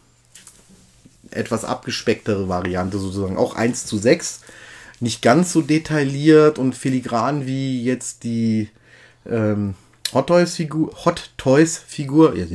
etwas 1.32 1.66
abgespecktere 1.66 2.48
Variante 2.48 3.00
sozusagen. 3.00 3.38
Auch 3.38 3.56
1 3.56 3.86
zu 3.86 3.98
6. 3.98 4.42
Nicht 5.00 5.22
ganz 5.22 5.52
so 5.52 5.62
detailliert 5.62 6.60
und 6.60 6.76
filigran 6.76 7.46
wie 7.46 7.84
jetzt 7.84 8.24
die 8.24 8.70
ähm, 9.26 9.74
Hot 10.14 10.28
Toys 10.28 10.56
Figur. 10.56 10.92
Hot 11.06 11.32
Toys 11.38 11.78
Figur. 11.78 12.36
Ja, 12.36 12.46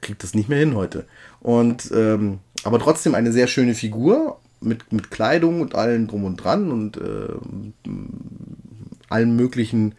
kriegt 0.00 0.22
das 0.22 0.34
nicht 0.34 0.48
mehr 0.48 0.58
hin 0.58 0.74
heute. 0.74 1.06
Und 1.40 1.90
ähm, 1.94 2.38
aber 2.62 2.78
trotzdem 2.78 3.14
eine 3.14 3.32
sehr 3.32 3.46
schöne 3.46 3.74
Figur 3.74 4.40
mit, 4.60 4.92
mit 4.92 5.10
Kleidung 5.10 5.60
und 5.60 5.74
allem 5.74 6.06
drum 6.06 6.24
und 6.24 6.36
dran 6.36 6.70
und 6.70 6.96
ähm, 6.96 7.74
allen 9.08 9.36
möglichen 9.36 9.94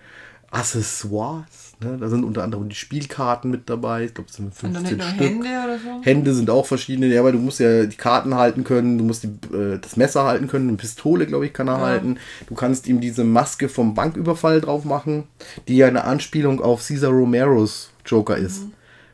Accessoires. 0.50 1.65
Ne? 1.80 1.98
Da 2.00 2.08
sind 2.10 2.24
unter 2.24 2.44
anderem 2.44 2.70
die 2.70 2.76
Spielkarten 2.76 3.52
mit 3.52 3.70
dabei. 3.70 4.06
Ich 4.06 4.14
glaube, 4.14 4.30
es 4.30 4.36
sind 4.38 4.46
Und 4.46 4.74
dann 4.74 4.86
15 4.86 4.98
nicht 4.98 4.98
nur 4.98 5.08
Stück. 5.08 5.46
Hände 5.46 5.48
oder 5.48 5.80
so? 5.80 6.04
Hände 6.04 6.34
sind 6.34 6.50
auch 6.50 6.66
verschiedene, 6.66 7.08
ja, 7.08 7.24
weil 7.24 7.34
du 7.34 7.40
musst 7.40 7.60
ja 7.60 7.86
die 7.86 7.96
Karten 7.96 8.36
halten 8.36 8.64
können, 8.64 8.98
du 8.98 9.04
musst 9.04 9.24
die, 9.24 9.56
äh, 9.56 9.80
das 9.80 9.98
Messer 9.98 10.24
halten 10.24 10.48
können, 10.48 10.70
eine 10.70 10.78
Pistole, 10.78 11.26
glaube 11.26 11.46
ich, 11.46 11.54
kann 11.54 11.68
er 11.68 11.80
halten. 11.80 12.18
Du 12.48 12.56
kannst 12.56 12.88
ihm 12.88 13.02
diese 13.02 13.24
Maske 13.24 13.70
vom 13.70 13.94
Banküberfall 13.94 14.62
drauf 14.62 14.86
machen, 14.86 15.24
die 15.68 15.78
ja 15.78 15.88
eine 15.88 16.06
Anspielung 16.06 16.62
auf 16.62 16.82
Cesar 16.82 17.12
Romeros 17.12 17.92
Joker 18.06 18.38
ist. 18.38 18.64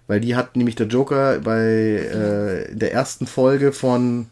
Weil 0.08 0.20
die 0.20 0.36
hat 0.36 0.56
nämlich 0.56 0.76
der 0.76 0.88
Joker 0.88 1.40
bei 1.40 1.58
äh, 1.58 2.76
der 2.76 2.94
ersten 2.94 3.28
Folge 3.28 3.72
von 3.72 4.28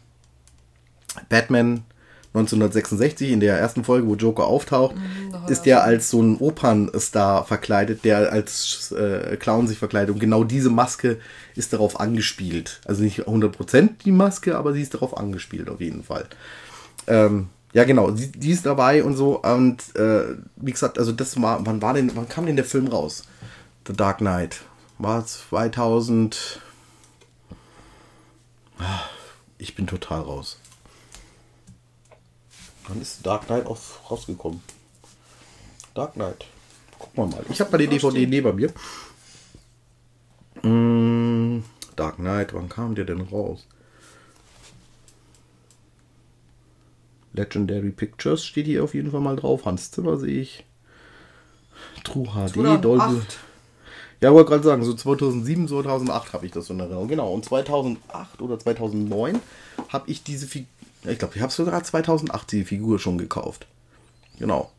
Batman 1.28 1.84
1966, 2.32 3.32
in 3.32 3.40
der 3.40 3.58
ersten 3.58 3.82
Folge, 3.82 4.06
wo 4.06 4.14
Joker 4.14 4.44
auftaucht, 4.44 4.94
hat 5.32 5.50
ist 5.50 5.66
er 5.66 5.82
als 5.82 6.10
so 6.10 6.22
ein 6.22 6.36
Opernstar 6.38 7.44
verkleidet, 7.44 8.04
der 8.04 8.32
als 8.32 8.92
äh, 8.92 9.36
Clown 9.36 9.66
sich 9.66 9.78
verkleidet. 9.78 10.14
Und 10.14 10.20
genau 10.20 10.44
diese 10.44 10.70
Maske 10.70 11.18
ist 11.56 11.72
darauf 11.72 11.98
angespielt. 11.98 12.80
Also 12.84 13.02
nicht 13.02 13.26
100% 13.26 13.88
die 14.04 14.12
Maske, 14.12 14.56
aber 14.56 14.72
sie 14.72 14.82
ist 14.82 14.94
darauf 14.94 15.16
angespielt, 15.16 15.68
auf 15.68 15.80
jeden 15.80 16.04
Fall. 16.04 16.26
Ähm, 17.08 17.48
ja, 17.72 17.82
genau, 17.82 18.12
die, 18.12 18.30
die 18.30 18.52
ist 18.52 18.64
dabei 18.64 19.02
und 19.02 19.16
so. 19.16 19.42
Und 19.42 19.96
äh, 19.96 20.36
wie 20.54 20.70
gesagt, 20.70 21.00
also 21.00 21.10
das 21.10 21.40
war, 21.42 21.66
wann 21.66 21.82
war 21.82 21.94
denn, 21.94 22.12
wann 22.14 22.28
kam 22.28 22.46
denn 22.46 22.56
der 22.56 22.64
Film 22.64 22.86
raus? 22.86 23.24
The 23.88 23.92
Dark 23.92 24.18
Knight. 24.18 24.60
War 24.98 25.26
2000. 25.26 26.60
Ah, 28.78 29.00
Ich 29.58 29.74
bin 29.74 29.88
total 29.88 30.20
raus. 30.20 30.59
Wann 32.90 33.00
ist 33.00 33.24
Dark 33.24 33.46
Knight 33.46 33.66
auch 33.66 33.78
rausgekommen? 34.10 34.60
Dark 35.94 36.14
Knight. 36.14 36.44
Gucken 36.98 37.24
wir 37.24 37.36
mal. 37.36 37.44
Ich 37.48 37.60
habe 37.60 37.70
mal 37.70 37.78
die 37.78 37.86
DVD 37.86 38.26
neben 38.26 38.56
mir. 38.56 38.72
Mm, 40.62 41.62
Dark 41.94 42.16
Knight, 42.16 42.52
wann 42.52 42.68
kam 42.68 42.96
der 42.96 43.04
denn 43.04 43.20
raus? 43.20 43.64
Legendary 47.32 47.90
Pictures 47.90 48.44
steht 48.44 48.66
hier 48.66 48.82
auf 48.82 48.94
jeden 48.94 49.12
Fall 49.12 49.20
mal 49.20 49.36
drauf. 49.36 49.66
Hans 49.66 49.92
Zimmer 49.92 50.16
sehe 50.16 50.40
ich. 50.40 50.64
True 52.02 52.26
HD, 52.26 52.54
2008. 52.54 52.84
Dolby. 52.84 53.26
Ja, 54.20 54.32
wollte 54.32 54.50
gerade 54.50 54.64
sagen, 54.64 54.84
so 54.84 54.94
2007, 54.94 55.68
2008 55.68 56.32
habe 56.32 56.44
ich 56.44 56.52
das 56.52 56.66
so 56.66 56.74
in 56.74 56.80
Erinnerung. 56.80 57.06
Genau, 57.06 57.32
und 57.32 57.44
2008 57.44 58.42
oder 58.42 58.58
2009 58.58 59.40
habe 59.88 60.10
ich 60.10 60.24
diese 60.24 60.48
Figur, 60.48 60.68
ich 61.04 61.18
glaube, 61.18 61.34
ich 61.36 61.42
habe 61.42 61.52
sogar 61.52 61.82
2008 61.82 62.52
die 62.52 62.64
Figur 62.64 62.98
schon 62.98 63.18
gekauft. 63.18 63.66
Genau. 64.38 64.70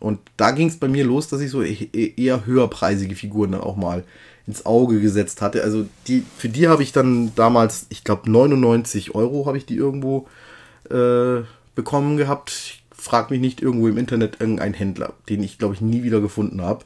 Und 0.00 0.20
da 0.36 0.52
ging 0.52 0.68
es 0.68 0.78
bei 0.78 0.88
mir 0.88 1.04
los, 1.04 1.28
dass 1.28 1.40
ich 1.40 1.50
so 1.50 1.62
e- 1.62 1.88
e- 1.92 2.14
eher 2.16 2.46
höherpreisige 2.46 3.16
Figuren 3.16 3.52
dann 3.52 3.60
auch 3.60 3.76
mal 3.76 4.04
ins 4.46 4.64
Auge 4.64 5.00
gesetzt 5.00 5.42
hatte. 5.42 5.62
Also 5.62 5.86
die, 6.06 6.24
für 6.36 6.48
die 6.48 6.68
habe 6.68 6.82
ich 6.82 6.92
dann 6.92 7.34
damals, 7.34 7.86
ich 7.90 8.04
glaube 8.04 8.30
99 8.30 9.14
Euro 9.14 9.46
habe 9.46 9.58
ich 9.58 9.66
die 9.66 9.76
irgendwo 9.76 10.26
äh, 10.90 11.42
bekommen 11.74 12.16
gehabt. 12.16 12.50
Ich 12.50 12.84
frag 12.90 13.30
mich 13.30 13.40
nicht 13.40 13.60
irgendwo 13.60 13.88
im 13.88 13.98
Internet 13.98 14.40
irgendein 14.40 14.74
Händler, 14.74 15.12
den 15.28 15.42
ich 15.42 15.58
glaube 15.58 15.74
ich 15.74 15.80
nie 15.80 16.02
wieder 16.02 16.20
gefunden 16.20 16.62
habe. 16.62 16.84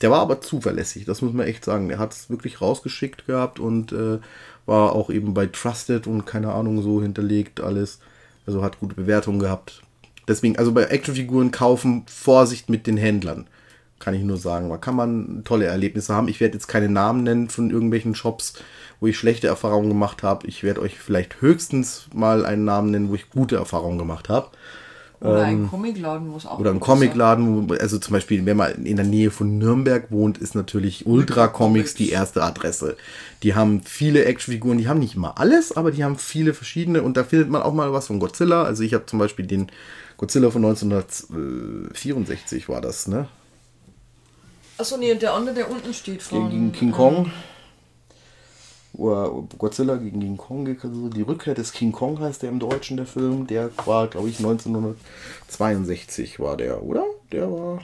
Der 0.00 0.10
war 0.10 0.20
aber 0.20 0.40
zuverlässig, 0.40 1.04
das 1.04 1.20
muss 1.20 1.34
man 1.34 1.46
echt 1.46 1.64
sagen. 1.64 1.88
Der 1.88 1.98
hat 1.98 2.14
es 2.14 2.30
wirklich 2.30 2.60
rausgeschickt 2.60 3.26
gehabt 3.26 3.60
und 3.60 3.92
äh, 3.92 4.18
war 4.66 4.92
auch 4.92 5.10
eben 5.10 5.34
bei 5.34 5.46
Trusted 5.46 6.06
und 6.06 6.26
keine 6.26 6.52
Ahnung 6.52 6.82
so 6.82 7.02
hinterlegt 7.02 7.60
alles. 7.60 7.98
Also 8.46 8.62
hat 8.62 8.80
gute 8.80 8.94
Bewertungen 8.94 9.38
gehabt. 9.38 9.82
Deswegen, 10.28 10.56
also 10.56 10.72
bei 10.72 10.84
Actionfiguren 10.84 11.50
kaufen, 11.50 12.04
Vorsicht 12.06 12.68
mit 12.68 12.86
den 12.86 12.96
Händlern. 12.96 13.46
Kann 13.98 14.14
ich 14.14 14.22
nur 14.22 14.38
sagen. 14.38 14.70
Da 14.70 14.78
kann 14.78 14.96
man 14.96 15.42
tolle 15.44 15.66
Erlebnisse 15.66 16.14
haben. 16.14 16.28
Ich 16.28 16.40
werde 16.40 16.54
jetzt 16.54 16.68
keine 16.68 16.88
Namen 16.88 17.22
nennen 17.22 17.48
von 17.50 17.70
irgendwelchen 17.70 18.14
Shops, 18.14 18.54
wo 18.98 19.08
ich 19.08 19.18
schlechte 19.18 19.46
Erfahrungen 19.46 19.88
gemacht 19.88 20.22
habe. 20.22 20.46
Ich 20.46 20.62
werde 20.62 20.80
euch 20.80 20.98
vielleicht 20.98 21.42
höchstens 21.42 22.06
mal 22.14 22.46
einen 22.46 22.64
Namen 22.64 22.90
nennen, 22.92 23.10
wo 23.10 23.14
ich 23.14 23.28
gute 23.28 23.56
Erfahrungen 23.56 23.98
gemacht 23.98 24.28
habe. 24.28 24.50
Oder 25.22 25.44
ein 25.44 25.68
Comicladen, 25.68 26.32
wo 26.32 26.36
es 26.38 26.46
auch 26.46 26.54
Ähm, 26.54 26.60
Oder 26.60 26.70
ein 26.70 26.80
Comicladen, 26.80 27.68
wo- 27.68 27.74
also 27.74 27.98
zum 27.98 28.12
Beispiel, 28.14 28.46
wenn 28.46 28.56
man 28.56 28.86
in 28.86 28.96
der 28.96 29.04
Nähe 29.04 29.30
von 29.30 29.58
Nürnberg 29.58 30.10
wohnt, 30.10 30.38
ist 30.38 30.54
natürlich 30.54 31.04
Ultra 31.06 31.48
Comics 31.48 31.92
die 31.94 32.08
erste 32.10 32.42
Adresse. 32.42 32.96
Die 33.42 33.54
haben 33.54 33.82
viele 33.84 34.24
Actionfiguren, 34.24 34.78
die 34.78 34.88
haben 34.88 35.00
nicht 35.00 35.16
immer 35.16 35.38
alles, 35.38 35.76
aber 35.76 35.90
die 35.90 36.04
haben 36.04 36.16
viele 36.16 36.54
verschiedene 36.54 37.02
und 37.02 37.18
da 37.18 37.24
findet 37.24 37.50
man 37.50 37.60
auch 37.60 37.74
mal 37.74 37.92
was 37.92 38.06
von 38.06 38.18
Godzilla. 38.18 38.62
Also 38.62 38.82
ich 38.82 38.94
habe 38.94 39.04
zum 39.04 39.18
Beispiel 39.18 39.46
den 39.46 39.70
Godzilla 40.16 40.50
von 40.50 40.62
1964 40.62 42.68
war 42.68 42.80
das, 42.80 43.06
ne? 43.06 43.28
Achso, 44.78 44.96
nee, 44.96 45.12
und 45.12 45.20
der 45.20 45.34
andere, 45.34 45.54
der 45.54 45.70
unten 45.70 45.92
steht 45.92 46.22
von. 46.22 46.48
Gegen 46.48 46.72
King 46.72 46.92
Kong. 46.92 47.30
Godzilla 49.00 49.96
gegen 49.96 50.20
King 50.20 50.36
Kong, 50.36 50.76
die 51.10 51.22
Rückkehr 51.22 51.54
des 51.54 51.72
King 51.72 51.90
Kong 51.90 52.20
heißt 52.20 52.42
der 52.42 52.50
im 52.50 52.58
Deutschen, 52.58 52.98
der 52.98 53.06
Film. 53.06 53.46
Der 53.46 53.70
war, 53.86 54.08
glaube 54.08 54.28
ich, 54.28 54.38
1962 54.38 56.38
war 56.38 56.58
der, 56.58 56.82
oder? 56.82 57.06
Der 57.32 57.50
war. 57.50 57.82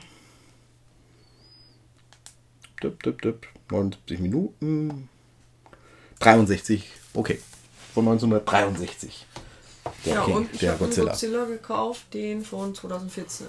Dip, 2.83 3.03
dip, 3.03 3.23
dip. 3.23 3.47
79 3.71 4.21
Minuten. 4.21 5.09
63, 6.21 6.85
okay. 7.15 7.41
Von 7.95 8.07
1963. 8.09 9.27
Der, 10.05 10.15
ja, 10.15 10.25
King, 10.25 10.35
und 10.35 10.53
ich 10.53 10.61
der 10.61 10.73
habe 10.73 10.85
Godzilla. 10.85 11.13
Godzilla 11.13 11.45
gekauft, 11.47 12.13
den 12.13 12.45
von 12.45 12.75
2014. 12.75 13.47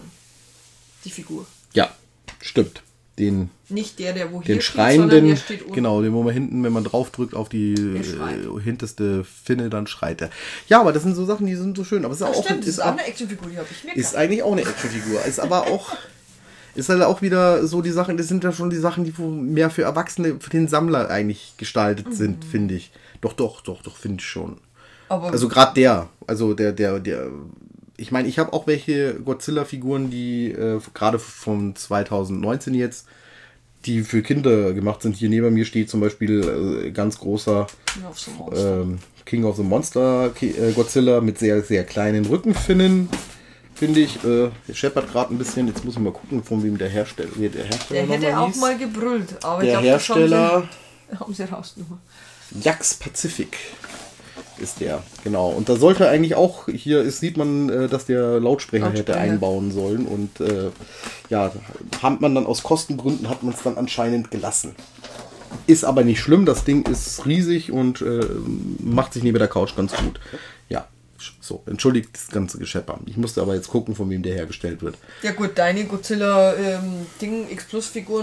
Die 1.04 1.12
Figur. 1.12 1.46
Ja, 1.74 1.94
stimmt. 2.40 2.82
Den, 3.20 3.50
Nicht 3.70 3.98
der, 3.98 4.14
der 4.14 4.32
wo 4.32 4.42
hier 4.44 4.56
den 4.56 4.62
steht, 4.62 4.76
sondern 4.76 5.10
schreienden, 5.10 5.28
der 5.30 5.36
steht 5.38 5.62
unten. 5.64 5.74
genau, 5.74 6.02
den, 6.04 6.14
wo 6.14 6.22
man 6.22 6.34
hinten, 6.34 6.64
wenn 6.64 6.72
man 6.72 6.84
draufdrückt 6.84 7.34
auf 7.34 7.50
die 7.50 7.74
äh, 7.74 8.62
hinterste 8.62 9.24
Finne, 9.24 9.70
dann 9.72 9.88
schreit 9.88 10.22
er. 10.22 10.30
Ja, 10.68 10.80
aber 10.82 10.94
das 10.94 11.02
sind 11.02 11.16
so 11.16 11.26
Sachen, 11.26 11.48
die 11.48 11.56
sind 11.56 11.76
so 11.76 11.84
schön. 11.84 12.06
Aber 12.06 12.14
es 12.14 12.22
ist 12.22 12.28
Ah, 12.28 12.30
auch, 12.30 12.44
stimmt, 12.44 12.62
das 12.62 12.68
ist 12.70 12.80
auch 12.80 12.92
eine 12.92 13.06
Actionfigur, 13.08 13.50
die 13.50 13.58
habe 13.58 13.68
ich 13.72 13.84
mir 13.84 13.90
ist 13.96 13.96
gekauft. 14.12 14.16
eigentlich 14.18 14.44
auch 14.44 14.52
eine 14.52 14.62
Actionfigur. 14.62 15.26
Ist 15.26 15.40
aber 15.40 15.62
auch, 15.68 15.96
ist 16.76 16.90
halt 16.90 17.02
auch 17.02 17.24
wieder 17.24 17.66
so 17.66 17.82
die 17.82 17.90
Sachen, 17.90 18.18
das 18.18 18.28
sind 18.28 18.44
ja 18.44 18.52
schon 18.52 18.70
die 18.70 18.78
Sachen, 18.78 19.04
die 19.04 19.14
mehr 19.20 19.72
für 19.72 19.82
Erwachsene, 19.82 20.36
für 20.40 20.52
den 20.52 20.68
Sammler 20.68 21.10
eigentlich 21.10 21.56
gestaltet 21.58 22.14
sind, 22.14 22.44
Mhm. 22.46 22.50
finde 22.50 22.76
ich. 22.76 22.92
Doch, 23.22 23.34
doch, 23.34 23.62
doch, 23.62 23.82
doch, 23.82 23.98
finde 23.98 24.18
ich 24.22 24.28
schon. 24.28 24.58
Aber 25.10 25.32
Also 25.32 25.48
gerade 25.50 25.74
der, 25.74 26.10
also 26.28 26.54
der, 26.54 26.72
der, 26.72 27.00
der, 27.00 27.30
ich 27.98 28.12
meine, 28.12 28.28
ich 28.28 28.40
habe 28.40 28.54
auch 28.54 28.68
welche 28.68 29.16
Godzilla-Figuren, 29.16 30.10
die 30.10 30.52
äh, 30.52 30.80
gerade 30.94 31.20
von 31.20 31.76
2019 31.76 32.74
jetzt, 32.76 33.08
die 33.86 34.02
für 34.02 34.22
Kinder 34.22 34.74
gemacht 34.74 35.02
sind. 35.02 35.16
Hier 35.16 35.30
neben 35.30 35.54
mir 35.54 35.66
steht 35.66 35.90
zum 35.90 36.00
Beispiel 36.00 36.84
äh, 36.86 36.92
ganz 36.92 37.18
großer 37.18 37.68
ähm, 38.56 39.00
King 39.26 39.46
of 39.46 39.56
the 39.58 39.64
Monster 39.64 40.32
äh, 40.42 40.72
Godzilla 40.74 41.22
mit 41.22 41.40
sehr, 41.40 41.62
sehr 41.64 41.84
kleinen 41.84 42.26
Rückenfinnen. 42.26 43.10
Finde 43.74 44.00
ich, 44.00 44.24
äh, 44.24 44.50
scheppert 44.74 45.12
gerade 45.12 45.34
ein 45.34 45.38
bisschen. 45.38 45.68
Jetzt 45.68 45.86
muss 45.86 45.96
ich 45.96 46.00
mal 46.00 46.12
gucken, 46.14 46.44
von 46.44 46.64
wem 46.64 46.78
der 46.78 46.90
Hersteller, 46.90 47.30
der 47.38 47.64
Hersteller 47.66 48.08
der 48.08 48.16
hätte 48.18 48.40
auch 48.40 48.48
hieß. 48.48 48.58
mal 48.58 48.78
gebrüllt, 48.78 49.44
aber 49.44 49.62
Der 49.64 49.74
ich 49.76 49.80
glaube, 49.80 49.88
das 49.88 50.10
haben 50.10 50.18
Hersteller 50.18 50.70
sie, 51.12 51.18
haben 51.20 51.34
sie 51.34 51.44
rausgenommen. 51.44 52.00
Jax 52.62 52.94
Pacific 52.96 53.58
ist 54.60 54.80
der, 54.80 55.04
genau. 55.24 55.50
Und 55.50 55.70
da 55.70 55.76
sollte 55.76 56.10
eigentlich 56.10 56.36
auch, 56.36 56.68
hier 56.68 57.02
ist, 57.02 57.20
sieht 57.20 57.38
man, 57.38 57.70
äh, 57.70 57.88
dass 57.88 58.06
der 58.06 58.40
Lautsprecher, 58.40 58.92
hätte 58.92 59.18
einbauen 59.18 59.72
sollen. 59.72 60.06
Und 60.06 60.40
äh, 60.40 60.70
ja, 61.30 61.52
hat 62.02 62.22
man 62.22 62.36
dann 62.36 62.46
aus 62.46 62.64
Kostengründen, 62.64 63.30
hat 63.30 63.44
man 63.44 63.54
es 63.54 63.64
dann 63.64 63.78
anscheinend 63.78 64.32
gelassen. 64.32 64.76
Ist 65.66 65.86
aber 65.86 66.04
nicht 66.04 66.20
schlimm, 66.20 66.46
das 66.46 66.64
Ding 66.64 66.86
ist 66.86 67.26
riesig 67.26 67.72
und 67.72 68.02
äh, 68.02 68.26
macht 68.80 69.14
sich 69.14 69.24
neben 69.24 69.38
der 69.38 69.48
Couch 69.48 69.76
ganz 69.76 69.94
gut. 69.94 70.20
So, 71.48 71.64
entschuldigt 71.66 72.10
das 72.14 72.28
ganze 72.28 72.58
Geschepper. 72.58 73.00
Ich 73.06 73.16
musste 73.16 73.42
aber 73.42 73.56
jetzt 73.56 73.70
gucken, 73.70 73.96
von 73.96 74.10
wem 74.10 74.22
der 74.22 74.34
hergestellt 74.34 74.82
wird. 74.82 74.98
Ja 75.24 75.32
gut, 75.32 75.52
deine 75.56 75.86
Godzilla 75.86 76.54
ähm, 76.56 77.06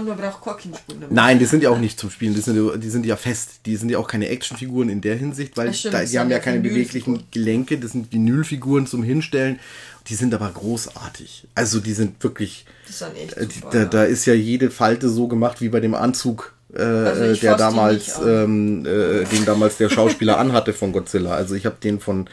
man 0.05 0.15
braucht 0.15 0.43
damit. 0.87 1.11
Nein, 1.11 1.39
die 1.39 1.45
sind 1.45 1.63
ja 1.63 1.71
auch 1.71 1.79
nicht 1.79 1.99
zum 1.99 2.11
Spielen, 2.11 2.35
die 2.35 2.41
sind, 2.41 2.83
die 2.83 2.89
sind 2.91 3.03
ja 3.03 3.15
fest. 3.15 3.61
Die 3.65 3.77
sind 3.77 3.89
ja 3.89 3.97
auch 3.97 4.07
keine 4.07 4.29
Actionfiguren 4.29 4.89
in 4.89 5.01
der 5.01 5.15
Hinsicht, 5.15 5.57
weil 5.57 5.73
stimmt, 5.73 5.95
da, 5.95 6.05
die 6.05 6.19
haben 6.19 6.29
ja 6.29 6.37
keine 6.37 6.59
beweglichen 6.59 7.23
Gelenke, 7.31 7.79
das 7.79 7.93
sind 7.93 8.13
Vinylfiguren 8.13 8.85
zum 8.85 9.01
Hinstellen. 9.01 9.59
Die 10.07 10.13
sind 10.13 10.35
aber 10.35 10.51
großartig. 10.51 11.47
Also 11.55 11.79
die 11.79 11.93
sind 11.93 12.23
wirklich, 12.23 12.67
Das 12.85 12.99
sind 12.99 13.17
echt 13.17 13.35
äh, 13.37 13.47
super, 13.51 13.69
da, 13.71 13.77
ja. 13.79 13.85
da 13.85 14.03
ist 14.03 14.27
ja 14.27 14.35
jede 14.35 14.69
Falte 14.69 15.09
so 15.09 15.27
gemacht 15.27 15.61
wie 15.61 15.69
bei 15.69 15.79
dem 15.79 15.95
Anzug, 15.95 16.53
äh, 16.75 16.81
Also 16.83 17.23
ich 17.25 17.39
der 17.39 17.55
damals, 17.55 18.19
ähm, 18.23 18.85
äh, 18.85 19.23
den 19.25 19.45
damals 19.45 19.77
der 19.77 19.89
Schauspieler 19.89 20.37
anhatte 20.39 20.73
von 20.73 20.91
Godzilla. 20.91 21.31
Also 21.31 21.55
ich 21.55 21.65
habe 21.65 21.77
den 21.81 21.99
von, 21.99 22.29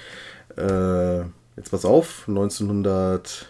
äh, 0.57 1.21
jetzt 1.57 1.71
pass 1.71 1.85
auf, 1.85 2.25
1900 2.29 3.47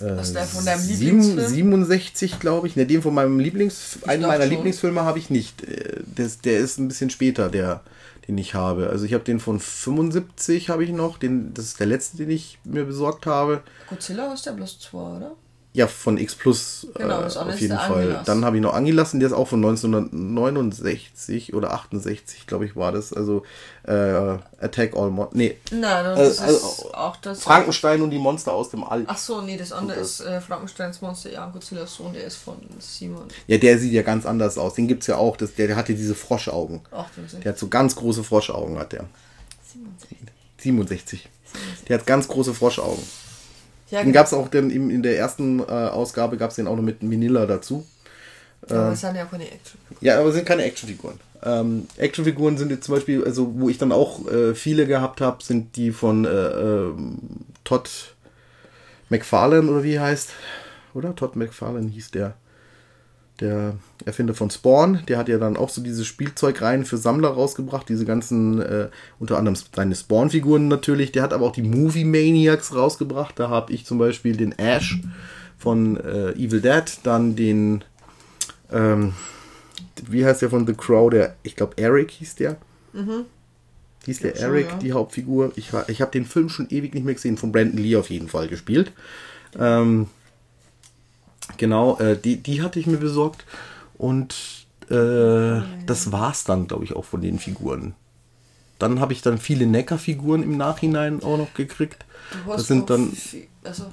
Was 0.00 0.28
ist 0.28 0.34
der 0.36 0.44
von 0.44 0.64
deinem 0.64 0.86
Lieblingsfilm? 0.88 1.48
67, 1.48 2.40
glaube 2.40 2.66
ich. 2.66 2.76
Ne, 2.76 2.86
den 2.86 3.02
von 3.02 3.14
meinem 3.14 3.38
Lieblings, 3.38 3.98
einen 4.06 4.22
dachte 4.22 4.32
meiner 4.32 4.44
schon. 4.44 4.50
Lieblingsfilme 4.54 5.02
habe 5.02 5.18
ich 5.18 5.30
nicht. 5.30 5.62
Äh, 5.64 6.00
Das, 6.16 6.40
der 6.40 6.58
ist 6.58 6.78
ein 6.78 6.88
bisschen 6.88 7.10
später, 7.10 7.48
der, 7.50 7.82
den 8.28 8.38
ich 8.38 8.54
habe. 8.54 8.88
Also 8.90 9.04
ich 9.04 9.12
habe 9.14 9.24
den 9.24 9.40
von 9.40 9.60
75 9.60 10.70
habe 10.70 10.84
ich 10.84 10.90
noch. 10.90 11.18
Den, 11.18 11.52
das 11.54 11.66
ist 11.66 11.80
der 11.80 11.86
letzte, 11.86 12.16
den 12.18 12.30
ich 12.30 12.58
mir 12.64 12.84
besorgt 12.84 13.26
habe. 13.26 13.62
Godzilla 13.88 14.32
ist 14.32 14.46
der 14.46 14.52
bloß 14.52 14.78
zwei, 14.80 15.16
oder? 15.16 15.32
Ja, 15.74 15.86
von 15.86 16.18
X 16.18 16.34
Plus 16.34 16.86
Genau, 16.94 17.20
äh, 17.20 17.22
das 17.22 17.36
andere 17.38 17.54
auf 17.54 17.54
ist 17.54 17.60
jeden 17.62 17.78
Fall. 17.78 18.02
Angelas. 18.02 18.26
Dann 18.26 18.44
habe 18.44 18.56
ich 18.56 18.62
noch 18.62 18.74
angelassen, 18.74 19.20
der 19.20 19.28
ist 19.28 19.32
auch 19.32 19.48
von 19.48 19.64
1969 19.64 21.54
oder 21.54 21.72
68, 21.72 22.46
glaube 22.46 22.66
ich, 22.66 22.76
war 22.76 22.92
das. 22.92 23.12
Also 23.14 23.42
äh, 23.84 23.92
Attack 24.60 24.94
All 24.94 25.10
Mon 25.10 25.28
Nee, 25.32 25.56
Nein, 25.70 26.06
und 26.06 26.12
Äh, 26.12 26.24
das 26.24 26.38
also, 26.40 26.56
ist 26.56 26.94
auch 26.94 27.16
das. 27.16 27.42
Frankenstein 27.42 28.02
und 28.02 28.10
die 28.10 28.18
Monster 28.18 28.52
aus 28.52 28.68
dem 28.70 28.84
All. 28.84 29.04
Ach 29.06 29.16
so, 29.16 29.40
nee, 29.40 29.56
das 29.56 29.72
andere 29.72 29.98
ist 30.00 30.20
äh, 30.20 30.42
Frankensteins 30.42 31.00
Monster, 31.00 31.32
ja, 31.32 31.46
Godzillas 31.48 31.94
Sohn, 31.94 32.12
der 32.12 32.24
ist 32.24 32.36
von 32.36 32.56
Simon. 32.78 33.24
Ja, 33.46 33.56
der 33.56 33.78
sieht 33.78 33.92
ja 33.92 34.02
ganz 34.02 34.26
anders 34.26 34.58
aus. 34.58 34.74
Den 34.74 34.88
gibt's 34.88 35.06
ja 35.06 35.16
auch. 35.16 35.38
Das, 35.38 35.54
der, 35.54 35.68
der 35.68 35.76
hatte 35.76 35.94
diese 35.94 36.14
Froschaugen. 36.14 36.80
68. 36.90 37.40
Der 37.40 37.52
hat 37.52 37.58
so 37.58 37.68
ganz 37.68 37.96
große 37.96 38.22
Froschaugen, 38.24 38.78
hat 38.78 38.92
der. 38.92 39.06
67. 39.72 40.28
67. 40.58 41.28
Der 41.88 41.98
hat 41.98 42.06
ganz 42.06 42.28
große 42.28 42.52
Froschaugen. 42.54 43.02
Ja, 43.92 44.00
Den 44.00 44.06
genau. 44.06 44.14
gab 44.14 44.26
es 44.26 44.32
auch 44.32 44.48
den, 44.48 44.70
im- 44.70 44.90
in 44.90 45.02
der 45.02 45.18
ersten 45.18 45.60
äh, 45.60 45.64
Ausgabe, 45.64 46.36
gab 46.36 46.50
es 46.50 46.56
den 46.56 46.66
auch 46.66 46.76
noch 46.76 46.82
mit 46.82 47.02
Manila 47.02 47.46
dazu. 47.46 47.86
Aber 48.68 48.90
das 48.90 49.00
sind 49.00 49.16
ja 49.16 49.24
keine 49.24 49.44
Action. 49.50 49.78
Ja, 50.00 50.18
aber 50.18 50.28
es 50.30 50.34
sind 50.34 50.46
keine 50.46 50.62
Actionfiguren. 50.64 51.18
Ähm, 51.44 51.86
Actionfiguren 51.96 52.56
sind 52.56 52.70
jetzt 52.70 52.84
zum 52.84 52.94
Beispiel, 52.94 53.24
also 53.24 53.52
wo 53.56 53.68
ich 53.68 53.78
dann 53.78 53.92
auch 53.92 54.26
äh, 54.30 54.54
viele 54.54 54.86
gehabt 54.86 55.20
habe, 55.20 55.42
sind 55.44 55.76
die 55.76 55.90
von 55.92 56.24
äh, 56.24 56.28
ähm, 56.30 57.18
Todd 57.64 57.90
McFarlane 59.10 59.70
oder 59.70 59.82
wie 59.82 60.00
heißt. 60.00 60.30
Oder? 60.94 61.14
Todd 61.14 61.36
McFarlane 61.36 61.88
hieß 61.90 62.12
der. 62.12 62.34
Der 63.42 63.74
Erfinder 64.04 64.34
von 64.34 64.50
Spawn, 64.50 65.00
der 65.08 65.18
hat 65.18 65.28
ja 65.28 65.36
dann 65.36 65.56
auch 65.56 65.68
so 65.68 65.82
diese 65.82 66.04
Spielzeugreihen 66.04 66.84
für 66.84 66.96
Sammler 66.96 67.30
rausgebracht, 67.30 67.88
diese 67.88 68.04
ganzen, 68.04 68.62
äh, 68.62 68.88
unter 69.18 69.36
anderem 69.36 69.56
seine 69.74 69.96
Spawn-Figuren 69.96 70.68
natürlich. 70.68 71.10
Der 71.10 71.24
hat 71.24 71.32
aber 71.32 71.46
auch 71.46 71.52
die 71.52 71.62
Movie 71.62 72.04
Maniacs 72.04 72.74
rausgebracht. 72.74 73.38
Da 73.38 73.48
habe 73.48 73.72
ich 73.72 73.84
zum 73.84 73.98
Beispiel 73.98 74.36
den 74.36 74.56
Ash 74.58 75.00
von 75.58 75.96
äh, 75.96 76.30
Evil 76.32 76.60
Dead, 76.60 76.84
dann 77.02 77.34
den, 77.34 77.82
ähm, 78.70 79.14
wie 80.08 80.24
heißt 80.24 80.42
der 80.42 80.50
von 80.50 80.64
The 80.64 80.74
Crow? 80.74 81.10
Der, 81.10 81.34
ich 81.42 81.56
glaube, 81.56 81.76
Eric 81.78 82.12
hieß 82.12 82.36
der. 82.36 82.58
Hieß 84.04 84.20
der 84.20 84.36
schon, 84.36 84.44
Eric, 84.44 84.68
ja. 84.68 84.76
die 84.76 84.92
Hauptfigur. 84.92 85.52
Ich, 85.56 85.70
ich 85.88 86.00
habe 86.00 86.12
den 86.12 86.26
Film 86.26 86.48
schon 86.48 86.68
ewig 86.70 86.94
nicht 86.94 87.04
mehr 87.04 87.14
gesehen, 87.14 87.36
von 87.36 87.50
Brandon 87.50 87.82
Lee 87.82 87.96
auf 87.96 88.08
jeden 88.08 88.28
Fall 88.28 88.46
gespielt. 88.46 88.92
Ähm, 89.58 90.06
genau, 91.62 91.96
äh, 91.98 92.16
die, 92.18 92.36
die 92.38 92.60
hatte 92.60 92.80
ich 92.80 92.88
mir 92.88 92.96
besorgt. 92.98 93.44
Und 93.96 94.34
äh, 94.90 95.62
das 95.86 96.10
war's 96.10 96.42
dann, 96.42 96.66
glaube 96.66 96.84
ich, 96.84 96.94
auch 96.96 97.04
von 97.04 97.20
den 97.22 97.38
Figuren. 97.38 97.94
Dann 98.80 98.98
habe 98.98 99.12
ich 99.12 99.22
dann 99.22 99.38
viele 99.38 99.64
Necker-Figuren 99.66 100.42
im 100.42 100.56
Nachhinein 100.56 101.22
auch 101.22 101.38
noch 101.38 101.54
gekriegt. 101.54 102.04
Das 102.48 102.66
sind 102.66 102.90
dann 102.90 103.12
viel- 103.12 103.46
also, 103.62 103.84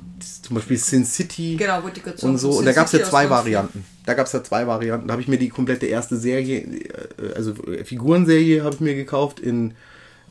zum 0.42 0.56
Beispiel 0.56 0.78
Sin 0.78 1.06
City 1.06 1.58
genau, 1.58 1.84
und 2.24 2.38
so. 2.40 2.54
Sin 2.54 2.60
Und 2.60 2.66
da 2.66 2.72
gab 2.72 2.88
es 2.88 2.94
ja 2.94 3.04
zwei 3.04 3.30
Varianten. 3.30 3.86
Da 4.04 4.16
gab 4.16 4.26
es 4.26 4.34
ja 4.34 4.44
zwei 4.44 4.66
Varianten. 4.66 5.08
Da 5.08 5.12
habe 5.12 5.22
ich 5.22 5.28
mir 5.28 5.38
die 5.38 5.50
komplette 5.50 5.86
erste 5.86 6.18
Serie, 6.18 6.62
äh, 6.62 7.34
also 7.36 7.52
äh, 7.68 7.84
Figurenserie 7.86 8.64
habe 8.64 8.74
ich 8.74 8.82
mir 8.82 8.96
gekauft 8.96 9.40
in, 9.40 9.76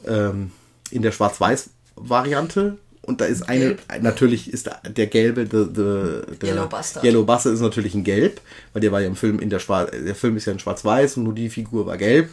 ähm, 0.09 0.51
in 0.91 1.03
der 1.03 1.13
Schwarz-Weiß-Variante. 1.13 2.79
Und 3.09 3.21
da 3.21 3.25
ist 3.25 3.49
eine, 3.49 3.75
Gelb. 3.75 4.03
natürlich 4.03 4.53
ist 4.53 4.71
der 4.87 5.07
gelbe, 5.07 5.47
der, 5.47 5.65
der, 5.65 6.23
der 6.41 6.49
Yellow 6.51 6.69
Bastard. 6.69 7.05
Yellow 7.05 7.25
Bastard 7.25 7.55
ist 7.55 7.61
natürlich 7.61 7.95
ein 7.95 8.05
Gelb, 8.05 8.41
weil 8.73 8.83
der 8.83 8.93
war 8.93 9.01
ja 9.01 9.07
im 9.07 9.17
Film 9.17 9.39
in 9.41 9.49
der 9.49 9.59
Schwarz, 9.59 9.91
der 9.93 10.15
Film 10.15 10.37
ist 10.37 10.45
ja 10.45 10.53
in 10.53 10.59
Schwarz-Weiß 10.59 11.17
und 11.17 11.25
nur 11.25 11.35
die 11.35 11.49
Figur 11.49 11.87
war 11.87 11.97
gelb. 11.97 12.29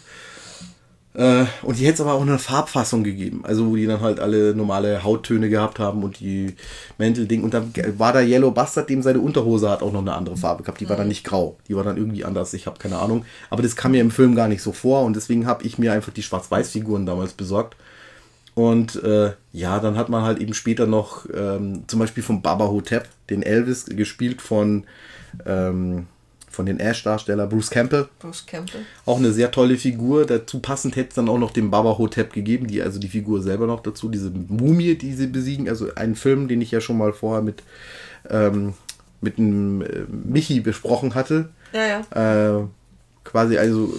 Äh, 1.13 1.45
und 1.61 1.79
die 1.79 1.85
hätte 1.85 1.93
es 1.93 2.01
aber 2.01 2.13
auch 2.13 2.21
eine 2.21 2.37
Farbfassung 2.37 3.05
gegeben, 3.05 3.41
also 3.43 3.67
wo 3.67 3.77
die 3.77 3.85
dann 3.85 4.01
halt 4.01 4.19
alle 4.19 4.53
normale 4.53 5.01
Hauttöne 5.03 5.49
gehabt 5.49 5.79
haben 5.79 6.03
und 6.03 6.19
die 6.19 6.55
Mäntelding. 6.97 7.43
Und 7.43 7.53
dann 7.53 7.71
war 7.97 8.11
da 8.11 8.19
Yellow 8.21 8.51
Bastard, 8.51 8.89
dem 8.89 9.01
seine 9.01 9.19
Unterhose 9.19 9.69
hat 9.69 9.81
auch 9.81 9.93
noch 9.93 10.01
eine 10.01 10.13
andere 10.13 10.35
Farbe 10.35 10.63
gehabt. 10.63 10.81
Die 10.81 10.89
war 10.89 10.97
dann 10.97 11.07
nicht 11.07 11.23
grau, 11.23 11.57
die 11.69 11.75
war 11.75 11.85
dann 11.85 11.95
irgendwie 11.95 12.25
anders, 12.25 12.53
ich 12.53 12.67
habe 12.67 12.79
keine 12.79 12.97
Ahnung. 12.97 13.25
Aber 13.49 13.63
das 13.63 13.77
kam 13.77 13.91
mir 13.91 14.01
im 14.01 14.11
Film 14.11 14.35
gar 14.35 14.49
nicht 14.49 14.61
so 14.61 14.73
vor 14.73 15.03
und 15.03 15.15
deswegen 15.15 15.47
habe 15.47 15.63
ich 15.63 15.77
mir 15.77 15.93
einfach 15.93 16.11
die 16.11 16.23
Schwarz-Weiß-Figuren 16.23 17.05
damals 17.05 17.31
besorgt. 17.31 17.77
Und 18.55 19.03
äh, 19.03 19.33
ja, 19.51 19.79
dann 19.79 19.97
hat 19.97 20.07
man 20.07 20.23
halt 20.23 20.39
eben 20.39 20.53
später 20.53 20.87
noch 20.87 21.25
ähm, 21.33 21.83
zum 21.87 21.99
Beispiel 21.99 22.23
von 22.23 22.41
Baba 22.41 22.69
Hotep, 22.69 23.07
den 23.29 23.43
Elvis, 23.43 23.85
gespielt 23.85 24.41
von, 24.41 24.85
ähm, 25.45 26.07
von 26.49 26.65
den 26.65 26.79
Ash-Darsteller 26.79 27.47
Bruce 27.47 27.69
Campbell. 27.69 28.07
Bruce 28.17 28.45
Campbell. 28.45 28.81
Auch 29.05 29.17
eine 29.17 29.33
sehr 29.33 29.51
tolle 29.51 29.75
Figur. 29.75 30.25
Dazu 30.25 30.59
passend 30.59 30.95
hätte 30.95 31.09
es 31.09 31.15
dann 31.15 31.27
auch 31.27 31.37
noch 31.37 31.51
den 31.51 31.69
Baba 31.69 31.97
Hotep 31.97 32.31
gegeben, 32.31 32.67
die 32.67 32.81
also 32.81 32.97
die 32.97 33.09
Figur 33.09 33.43
selber 33.43 33.67
noch 33.67 33.83
dazu, 33.83 34.07
diese 34.07 34.31
Mumie, 34.31 34.95
die 34.95 35.13
sie 35.13 35.27
besiegen. 35.27 35.67
Also 35.67 35.93
einen 35.95 36.15
Film, 36.15 36.47
den 36.47 36.61
ich 36.61 36.71
ja 36.71 36.79
schon 36.79 36.97
mal 36.97 37.11
vorher 37.11 37.43
mit, 37.43 37.61
ähm, 38.29 38.73
mit 39.19 39.37
einem 39.37 39.81
äh, 39.81 40.05
Michi 40.07 40.61
besprochen 40.61 41.13
hatte. 41.13 41.49
Ja, 41.73 42.03
ja. 42.13 42.59
Äh, 42.61 42.67
quasi, 43.25 43.57
also, 43.57 43.93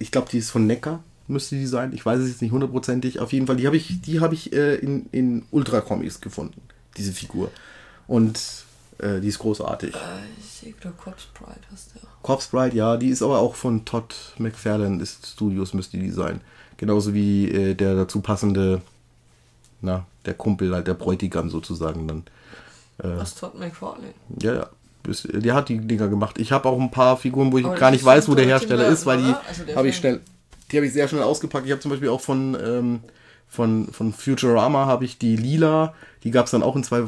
ich 0.00 0.10
glaube, 0.10 0.28
die 0.32 0.38
ist 0.38 0.50
von 0.50 0.66
Neckar, 0.66 1.04
müsste 1.30 1.56
die 1.56 1.66
sein. 1.66 1.92
Ich 1.92 2.04
weiß 2.04 2.20
es 2.20 2.28
jetzt 2.28 2.42
nicht 2.42 2.52
hundertprozentig. 2.52 3.20
Auf 3.20 3.32
jeden 3.32 3.46
Fall, 3.46 3.56
die 3.56 3.66
habe 3.66 3.76
ich, 3.76 4.00
die 4.02 4.20
habe 4.20 4.34
ich 4.34 4.52
äh, 4.52 4.76
in, 4.76 5.06
in 5.12 5.44
Ultra 5.50 5.80
Comics 5.80 6.20
gefunden, 6.20 6.60
diese 6.96 7.12
Figur. 7.12 7.50
Und 8.06 8.40
äh, 8.98 9.20
die 9.20 9.28
ist 9.28 9.38
großartig. 9.38 9.94
Äh, 9.94 9.98
ich 10.38 10.46
sehe 10.46 10.72
gerade 10.72 10.94
Corpse 10.96 11.28
Pride 11.32 11.60
hast 11.72 11.94
du. 11.94 12.00
Corpse 12.22 12.48
Bride, 12.50 12.76
ja, 12.76 12.96
die 12.96 13.08
ist 13.08 13.22
aber 13.22 13.38
auch 13.38 13.54
von 13.54 13.84
Todd 13.84 14.14
McFarlane 14.38 15.02
ist 15.02 15.26
Studios, 15.26 15.72
müsste 15.74 15.96
die 15.98 16.10
sein. 16.10 16.40
Genauso 16.76 17.14
wie 17.14 17.48
äh, 17.50 17.74
der 17.74 17.94
dazu 17.94 18.20
passende 18.20 18.82
na, 19.82 20.06
der 20.26 20.34
Kumpel, 20.34 20.74
halt 20.74 20.86
der 20.86 20.94
Bräutigam 20.94 21.48
sozusagen 21.50 22.06
dann. 22.06 22.24
Das 22.98 23.34
Todd 23.34 23.58
McFarlane. 23.58 24.12
Ja, 24.42 24.54
ja. 24.54 24.68
Der 25.32 25.54
hat 25.54 25.70
die 25.70 25.78
Dinger 25.78 26.08
gemacht. 26.08 26.38
Ich 26.38 26.52
habe 26.52 26.68
auch 26.68 26.78
ein 26.78 26.90
paar 26.90 27.16
Figuren, 27.16 27.50
wo 27.50 27.56
ich 27.56 27.64
Aber 27.64 27.76
gar 27.76 27.90
nicht 27.90 28.04
weiß, 28.04 28.28
wo 28.28 28.34
der 28.34 28.44
Hersteller 28.44 28.86
ist, 28.88 29.06
weil 29.06 29.22
die? 29.22 29.34
Also 29.48 29.74
habe 29.74 29.88
ich 29.88 29.96
schnell, 29.96 30.20
die 30.70 30.76
habe 30.76 30.86
ich 30.86 30.92
sehr 30.92 31.08
schnell 31.08 31.22
ausgepackt. 31.22 31.66
Ich 31.66 31.72
habe 31.72 31.80
zum 31.80 31.90
Beispiel 31.90 32.08
auch 32.08 32.20
von, 32.20 32.56
ähm, 32.64 33.00
von, 33.48 33.88
von 33.92 34.12
Futurama 34.12 34.86
habe 34.86 35.04
ich 35.04 35.18
die 35.18 35.36
lila, 35.36 35.94
die 36.22 36.30
gab 36.30 36.44
es 36.46 36.52
dann 36.52 36.62
auch 36.62 36.76
in 36.76 36.84
zwei 36.84 37.02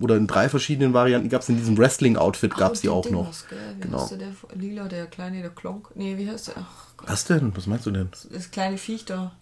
oder 0.00 0.16
in 0.16 0.26
drei 0.26 0.48
verschiedenen 0.48 0.94
Varianten. 0.94 1.28
Gab 1.28 1.42
es 1.42 1.48
in 1.48 1.56
diesem 1.58 1.76
Wrestling-Outfit, 1.76 2.56
gab 2.56 2.72
es 2.74 2.80
die 2.80 2.88
auch 2.88 3.04
noch. 3.10 3.22
Dingers, 3.24 3.46
gell? 3.48 3.58
Wie 3.76 3.80
Genau. 3.82 4.00
heißt 4.00 4.10
der, 4.12 4.18
der 4.18 4.28
Lila, 4.56 4.88
der 4.88 5.06
kleine, 5.06 5.42
der 5.42 5.50
Klonk? 5.50 5.90
Nee, 5.94 6.16
wie 6.16 6.30
heißt 6.30 6.48
der? 6.48 6.54
Ach 6.58 6.86
Gott, 6.96 7.08
Was 7.10 7.24
denn? 7.26 7.52
Was 7.54 7.66
meinst 7.66 7.84
du 7.86 7.90
denn? 7.90 8.08
das 8.32 8.50
kleine 8.50 8.78
Viech 8.78 9.04
da. 9.04 9.32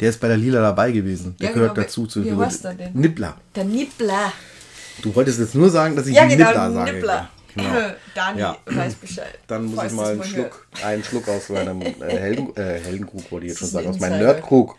Der 0.00 0.10
ist 0.10 0.20
bei 0.20 0.28
der 0.28 0.36
Lila 0.36 0.60
dabei 0.60 0.92
gewesen. 0.92 1.34
Der 1.40 1.48
Ja, 1.48 1.54
gehört 1.54 1.74
genau, 1.74 1.84
dazu. 1.86 2.04
wie- 2.04 2.08
Zu 2.08 2.24
wie 2.24 2.32
heißt 2.36 2.64
der 2.64 2.74
denn? 2.74 2.92
Nibbler. 2.92 3.36
Der 3.54 3.64
Nibbler. 3.64 4.32
Du 5.02 5.14
wolltest 5.14 5.38
jetzt 5.40 5.54
nur 5.54 5.70
sagen, 5.70 5.96
dass 5.96 6.06
ich 6.06 6.14
Ja, 6.14 6.26
genau, 6.26 6.44
Nibbler 6.48 6.72
sage. 6.72 6.92
Nibbler. 6.92 7.28
Genau. 7.56 7.70
Dani 8.14 8.40
Ja. 8.40 8.56
weiß 8.66 8.94
Bescheid. 8.96 9.38
Dann 9.46 9.66
muss 9.66 9.84
ich 9.84 9.92
mal 9.92 10.12
einen. 10.12 10.24
Schluck, 10.24 10.66
einen 10.84 11.02
Schluck 11.04 11.28
aus 11.28 11.48
meinem 11.48 11.80
äh, 11.82 11.92
Helden, 12.00 12.54
äh, 12.56 12.78
Heldenkrug, 12.80 13.30
wollte 13.32 13.46
ich 13.46 13.52
jetzt 13.52 13.58
schon 13.60 13.68
sagen, 13.68 13.88
aus 13.88 13.98
meinem. 13.98 14.18
Nerdkrug. 14.20 14.76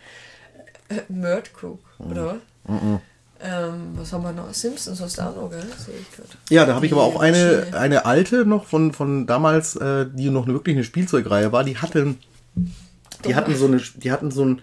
Murdkrug, 1.08 1.78
Mhm. 1.98 2.10
oder 2.12 2.24
was? 2.26 2.40
Ähm, 3.40 3.92
was 3.94 4.12
haben 4.12 4.22
wir 4.24 4.32
noch? 4.32 4.52
Simpsons 4.52 5.00
hast 5.00 5.18
du 5.18 5.22
auch 5.22 5.36
noch, 5.36 5.50
gell? 5.50 5.60
Sehe 5.76 5.94
ich 6.00 6.10
gerade. 6.10 6.28
Ja, 6.50 6.64
da 6.64 6.74
habe 6.74 6.86
ich 6.86 6.92
aber 6.92 7.04
auch 7.04 7.20
eine, 7.20 7.68
eine 7.72 8.04
alte 8.04 8.44
noch 8.44 8.64
von, 8.66 8.92
von 8.92 9.26
damals, 9.28 9.76
äh, 9.76 10.06
die 10.12 10.30
noch 10.30 10.44
eine, 10.44 10.54
wirklich 10.54 10.74
eine 10.74 10.82
Spielzeugreihe 10.84 11.52
war. 11.52 11.62
Die 11.62 11.76
hatten, 11.78 12.18
die 13.24 13.34
hatten 13.36 13.54
so 13.54 13.66
eine, 13.66 13.80
die 13.94 14.10
hatten 14.10 14.30
so 14.32 14.44
ein, 14.44 14.62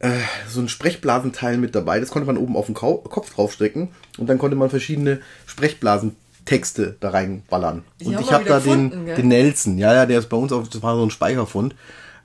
äh, 0.00 0.10
so 0.48 0.60
ein 0.60 0.68
Sprechblasenteil 0.68 1.56
mit 1.56 1.74
dabei. 1.76 2.00
Das 2.00 2.10
konnte 2.10 2.26
man 2.26 2.36
oben 2.36 2.56
auf 2.56 2.66
den 2.66 2.74
Kopf 2.74 3.32
draufstecken 3.34 3.88
und 4.18 4.26
dann 4.28 4.38
konnte 4.38 4.56
man 4.56 4.70
verschiedene 4.70 5.20
Sprechblasentexte 6.48 6.96
da 7.00 7.10
reinballern. 7.10 7.84
Die 8.00 8.06
Und 8.06 8.20
ich 8.20 8.32
habe 8.32 8.44
da 8.44 8.58
den, 8.60 8.64
gefunden, 8.90 9.06
gell? 9.06 9.16
den 9.16 9.28
Nelson. 9.28 9.78
Ja, 9.78 9.94
ja, 9.94 10.06
der 10.06 10.18
ist 10.18 10.28
bei 10.28 10.36
uns 10.36 10.52
auf, 10.52 10.68
das 10.68 10.82
war 10.82 10.96
so 10.96 11.02
ein 11.04 11.10
Speicherfund. 11.10 11.74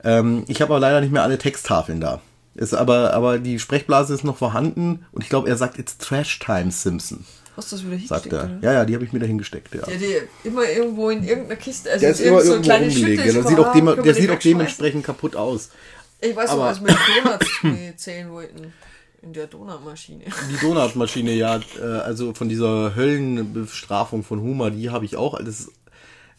Ähm, 0.02 0.44
ich 0.48 0.60
habe 0.60 0.72
aber 0.74 0.80
leider 0.80 1.00
nicht 1.00 1.12
mehr 1.12 1.22
alle 1.22 1.38
Texttafeln 1.38 2.00
da. 2.00 2.20
Ist 2.54 2.74
aber, 2.74 3.12
aber 3.14 3.38
die 3.38 3.58
Sprechblase 3.58 4.14
ist 4.14 4.22
noch 4.24 4.36
vorhanden 4.36 5.04
und 5.12 5.22
ich 5.22 5.28
glaube, 5.28 5.48
er 5.48 5.56
sagt, 5.56 5.78
it's 5.78 5.98
Trash 5.98 6.38
Time 6.38 6.70
Simpson, 6.70 7.24
Hast 7.56 7.72
du 7.72 7.76
das 7.76 7.84
wieder 7.84 7.96
sagt 8.06 8.24
hingesteckt, 8.24 8.32
er. 8.32 8.44
oder? 8.44 8.58
Ja, 8.62 8.72
ja, 8.80 8.84
die 8.84 8.94
habe 8.94 9.04
ich 9.04 9.12
mir 9.12 9.18
da 9.18 9.26
hingesteckt, 9.26 9.74
ja. 9.74 9.80
Ja, 9.88 9.96
die 9.96 10.48
immer 10.48 10.68
irgendwo 10.68 11.10
in 11.10 11.24
irgendeiner 11.24 11.56
Kiste. 11.56 11.90
Also 11.90 12.00
Der 12.00 12.10
ist 12.10 12.20
immer 12.20 12.40
so 12.40 12.52
irgendwo 12.52 12.62
kleine. 12.68 12.90
Schütte 12.90 13.10
Ja, 13.24 13.32
der 13.32 13.42
sieht 13.44 13.58
auch, 13.58 13.72
dem, 13.72 13.86
der 14.04 14.14
sieht 14.14 14.24
den 14.28 14.36
auch 14.36 14.38
dementsprechend 14.40 15.04
kaputt 15.04 15.34
aus. 15.36 15.70
Ich 16.20 16.34
weiß 16.34 16.50
noch, 16.50 16.56
aber- 16.58 16.70
was 16.70 16.80
wir 16.80 16.92
mit 16.92 17.62
Donuts 17.62 18.02
zählen 18.02 18.30
wollten. 18.30 18.72
In 19.24 19.32
der 19.32 19.46
Donutmaschine. 19.46 20.24
Die 20.50 20.56
Donutmaschine, 20.60 21.32
ja, 21.32 21.58
äh, 21.80 21.82
also 21.82 22.34
von 22.34 22.50
dieser 22.50 22.94
Höllenbestrafung 22.94 24.22
von 24.22 24.42
Homer, 24.42 24.70
die 24.70 24.90
habe 24.90 25.06
ich 25.06 25.16
auch. 25.16 25.42
Das, 25.42 25.70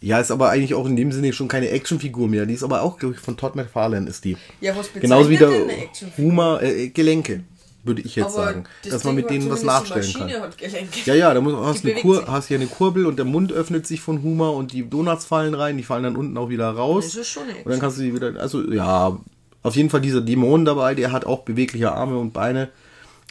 ja, 0.02 0.20
ist 0.20 0.30
aber 0.30 0.52
eigentlich 0.52 0.76
auch 0.76 0.86
in 0.86 0.96
dem 0.96 1.12
Sinne 1.12 1.34
schon 1.34 1.48
keine 1.48 1.70
Actionfigur 1.70 2.28
mehr. 2.28 2.46
Die 2.46 2.54
ist 2.54 2.64
aber 2.64 2.84
auch, 2.84 3.00
glaube 3.00 3.16
ich, 3.16 3.20
von 3.20 3.38
Todd 3.38 3.56
McFarlane 3.56 4.08
ist 4.08 4.24
die. 4.24 4.38
Ja, 4.62 4.76
was 4.76 4.94
Genauso 4.94 5.32
wie 5.32 5.38
der 5.38 5.50
Actionfigur? 5.50 6.32
Homer, 6.32 6.62
äh, 6.62 6.90
Gelenke, 6.90 7.44
würde 7.84 8.04
ich 8.04 8.16
jetzt 8.16 8.36
Aber 8.36 8.46
sagen. 8.46 8.64
das 8.84 8.92
Dass 8.92 9.04
man 9.04 9.16
mit 9.16 9.32
denen 9.32 9.50
was 9.50 9.64
nachstellen 9.64 10.14
kann. 10.14 10.22
Maschine 10.28 10.42
Hat 10.42 10.58
Gelenke. 10.60 11.00
Ja, 11.06 11.16
ja, 11.16 11.34
da 11.34 11.42
muss, 11.42 11.56
hast, 11.56 11.82
bewegt 11.82 12.02
Kur, 12.02 12.28
hast 12.28 12.50
hier 12.50 12.58
eine 12.58 12.68
Kurbel 12.68 13.08
und 13.08 13.18
der 13.18 13.26
Mund 13.26 13.52
öffnet 13.52 13.88
sich 13.88 14.02
von 14.02 14.22
Homer 14.22 14.54
und 14.54 14.74
die 14.74 14.88
Donuts 14.88 15.26
fallen 15.26 15.56
rein, 15.56 15.78
die 15.78 15.84
fallen 15.84 16.04
dann 16.04 16.16
unten 16.16 16.38
auch 16.38 16.50
wieder 16.50 16.70
raus. 16.70 17.06
Das 17.06 17.16
ist 17.16 17.30
schon 17.30 17.50
eine 17.50 17.64
Und 17.64 17.72
dann 17.72 17.80
kannst 17.80 17.98
du 17.98 18.04
die 18.04 18.14
wieder, 18.14 18.40
also 18.40 18.62
ja, 18.72 19.18
auf 19.66 19.76
jeden 19.76 19.89
Fall 19.89 20.01
dieser 20.01 20.22
Dämon 20.22 20.63
dabei, 20.63 20.93
der 20.93 21.11
hat 21.11 21.26
auch 21.26 21.39
bewegliche 21.39 21.91
Arme 21.91 22.20
und 22.20 22.34
Beine. 22.34 22.70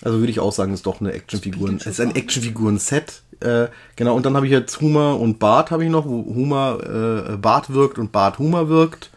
Also 0.02 0.18
würde 0.18 0.32
ich 0.32 0.40
auch 0.40 0.52
sagen, 0.52 0.74
ist 0.74 0.84
doch 0.84 1.00
eine 1.00 1.12
Actionfigur. 1.12 1.70
Es 1.70 1.86
ist 1.86 2.00
ein 2.00 2.14
Actionfiguren-Set. 2.14 3.22
Äh, 3.38 3.68
genau, 3.94 4.16
und 4.16 4.26
dann 4.26 4.34
habe 4.34 4.46
ich 4.46 4.52
jetzt 4.52 4.80
Homer 4.80 5.20
und 5.20 5.38
Bart 5.38 5.70
habe 5.70 5.84
ich 5.84 5.90
noch, 5.90 6.06
wo 6.06 6.24
Homer 6.34 7.30
äh, 7.30 7.36
Bart 7.36 7.72
wirkt 7.72 7.98
und 7.98 8.10
Bart 8.10 8.40
Homer 8.40 8.68
wirkt. 8.68 9.10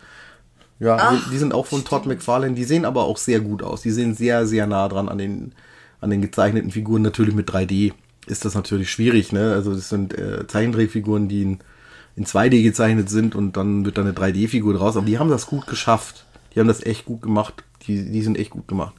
Ja, 0.80 1.11
die, 1.11 1.32
die 1.32 1.38
sind 1.39 1.55
auch 1.55 1.65
von 1.65 1.84
Todd 1.84 2.05
McFarlane. 2.05 2.53
Die 2.53 2.63
sehen 2.63 2.86
aber 2.86 3.05
auch 3.05 3.18
sehr 3.18 3.39
gut 3.39 3.63
aus. 3.63 3.82
Die 3.82 3.89
sehen 3.89 4.13
sehr, 4.13 4.45
sehr 4.45 4.68
nah 4.68 4.88
dran 4.88 5.09
an 5.09 5.18
den, 5.18 5.53
an 5.99 6.11
den 6.11 6.22
gezeichneten 6.22 6.70
Figuren. 6.70 7.01
Natürlich 7.01 7.34
mit 7.34 7.49
3D 7.49 7.93
ist 8.28 8.45
das 8.45 8.53
natürlich 8.53 8.91
schwierig. 8.91 9.32
Ne? 9.32 9.53
Also 9.53 9.74
das 9.74 9.89
sind 9.89 10.15
äh, 10.15 10.45
Zeichentrickfiguren, 10.45 11.28
die 11.28 11.41
in, 11.41 11.59
in 12.15 12.26
2D 12.26 12.61
gezeichnet 12.61 13.09
sind 13.09 13.34
und 13.34 13.57
dann 13.57 13.86
wird 13.86 13.97
da 13.97 14.03
eine 14.03 14.13
3D-Figur 14.13 14.76
draus. 14.76 14.97
Aber 14.97 15.07
die 15.07 15.18
haben 15.18 15.32
das 15.32 15.47
gut 15.47 15.65
geschafft. 15.65 16.26
Die 16.58 16.62
haben 16.62 16.68
das 16.68 16.84
echt 16.84 17.05
gut 17.05 17.22
gemacht. 17.22 17.64
Die, 17.86 18.03
die 18.10 18.22
sind 18.24 18.36
echt 18.36 18.49
gut 18.49 18.68
gemacht. 18.68 18.95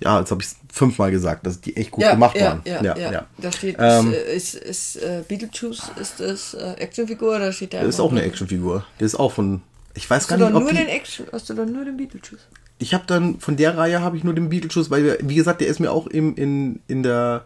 Ja, 0.00 0.20
jetzt 0.20 0.30
habe 0.30 0.42
ich 0.42 0.48
fünfmal 0.72 1.10
gesagt, 1.10 1.46
dass 1.46 1.60
die 1.60 1.76
echt 1.76 1.90
gut 1.90 2.02
Ja, 2.02 2.12
gemacht 2.12 2.34
ja, 2.34 2.46
waren. 2.46 2.62
ja, 2.64 2.96
ja, 2.96 3.26
Da 3.36 3.52
steht, 3.52 3.76
Ähm, 3.78 4.10
äh, 4.10 4.34
ist, 4.34 4.54
ist 4.54 4.96
äh, 4.96 5.22
Beetlejuice, 5.28 5.90
ist 6.00 6.18
das 6.18 6.54
äh, 6.54 6.76
Actionfigur 6.78 7.36
oder 7.36 7.52
steht 7.52 7.74
da 7.74 7.80
Das 7.80 7.96
ist 7.96 8.00
auch 8.00 8.10
eine 8.10 8.22
Actionfigur. 8.22 8.86
Der 8.98 9.04
ist 9.04 9.16
auch 9.16 9.32
von. 9.32 9.60
Ich 9.92 10.08
weiß 10.08 10.22
Hast 10.22 10.28
gar 10.28 10.38
nicht, 10.38 10.46
ob 10.46 10.62
nur 10.62 10.70
die, 10.70 10.78
den 10.78 10.88
Action, 10.88 11.26
hast 11.30 11.50
du 11.50 11.54
dann 11.54 11.72
nur 11.72 11.84
den 11.84 11.98
Beetlejuice? 11.98 12.40
Ich 12.78 12.94
habe 12.94 13.04
dann 13.06 13.38
von 13.38 13.58
der 13.58 13.76
Reihe 13.76 14.00
habe 14.00 14.16
ich 14.16 14.24
nur 14.24 14.32
den 14.32 14.48
Beetlejuice, 14.48 14.90
weil 14.90 15.18
wie 15.20 15.34
gesagt, 15.34 15.60
der 15.60 15.68
ist 15.68 15.80
mir 15.80 15.90
auch 15.90 16.06
im 16.06 16.36
in 16.36 16.80
in 16.88 17.02
der 17.02 17.44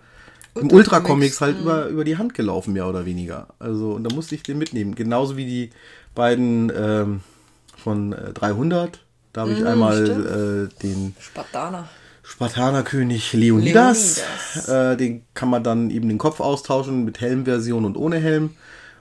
im 0.55 0.71
Ultra 0.71 0.77
Ultra 0.77 1.01
Comics 1.01 1.39
Comics, 1.39 1.41
halt 1.41 1.57
mhm. 1.57 1.63
über 1.63 1.87
über 1.87 2.05
die 2.05 2.17
Hand 2.17 2.35
gelaufen 2.35 2.75
mehr 2.75 2.87
oder 2.87 3.07
weniger. 3.07 3.49
Also 3.59 3.91
und 3.95 4.05
da 4.05 4.15
musste 4.15 4.37
ich 4.37 4.45
den 4.45 4.59
mitnehmen, 4.59 4.95
genauso 4.95 5.37
wie 5.37 5.47
die 5.47 5.71
beiden 6.15 6.71
ähm, 6.77 7.21
von 7.77 8.13
äh, 8.13 8.33
300. 8.35 9.01
Da 9.33 9.43
habe 9.43 9.53
ich 9.53 9.61
Mhm, 9.61 9.67
einmal 9.67 10.69
äh, 10.71 10.83
den 10.83 11.15
Spartaner. 11.19 11.89
Spartanerkönig 12.23 13.33
Leonidas. 13.33 14.21
Leonidas. 14.55 14.69
Äh, 14.69 14.97
den 14.97 15.23
kann 15.35 15.51
man 15.51 15.65
dann 15.65 15.91
eben 15.91 16.09
den 16.09 16.19
Kopf 16.19 16.41
austauschen 16.41 17.05
mit 17.05 17.21
Helmversion 17.21 17.85
und 17.85 17.97
ohne 17.97 18.19
Helm. 18.19 18.51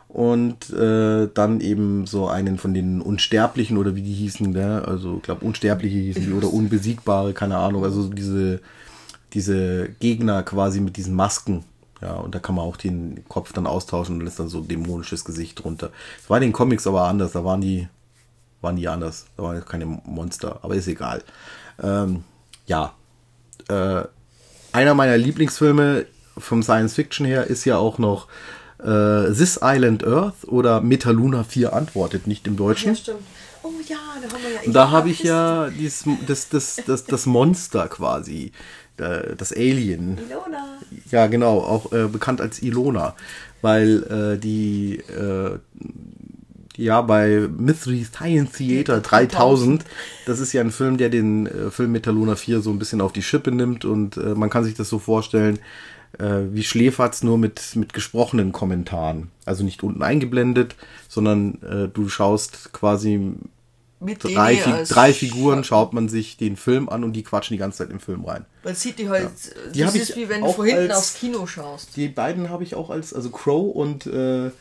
Und 0.07 0.71
äh, 0.71 1.29
dann 1.33 1.61
eben 1.61 2.05
so 2.05 2.27
einen 2.27 2.57
von 2.57 2.73
den 2.73 3.01
Unsterblichen 3.01 3.77
oder 3.77 3.95
wie 3.95 4.01
die 4.01 4.11
hießen, 4.13 4.51
ne? 4.51 4.83
also 4.85 5.17
ich 5.17 5.23
glaube 5.23 5.45
Unsterbliche 5.45 5.97
hießen 5.97 6.25
die 6.25 6.33
oder 6.33 6.51
Unbesiegbare, 6.51 7.31
keine 7.31 7.57
Ahnung. 7.57 7.85
Also 7.85 8.09
diese, 8.09 8.59
diese 9.33 9.87
Gegner 10.01 10.43
quasi 10.43 10.81
mit 10.81 10.97
diesen 10.97 11.15
Masken. 11.15 11.63
Ja, 12.01 12.15
und 12.15 12.33
da 12.35 12.39
kann 12.39 12.55
man 12.55 12.65
auch 12.65 12.75
den 12.77 13.23
Kopf 13.29 13.53
dann 13.53 13.67
austauschen 13.67 14.19
und 14.19 14.27
ist 14.27 14.39
dann 14.39 14.49
so 14.49 14.57
ein 14.57 14.67
dämonisches 14.67 15.23
Gesicht 15.23 15.63
drunter. 15.63 15.91
Das 16.19 16.29
war 16.29 16.37
in 16.37 16.43
den 16.43 16.51
Comics 16.51 16.87
aber 16.87 17.03
anders, 17.03 17.31
da 17.31 17.45
waren 17.45 17.61
die, 17.61 17.87
waren 18.61 18.75
die 18.75 18.87
anders. 18.87 19.25
Da 19.37 19.43
waren 19.43 19.65
keine 19.65 19.85
Monster, 19.85 20.59
aber 20.61 20.75
ist 20.75 20.87
egal. 20.87 21.23
Ähm, 21.81 22.23
ja, 22.65 22.93
äh, 23.67 24.03
einer 24.71 24.93
meiner 24.93 25.17
Lieblingsfilme 25.17 26.05
vom 26.37 26.63
Science 26.63 26.93
Fiction 26.93 27.25
her 27.25 27.47
ist 27.47 27.65
ja 27.65 27.77
auch 27.77 27.97
noch 27.97 28.27
äh, 28.79 29.31
This 29.33 29.59
Island 29.61 30.05
Earth 30.05 30.47
oder 30.47 30.81
Metaluna 30.81 31.43
4 31.43 31.73
antwortet 31.73 32.27
nicht 32.27 32.47
im 32.47 32.55
Deutschen. 32.55 32.95
stimmt. 32.95 33.19
Oh 33.63 33.69
ja, 33.87 33.97
da 34.21 34.33
haben 34.33 34.43
wir 34.43 34.51
ja. 34.51 34.61
Und 34.65 34.73
da 34.73 34.89
habe 34.89 35.09
ich 35.09 35.21
ja 35.21 35.69
dieses, 35.69 36.05
das, 36.25 36.49
das, 36.49 36.81
das, 36.87 37.05
das 37.05 37.25
Monster 37.27 37.87
quasi, 37.87 38.51
das 38.97 39.51
Alien. 39.51 40.17
Ilona. 40.17 40.77
Ja, 41.09 41.27
genau, 41.27 41.59
auch 41.59 41.91
äh, 41.91 42.07
bekannt 42.07 42.41
als 42.41 42.61
Ilona, 42.61 43.15
weil 43.61 44.03
äh, 44.03 44.39
die 44.39 44.97
äh, 44.97 45.59
ja 46.77 47.01
bei 47.01 47.47
Mystery 47.57 48.03
Science 48.05 48.53
Theater 48.53 49.01
3000, 49.01 49.83
das 50.25 50.39
ist 50.39 50.53
ja 50.53 50.61
ein 50.61 50.71
Film, 50.71 50.97
der 50.97 51.09
den 51.09 51.47
äh, 51.47 51.71
Film 51.71 51.91
Metaluna 51.91 52.35
4 52.35 52.61
so 52.61 52.69
ein 52.71 52.79
bisschen 52.79 53.01
auf 53.01 53.13
die 53.13 53.21
Schippe 53.23 53.51
nimmt 53.51 53.85
und 53.85 54.17
äh, 54.17 54.35
man 54.35 54.49
kann 54.49 54.63
sich 54.63 54.75
das 54.75 54.89
so 54.89 54.99
vorstellen, 54.99 55.59
äh, 56.19 56.41
wie 56.51 56.63
Schläferz 56.63 57.23
nur 57.23 57.37
mit 57.37 57.75
mit 57.75 57.93
gesprochenen 57.93 58.51
Kommentaren, 58.51 59.29
also 59.45 59.63
nicht 59.63 59.83
unten 59.83 60.01
eingeblendet, 60.03 60.75
sondern 61.07 61.61
äh, 61.61 61.87
du 61.87 62.09
schaust 62.09 62.71
quasi 62.73 63.33
Mit 63.99 64.23
drei, 64.23 64.55
Fi 64.57 64.71
drei 64.89 65.13
Figuren, 65.13 65.63
schaut 65.63 65.93
man 65.93 66.09
sich 66.09 66.35
den 66.37 66.55
Film 66.57 66.89
an 66.89 67.03
und 67.03 67.13
die 67.13 67.23
quatschen 67.23 67.53
die 67.53 67.59
ganze 67.59 67.79
Zeit 67.79 67.91
im 67.91 67.99
Film 67.99 68.25
rein. 68.25 68.45
Man 68.63 68.75
sieht 68.75 68.97
die 68.99 69.09
halt. 69.09 69.29
Die 69.75 69.79
das 69.81 69.95
ist 69.95 70.09
ich 70.11 70.15
wie 70.15 70.29
wenn 70.29 70.41
du 70.41 70.47
als- 70.61 70.97
aufs 70.97 71.13
Kino 71.15 71.45
schaust. 71.45 71.95
Die 71.95 72.07
beiden 72.07 72.49
habe 72.49 72.63
ich 72.63 72.75
auch 72.75 72.89
als, 72.89 73.13
also 73.13 73.29
Crow 73.29 73.73
und 73.75 74.05
äh, 74.07 74.51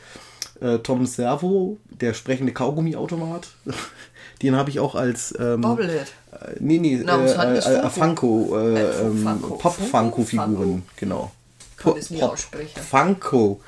äh, 0.60 0.78
Tom 0.78 1.06
Servo, 1.06 1.78
der 1.88 2.14
sprechende 2.14 2.52
Kaugummiautomat, 2.52 3.48
den 4.42 4.56
habe 4.56 4.70
ich 4.70 4.80
auch 4.80 4.94
als 4.94 5.34
ähm, 5.38 5.60
Bobblehead. 5.60 6.06
äh, 6.32 6.56
nee, 6.60 6.78
nee, 6.78 6.94
äh, 6.94 7.04
Namens 7.04 7.36
Hannes 7.36 7.66
äh, 7.66 7.78
äh, 7.78 7.88
Funko. 7.90 8.56
Äh, 8.58 8.82
Äh, 8.82 9.10
Funko. 9.10 9.56
Pop-Funko-Figuren, 9.56 10.54
Funko? 10.56 10.82
genau. 10.96 11.30
Kann 11.76 11.94
nie 12.10 12.22
aussprechen. 12.22 12.80
Funko. 12.80 13.60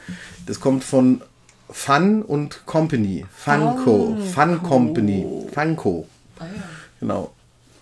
Das 0.47 0.61
kommt 0.61 0.84
von 0.84 1.22
Fun 1.70 2.22
und 2.22 2.66
Company. 2.66 3.24
Funko. 3.34 4.16
Fun 4.34 4.62
Company. 4.62 5.26
Funko. 5.55 6.07
Ah. 6.38 6.45
Genau. 7.01 7.32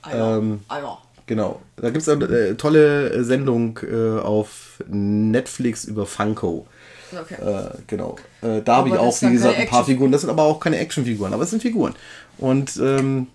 Ah. 0.02 0.36
Ähm, 0.38 0.60
ah. 0.68 0.98
Genau. 1.26 1.60
Da 1.76 1.90
gibt 1.90 2.02
es 2.02 2.08
eine 2.08 2.24
äh, 2.26 2.54
tolle 2.54 3.22
Sendung 3.24 3.78
äh, 3.82 4.18
auf 4.20 4.82
Netflix 4.88 5.84
über 5.84 6.06
Funko. 6.06 6.66
Okay. 7.12 7.34
Äh, 7.34 7.70
genau. 7.86 8.16
Äh, 8.42 8.62
da 8.62 8.76
habe 8.76 8.90
ich 8.90 8.96
auch, 8.96 9.20
wie 9.22 9.32
gesagt, 9.32 9.58
ein 9.58 9.68
paar 9.68 9.84
Figuren. 9.84 10.12
Das 10.12 10.22
sind 10.22 10.30
aber 10.30 10.44
auch 10.44 10.60
keine 10.60 10.78
Actionfiguren, 10.78 11.32
aber 11.32 11.42
es 11.42 11.50
sind 11.50 11.62
Figuren. 11.62 11.94
Und 12.38 12.76
ähm, 12.76 13.26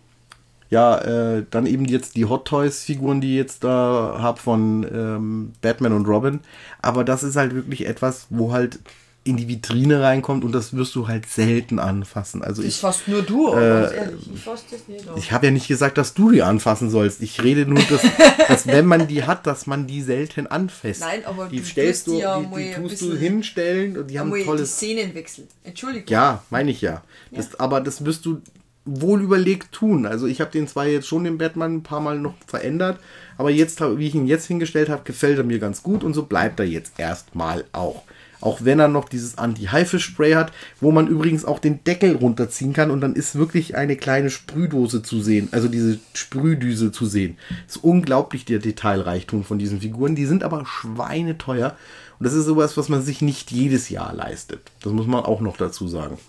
ja, 0.69 0.97
äh, 0.97 1.43
dann 1.51 1.65
eben 1.65 1.85
jetzt 1.85 2.15
die 2.15 2.25
Hot 2.25 2.45
Toys 2.45 2.83
Figuren, 2.83 3.21
die 3.21 3.31
ich 3.31 3.37
jetzt 3.37 3.63
da 3.63 4.17
habe 4.19 4.39
von 4.39 4.83
ähm, 4.83 5.53
Batman 5.61 5.93
und 5.93 6.07
Robin. 6.07 6.39
Aber 6.81 7.03
das 7.03 7.23
ist 7.23 7.35
halt 7.35 7.53
wirklich 7.53 7.85
etwas, 7.85 8.27
wo 8.29 8.51
halt 8.51 8.79
in 9.25 9.37
die 9.37 9.47
Vitrine 9.47 10.01
reinkommt 10.01 10.43
und 10.43 10.51
das 10.51 10.75
wirst 10.75 10.93
du 10.93 11.07
halt 11.07 11.27
selten 11.27 11.79
anfassen. 11.79 12.43
Also 12.43 12.61
Das 12.61 12.75
ich, 12.75 12.79
fasst 12.79 13.07
nur 13.07 13.23
du, 13.23 13.53
äh, 13.53 13.95
ehrlich, 13.95 14.29
ich 14.35 15.17
ich 15.17 15.31
habe 15.31 15.47
ja 15.47 15.51
nicht 15.51 15.67
gesagt, 15.67 15.97
dass 15.97 16.13
du 16.13 16.29
die 16.29 16.43
anfassen 16.43 16.91
sollst. 16.91 17.23
Ich 17.23 17.43
rede 17.43 17.65
nur, 17.65 17.81
dass, 17.89 18.01
dass 18.47 18.67
wenn 18.67 18.85
man 18.85 19.07
die 19.07 19.23
hat, 19.23 19.47
dass 19.47 19.65
man 19.65 19.87
die 19.87 20.03
selten 20.03 20.45
anfasst. 20.45 21.01
Nein, 21.01 21.25
aber 21.25 21.47
die 21.47 21.57
du 21.57 21.65
stellst 21.65 22.05
du, 22.05 22.11
die 22.11 22.19
ja 22.19 22.39
die, 22.39 22.55
die 22.55 22.73
tust 22.75 23.01
du 23.01 23.17
hinstellen 23.17 23.97
und 23.97 24.11
die 24.11 24.19
haben 24.19 24.31
die 24.31 24.43
tolles 24.43 24.75
Szenen 24.75 25.15
wechseln. 25.15 25.47
Entschuldigung. 25.63 26.07
Ja, 26.07 26.43
meine 26.51 26.69
ich 26.69 26.81
ja. 26.81 27.01
Das, 27.31 27.59
aber 27.59 27.81
das 27.81 28.05
wirst 28.05 28.27
du 28.27 28.41
wohl 28.85 29.23
überlegt 29.23 29.71
tun. 29.71 30.05
Also 30.05 30.27
ich 30.27 30.39
habe 30.39 30.51
den 30.51 30.67
zwar 30.67 30.85
jetzt 30.85 31.07
schon 31.07 31.23
den 31.23 31.39
Batman 31.39 31.77
ein 31.77 31.83
paar 31.83 31.99
Mal 31.99 32.19
noch 32.19 32.35
verändert, 32.45 32.99
aber 33.39 33.49
jetzt, 33.49 33.81
wie 33.81 34.07
ich 34.07 34.13
ihn 34.13 34.27
jetzt 34.27 34.45
hingestellt 34.45 34.89
habe, 34.89 35.01
gefällt 35.03 35.39
er 35.39 35.43
mir 35.43 35.57
ganz 35.57 35.81
gut 35.81 36.03
und 36.03 36.13
so 36.13 36.23
bleibt 36.23 36.59
er 36.59 36.67
jetzt 36.67 36.99
erstmal 36.99 37.65
auch. 37.73 38.03
Auch 38.45 38.63
wenn 38.63 38.79
er 38.79 38.87
noch 38.87 39.09
dieses 39.09 39.39
Anti-Haifisch-Spray 39.39 40.35
hat, 40.35 40.51
wo 40.79 40.91
man 40.91 41.07
übrigens 41.07 41.45
auch 41.45 41.57
den 41.57 41.83
Deckel 41.83 42.15
runterziehen 42.15 42.73
kann 42.73 42.91
und 42.91 43.01
dann 43.01 43.15
ist 43.15 43.33
wirklich 43.33 43.75
eine 43.75 43.95
kleine 43.95 44.29
Sprühdose 44.29 45.01
zu 45.01 45.19
sehen, 45.19 45.49
also 45.51 45.67
diese 45.67 45.97
Sprühdüse 46.13 46.91
zu 46.91 47.07
sehen. 47.07 47.39
ist 47.67 47.83
unglaublich 47.83 48.45
der 48.45 48.59
Detailreichtum 48.59 49.43
von 49.43 49.57
diesen 49.57 49.81
Figuren. 49.81 50.13
Die 50.13 50.27
sind 50.27 50.43
aber 50.43 50.63
schweineteuer 50.67 51.75
und 52.19 52.23
das 52.23 52.35
ist 52.35 52.45
sowas, 52.45 52.77
was 52.77 52.87
man 52.87 53.01
sich 53.01 53.23
nicht 53.23 53.49
jedes 53.49 53.89
Jahr 53.89 54.13
leistet. 54.13 54.61
Das 54.83 54.93
muss 54.93 55.07
man 55.07 55.25
auch 55.25 55.41
noch 55.41 55.57
dazu 55.57 55.87
sagen. 55.87 56.19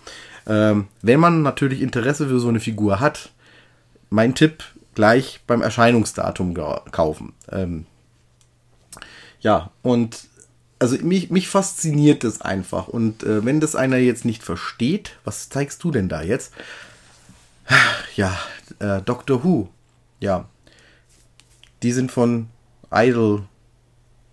Ähm, 0.47 0.87
wenn 1.03 1.19
man 1.19 1.43
natürlich 1.43 1.81
Interesse 1.81 2.29
für 2.29 2.39
so 2.39 2.47
eine 2.47 2.59
Figur 2.59 2.99
hat, 2.99 3.29
mein 4.09 4.33
Tipp, 4.33 4.63
gleich 4.95 5.41
beim 5.45 5.61
Erscheinungsdatum 5.61 6.55
kaufen. 6.89 7.33
Ähm, 7.51 7.85
ja, 9.39 9.69
und 9.83 10.17
also 10.79 10.97
mich, 10.97 11.29
mich 11.29 11.47
fasziniert 11.47 12.23
das 12.23 12.41
einfach. 12.41 12.87
Und 12.87 13.23
äh, 13.23 13.43
wenn 13.45 13.59
das 13.59 13.75
einer 13.75 13.97
jetzt 13.97 14.25
nicht 14.25 14.43
versteht, 14.43 15.17
was 15.23 15.49
zeigst 15.49 15.83
du 15.83 15.91
denn 15.91 16.09
da 16.09 16.21
jetzt? 16.21 16.53
Ja, 18.15 18.37
äh, 18.79 19.01
Doctor 19.01 19.43
Who. 19.43 19.69
Ja. 20.19 20.47
Die 21.83 21.91
sind 21.91 22.11
von 22.11 22.47
Idol. 22.91 23.43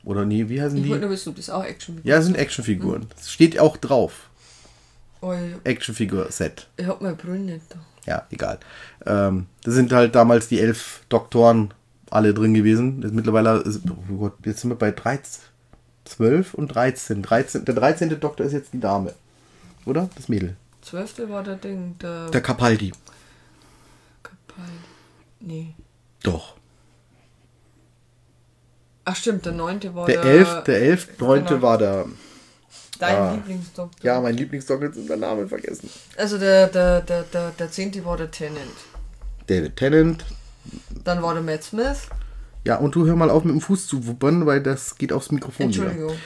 Oder 0.05 0.25
nee, 0.25 0.49
wie 0.49 0.61
heißen 0.61 0.77
Ich 0.77 0.85
die? 0.85 0.91
wollte 0.91 1.03
nur 1.03 1.11
wissen, 1.13 1.31
ob 1.31 1.37
das 1.37 1.51
auch 1.51 1.65
Action 1.65 2.01
Ja, 2.05 2.17
das 2.17 2.27
sind 2.27 2.37
Actionfiguren. 2.37 3.07
Das 3.17 3.31
steht 3.31 3.59
auch 3.59 3.77
drauf. 3.77 4.29
Oh, 5.21 5.33
ich, 5.33 5.55
Actionfigur-Set. 5.65 6.69
ich 6.77 6.87
hab 6.87 7.01
meine 7.01 7.17
Brille 7.17 7.39
nicht 7.39 7.63
da. 7.71 7.77
Ja, 8.07 8.27
egal. 8.31 8.59
Ähm, 9.07 9.47
da 9.63 9.71
sind 9.71 9.93
halt 9.93 10.15
damals 10.15 10.49
die 10.49 10.61
elf 10.61 11.01
Doktoren 11.09 11.73
alle 12.11 12.35
drin 12.35 12.53
gewesen. 12.53 13.01
Jetzt 13.03 13.15
mittlerweile, 13.15 13.61
ist, 13.61 13.81
oh 13.89 14.17
Gott, 14.17 14.35
jetzt 14.45 14.61
sind 14.61 14.71
wir 14.71 14.77
bei 14.77 14.91
13, 14.91 15.43
12 16.05 16.55
und 16.55 16.69
13. 16.69 17.23
13. 17.23 17.65
Der 17.65 17.75
13. 17.75 18.21
Doktor 18.21 18.45
ist 18.45 18.53
jetzt 18.53 18.73
die 18.73 18.81
Dame. 18.81 19.15
Oder? 19.87 20.09
Das 20.17 20.29
Mädel. 20.29 20.57
Zwölfte 20.83 21.29
war 21.31 21.43
der 21.43 21.57
Ding, 21.57 21.97
der, 21.99 22.29
Der 22.31 22.41
Capaldi. 22.43 22.93
Kapal. 24.23 24.65
Nee. 25.41 25.75
Doch. 26.23 26.55
Ach 29.07 29.17
stimmt, 29.17 29.45
der 29.45 29.53
neunte 29.53 29.95
war 29.95 30.07
Der 30.07 30.23
der. 30.23 30.31
11. 30.33 30.65
Der 30.65 30.81
11. 30.83 31.09
9. 31.19 31.45
genau. 31.47 31.63
war 31.63 31.79
der. 31.79 32.07
Dein 32.99 33.17
Ah. 33.17 33.33
Lieblingsdoktor. 33.35 34.05
Ja, 34.05 34.21
mein 34.21 34.37
Lieblingsdoktor 34.37 34.89
ist 34.91 35.09
der 35.09 35.17
Name 35.17 35.49
vergessen. 35.49 35.91
Also 36.17 36.39
der, 36.39 36.69
der, 36.69 37.01
der, 37.03 37.23
der, 37.25 37.51
der 37.51 37.71
zehnte 37.71 38.05
war 38.05 38.17
der 38.17 38.31
Tennant. 38.31 38.71
David 39.49 39.77
Tennant. 39.77 40.25
Dann 41.05 41.23
war 41.23 41.35
der 41.35 41.43
Matt 41.43 41.65
Smith. 41.65 42.03
Ja, 42.67 42.77
und 42.77 42.95
du 42.95 43.07
hör 43.07 43.17
mal 43.17 43.31
auf 43.31 43.45
mit 43.45 43.55
dem 43.55 43.61
Fuß 43.61 43.87
zu 43.87 44.07
wuppern, 44.07 44.47
weil 44.47 44.63
das 44.63 44.97
geht 44.97 45.13
aufs 45.13 45.31
Mikrofon. 45.31 45.69
wieder. 45.69 45.85
Entschuldigung. 45.85 46.17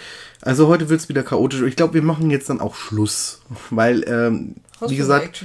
Also 0.41 0.69
heute 0.69 0.89
wird 0.89 1.01
es 1.01 1.09
wieder 1.09 1.25
chaotisch. 1.25 1.63
Ich 1.63 1.77
glaube, 1.77 1.95
wir 1.95 2.03
machen 2.03 2.31
jetzt 2.31 2.49
dann 2.49 2.61
auch 2.61 2.77
Schluss. 2.77 3.43
Weil, 3.71 4.05
ähm, 4.09 4.55
Hast 4.81 4.91
wie 4.91 4.97
gesagt? 4.97 5.45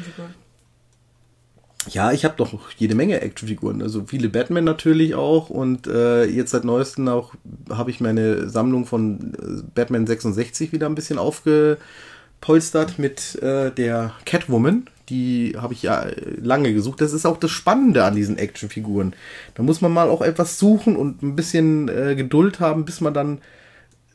Ja, 1.90 2.12
ich 2.12 2.24
habe 2.24 2.36
doch 2.38 2.54
jede 2.78 2.96
Menge 2.96 3.20
Actionfiguren. 3.22 3.82
Also 3.82 4.06
viele 4.06 4.30
Batman 4.30 4.64
natürlich 4.64 5.16
auch. 5.16 5.50
Und 5.50 5.88
äh, 5.88 6.26
jetzt 6.26 6.52
seit 6.52 6.64
neuestem 6.64 7.08
auch 7.08 7.34
habe 7.70 7.90
ich 7.90 8.00
meine 8.00 8.50
Sammlung 8.50 8.86
von 8.86 9.34
äh, 9.34 9.64
Batman 9.74 10.06
66 10.06 10.72
wieder 10.72 10.86
ein 10.86 10.96
bisschen 10.96 11.18
aufgepolstert 11.18 13.00
mit 13.00 13.42
äh, 13.42 13.72
der 13.72 14.14
Catwoman. 14.26 14.88
Die 15.10 15.56
habe 15.58 15.74
ich 15.74 15.84
ja 15.84 16.04
äh, 16.04 16.16
lange 16.42 16.74
gesucht. 16.74 17.02
Das 17.02 17.14
ist 17.14 17.26
auch 17.26 17.38
das 17.38 17.52
Spannende 17.52 18.04
an 18.04 18.16
diesen 18.16 18.38
Actionfiguren. 18.38 19.14
Da 19.56 19.64
muss 19.64 19.82
man 19.82 19.92
mal 19.92 20.10
auch 20.10 20.22
etwas 20.22 20.60
suchen 20.60 20.96
und 20.96 21.22
ein 21.24 21.36
bisschen 21.36 21.90
äh, 21.90 22.16
Geduld 22.16 22.60
haben, 22.60 22.86
bis 22.86 23.02
man 23.02 23.14
dann 23.14 23.40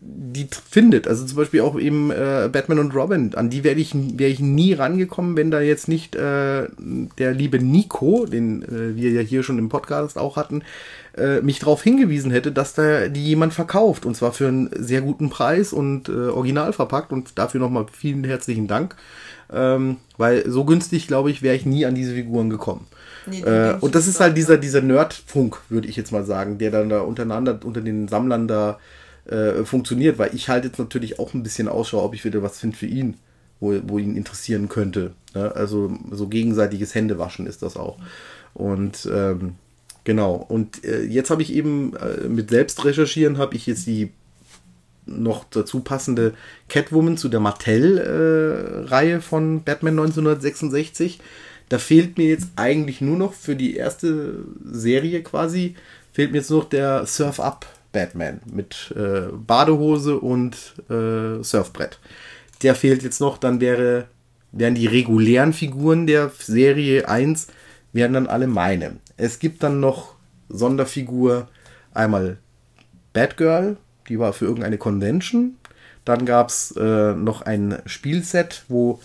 die 0.00 0.46
findet. 0.70 1.08
Also 1.08 1.26
zum 1.26 1.36
Beispiel 1.36 1.60
auch 1.60 1.78
eben 1.78 2.10
äh, 2.10 2.48
Batman 2.52 2.78
und 2.78 2.94
Robin. 2.94 3.34
An 3.34 3.50
die 3.50 3.64
wäre 3.64 3.78
ich, 3.78 3.92
wär 3.94 4.28
ich 4.28 4.38
nie 4.38 4.72
rangekommen, 4.72 5.36
wenn 5.36 5.50
da 5.50 5.60
jetzt 5.60 5.88
nicht 5.88 6.14
äh, 6.14 6.68
der 7.18 7.34
liebe 7.34 7.58
Nico, 7.58 8.24
den 8.26 8.62
äh, 8.62 8.96
wir 8.96 9.10
ja 9.10 9.20
hier 9.20 9.42
schon 9.42 9.58
im 9.58 9.68
Podcast 9.68 10.16
auch 10.16 10.36
hatten, 10.36 10.62
äh, 11.16 11.40
mich 11.40 11.58
darauf 11.58 11.82
hingewiesen 11.82 12.30
hätte, 12.30 12.52
dass 12.52 12.74
da 12.74 13.08
die 13.08 13.24
jemand 13.24 13.54
verkauft. 13.54 14.06
Und 14.06 14.16
zwar 14.16 14.32
für 14.32 14.46
einen 14.46 14.70
sehr 14.72 15.00
guten 15.00 15.30
Preis 15.30 15.72
und 15.72 16.08
äh, 16.08 16.12
original 16.12 16.72
verpackt. 16.72 17.12
Und 17.12 17.36
dafür 17.36 17.60
nochmal 17.60 17.86
vielen 17.92 18.22
herzlichen 18.22 18.68
Dank. 18.68 18.94
Ähm, 19.52 19.96
weil 20.16 20.48
so 20.50 20.64
günstig, 20.64 21.06
glaube 21.06 21.30
ich, 21.30 21.42
wäre 21.42 21.56
ich 21.56 21.64
nie 21.66 21.86
an 21.86 21.94
diese 21.94 22.14
Figuren 22.14 22.50
gekommen. 22.50 22.86
Nee, 23.26 23.40
Äh, 23.40 23.76
und 23.80 23.94
das 23.94 24.06
ist 24.06 24.20
halt 24.20 24.36
dieser, 24.36 24.56
dieser 24.58 24.80
Nerdfunk, 24.80 25.58
würde 25.68 25.88
ich 25.88 25.96
jetzt 25.96 26.12
mal 26.12 26.24
sagen, 26.24 26.58
der 26.58 26.70
dann 26.70 26.88
da 26.88 27.00
untereinander, 27.00 27.58
unter 27.64 27.80
den 27.80 28.08
Sammlern 28.08 28.48
da 28.48 28.78
äh, 29.26 29.64
funktioniert, 29.64 30.18
weil 30.18 30.34
ich 30.34 30.48
halt 30.48 30.64
jetzt 30.64 30.78
natürlich 30.78 31.18
auch 31.18 31.34
ein 31.34 31.42
bisschen 31.42 31.68
Ausschau, 31.68 32.02
ob 32.02 32.14
ich 32.14 32.24
wieder 32.24 32.42
was 32.42 32.58
finde 32.58 32.76
für 32.76 32.86
ihn, 32.86 33.16
wo, 33.60 33.78
wo 33.84 33.98
ihn 33.98 34.16
interessieren 34.16 34.68
könnte. 34.68 35.12
Ne? 35.34 35.54
Also 35.54 35.92
so 36.10 36.28
gegenseitiges 36.28 36.94
Händewaschen 36.94 37.46
ist 37.46 37.62
das 37.62 37.76
auch. 37.76 37.98
Und 38.54 39.08
ähm, 39.12 39.54
genau, 40.04 40.34
und 40.48 40.84
äh, 40.84 41.02
jetzt 41.02 41.30
habe 41.30 41.42
ich 41.42 41.52
eben 41.52 41.94
äh, 41.96 42.28
mit 42.28 42.50
selbst 42.50 42.84
recherchieren, 42.84 43.38
habe 43.38 43.54
ich 43.54 43.66
jetzt 43.66 43.86
die 43.86 44.10
noch 45.08 45.44
dazu 45.50 45.80
passende 45.80 46.34
Catwoman 46.68 47.16
zu 47.16 47.28
der 47.28 47.40
Mattel-Reihe 47.40 49.20
von 49.20 49.62
Batman 49.62 49.98
1966. 49.98 51.20
Da 51.68 51.78
fehlt 51.78 52.16
mir 52.18 52.28
jetzt 52.28 52.48
eigentlich 52.56 53.00
nur 53.00 53.16
noch 53.16 53.34
für 53.34 53.56
die 53.56 53.76
erste 53.76 54.44
Serie 54.64 55.22
quasi, 55.22 55.74
fehlt 56.12 56.32
mir 56.32 56.38
jetzt 56.38 56.50
noch 56.50 56.64
der 56.64 57.06
Surf-Up 57.06 57.66
Batman 57.92 58.40
mit 58.50 58.94
äh, 58.96 59.32
Badehose 59.32 60.18
und 60.18 60.74
äh, 60.88 61.42
Surfbrett. 61.42 61.98
Der 62.62 62.74
fehlt 62.74 63.02
jetzt 63.02 63.20
noch, 63.20 63.38
dann 63.38 63.60
wäre, 63.60 64.08
wären 64.52 64.74
die 64.74 64.86
regulären 64.86 65.52
Figuren 65.52 66.06
der 66.06 66.30
Serie 66.38 67.08
1, 67.08 67.48
wären 67.92 68.12
dann 68.12 68.26
alle 68.26 68.46
meine. 68.46 68.96
Es 69.16 69.38
gibt 69.38 69.62
dann 69.62 69.80
noch 69.80 70.14
Sonderfigur, 70.48 71.48
einmal 71.92 72.38
Batgirl, 73.12 73.76
die 74.08 74.18
war 74.18 74.32
für 74.32 74.46
irgendeine 74.46 74.78
Convention. 74.78 75.56
Dann 76.04 76.24
gab 76.24 76.48
es 76.48 76.74
äh, 76.76 77.14
noch 77.14 77.42
ein 77.42 77.82
Spielset, 77.86 78.64
wo 78.68 79.00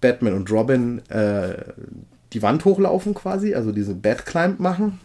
Batman 0.00 0.34
und 0.34 0.50
Robin 0.50 1.02
äh, 1.08 1.56
die 2.32 2.42
Wand 2.42 2.64
hochlaufen 2.64 3.14
quasi, 3.14 3.54
also 3.54 3.72
diese 3.72 3.94
Batclimb 3.94 4.60
machen. 4.60 5.00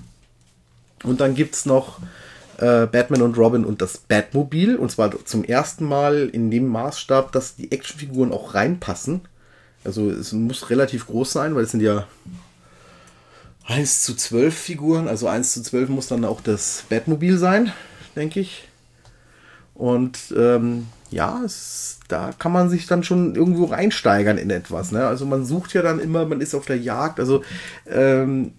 Und 1.03 1.21
dann 1.21 1.33
gibt 1.33 1.55
es 1.55 1.65
noch 1.65 1.99
äh, 2.57 2.85
Batman 2.85 3.23
und 3.23 3.37
Robin 3.37 3.65
und 3.65 3.81
das 3.81 3.97
Batmobil. 3.97 4.75
Und 4.75 4.91
zwar 4.91 5.25
zum 5.25 5.43
ersten 5.43 5.85
Mal 5.85 6.29
in 6.29 6.51
dem 6.51 6.67
Maßstab, 6.67 7.31
dass 7.31 7.55
die 7.55 7.71
Actionfiguren 7.71 8.31
auch 8.31 8.53
reinpassen. 8.53 9.21
Also 9.83 10.09
es 10.11 10.31
muss 10.31 10.69
relativ 10.69 11.07
groß 11.07 11.31
sein, 11.31 11.55
weil 11.55 11.63
es 11.63 11.71
sind 11.71 11.81
ja 11.81 12.05
1 13.65 14.03
zu 14.03 14.15
12 14.15 14.55
Figuren. 14.55 15.07
Also 15.07 15.27
1 15.27 15.53
zu 15.53 15.63
12 15.63 15.89
muss 15.89 16.07
dann 16.07 16.25
auch 16.25 16.41
das 16.41 16.83
Batmobil 16.89 17.37
sein, 17.37 17.71
denke 18.15 18.39
ich. 18.39 18.67
Und 19.81 20.31
ähm, 20.37 20.85
ja, 21.09 21.41
es, 21.43 21.97
da 22.07 22.29
kann 22.37 22.51
man 22.51 22.69
sich 22.69 22.85
dann 22.85 23.03
schon 23.03 23.33
irgendwo 23.33 23.65
reinsteigern 23.65 24.37
in 24.37 24.51
etwas. 24.51 24.91
Ne? 24.91 25.07
Also 25.07 25.25
man 25.25 25.43
sucht 25.43 25.73
ja 25.73 25.81
dann 25.81 25.99
immer, 25.99 26.23
man 26.27 26.39
ist 26.39 26.53
auf 26.53 26.67
der 26.67 26.77
Jagd. 26.77 27.19
Also 27.19 27.41
ähm, 27.89 28.51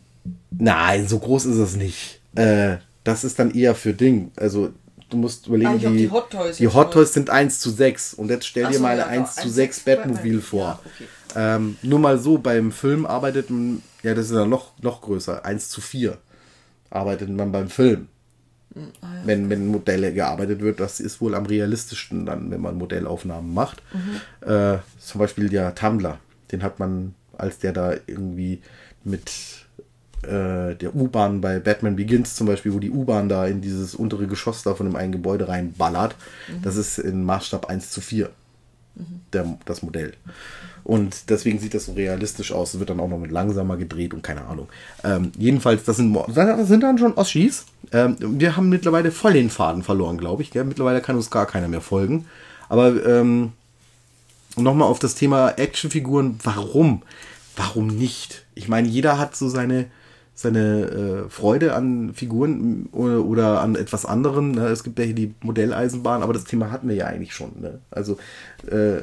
nein, 0.51 1.07
so 1.07 1.21
groß 1.21 1.47
ist 1.47 1.59
es 1.59 1.77
nicht. 1.77 2.21
Äh, 2.35 2.79
das 3.05 3.23
ist 3.23 3.39
dann 3.39 3.53
eher 3.53 3.77
für 3.77 3.93
Ding. 3.93 4.33
Also 4.35 4.71
du 5.11 5.17
musst 5.17 5.47
überlegen, 5.47 5.79
die, 5.79 5.97
die 5.97 6.11
Hot 6.11 6.31
Toys 6.31 6.57
die 6.57 6.67
Hot. 6.67 6.93
Toys 6.93 7.13
sind 7.13 7.31
1 7.31 7.61
zu 7.61 7.71
6. 7.71 8.15
Und 8.15 8.29
jetzt 8.29 8.45
stell 8.45 8.65
Ach 8.65 8.71
dir 8.71 8.79
so, 8.79 8.83
mal 8.83 8.99
ja, 8.99 9.07
ein 9.07 9.21
1 9.21 9.37
doch, 9.37 9.43
zu 9.43 9.49
1 9.49 9.55
6 9.55 9.79
zu 9.79 9.85
Batmobil 9.85 10.17
Batman. 10.17 10.43
vor. 10.43 10.61
Ja, 10.61 10.81
okay. 10.85 11.05
Ähm, 11.37 11.77
nur 11.83 12.01
mal 12.01 12.19
so, 12.19 12.39
beim 12.39 12.73
Film 12.73 13.07
arbeitet 13.07 13.49
man, 13.49 13.81
ja, 14.03 14.15
das 14.15 14.27
ist 14.27 14.33
ja 14.33 14.45
noch, 14.45 14.73
noch 14.83 15.03
größer, 15.03 15.45
1 15.45 15.69
zu 15.69 15.81
4 15.81 16.19
arbeitet 16.91 17.31
man 17.31 17.53
beim 17.53 17.69
Film. 17.69 18.09
Wenn, 19.25 19.51
wenn 19.51 19.67
Modelle 19.67 20.13
gearbeitet 20.13 20.61
wird, 20.61 20.81
das 20.81 20.99
ist 20.99 21.21
wohl 21.21 21.35
am 21.35 21.47
realistischsten 21.47 22.25
dann, 22.25 22.51
wenn 22.51 22.61
man 22.61 22.77
Modellaufnahmen 22.77 23.53
macht. 23.53 23.83
Äh, 24.41 24.79
zum 24.99 25.19
Beispiel 25.19 25.49
der 25.49 25.75
Tumblr, 25.75 26.19
den 26.51 26.63
hat 26.63 26.79
man, 26.79 27.15
als 27.37 27.59
der 27.59 27.73
da 27.73 27.95
irgendwie 28.07 28.63
mit 29.05 29.31
äh, 30.23 30.77
der 30.77 30.95
U-Bahn 30.95 31.41
bei 31.41 31.59
Batman 31.59 31.97
Begins 31.97 32.37
zum 32.37 32.47
Beispiel, 32.47 32.73
wo 32.73 32.79
die 32.79 32.91
U-Bahn 32.91 33.29
da 33.29 33.47
in 33.47 33.61
dieses 33.61 33.95
untere 33.95 34.27
Geschoss 34.27 34.63
da 34.63 34.75
von 34.75 34.87
dem 34.87 34.97
einen 34.97 35.13
Gebäude 35.13 35.49
reinballert. 35.49 36.15
Mhm. 36.49 36.63
Das 36.63 36.77
ist 36.77 36.99
in 36.99 37.25
Maßstab 37.25 37.67
1 37.69 37.91
zu 37.91 38.01
4, 38.01 38.31
mhm. 38.95 39.05
der, 39.33 39.59
das 39.65 39.83
Modell. 39.83 40.15
Und 40.85 41.31
deswegen 41.31 41.59
sieht 41.59 41.75
das 41.75 41.87
so 41.87 41.93
realistisch 41.93 42.53
aus. 42.53 42.75
Es 42.75 42.81
wird 42.81 42.91
dann 42.91 43.01
auch 43.01 43.09
noch 43.09 43.19
mit 43.19 43.31
langsamer 43.31 43.77
gedreht 43.77 44.15
und 44.15 44.23
keine 44.23 44.45
Ahnung. 44.47 44.69
Ähm, 45.05 45.33
jedenfalls, 45.37 45.85
das 45.85 45.97
sind, 45.97 46.17
das 46.35 46.69
sind 46.69 46.83
dann 46.83 46.99
schon 46.99 47.15
Oschis. 47.15 47.67
Ähm, 47.93 48.17
wir 48.19 48.57
haben 48.57 48.69
mittlerweile 48.69 49.11
voll 49.11 49.35
den 49.35 49.51
Faden 49.51 49.83
verloren, 49.83 50.19
glaube 50.19 50.43
ich. 50.43 50.51
Gell? 50.51 50.65
Mittlerweile 50.65 51.01
kann 51.01 51.17
uns 51.17 51.31
gar 51.31 51.47
keiner 51.47 51.69
mehr 51.69 51.81
folgen. 51.81 52.27
Aber 52.69 53.05
ähm, 53.05 53.53
nochmal 54.57 54.89
auf 54.89 54.99
das 54.99 55.15
Thema 55.15 55.51
Actionfiguren. 55.51 56.39
Warum? 56.43 57.03
Warum 57.57 57.89
nicht? 57.89 58.45
Ich 58.55 58.69
meine, 58.69 58.89
jeder 58.89 59.19
hat 59.19 59.37
so 59.37 59.49
seine, 59.49 59.87
seine 60.35 61.27
äh, 61.27 61.31
Freude 61.31 61.75
an 61.75 62.15
Figuren 62.15 62.89
oder, 62.93 63.25
oder 63.25 63.61
an 63.61 63.77
etwas 63.77 64.07
anderem. 64.07 64.53
Ne? 64.53 64.69
Es 64.69 64.85
gibt 64.85 64.99
ja 64.99 65.05
hier 65.05 65.15
die 65.15 65.35
Modelleisenbahn, 65.43 66.23
aber 66.23 66.33
das 66.33 66.45
Thema 66.45 66.71
hatten 66.71 66.89
wir 66.89 66.97
ja 66.97 67.07
eigentlich 67.07 67.35
schon. 67.35 67.53
Ne? 67.61 67.81
Also, 67.91 68.17
äh, 68.67 69.03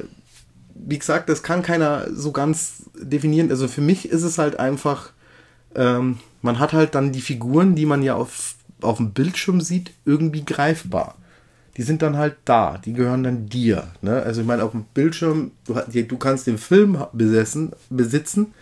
wie 0.74 0.98
gesagt, 0.98 1.28
das 1.28 1.42
kann 1.42 1.62
keiner 1.62 2.06
so 2.12 2.32
ganz 2.32 2.84
definieren. 3.00 3.50
Also 3.50 3.68
für 3.68 3.80
mich 3.80 4.08
ist 4.08 4.22
es 4.22 4.38
halt 4.38 4.58
einfach, 4.58 5.10
ähm, 5.74 6.18
man 6.42 6.58
hat 6.58 6.72
halt 6.72 6.94
dann 6.94 7.12
die 7.12 7.20
Figuren, 7.20 7.74
die 7.74 7.86
man 7.86 8.02
ja 8.02 8.14
auf, 8.14 8.54
auf 8.82 8.98
dem 8.98 9.12
Bildschirm 9.12 9.60
sieht, 9.60 9.92
irgendwie 10.04 10.44
greifbar. 10.44 11.16
Die 11.76 11.82
sind 11.82 12.02
dann 12.02 12.16
halt 12.16 12.36
da, 12.44 12.78
die 12.78 12.92
gehören 12.92 13.22
dann 13.22 13.46
dir. 13.46 13.88
Ne? 14.02 14.22
Also 14.22 14.40
ich 14.40 14.46
meine, 14.46 14.64
auf 14.64 14.72
dem 14.72 14.84
Bildschirm, 14.92 15.52
du, 15.66 15.74
du 16.02 16.18
kannst 16.18 16.46
den 16.46 16.58
Film 16.58 17.04
besessen, 17.12 17.72
besitzen 17.88 18.54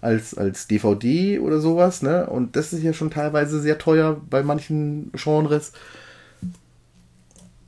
als, 0.00 0.34
als 0.34 0.66
DVD 0.66 1.38
oder 1.40 1.60
sowas, 1.60 2.02
ne? 2.02 2.26
Und 2.26 2.56
das 2.56 2.72
ist 2.72 2.82
ja 2.82 2.92
schon 2.92 3.10
teilweise 3.10 3.60
sehr 3.60 3.78
teuer 3.78 4.20
bei 4.28 4.42
manchen 4.42 5.10
Genres. 5.12 5.72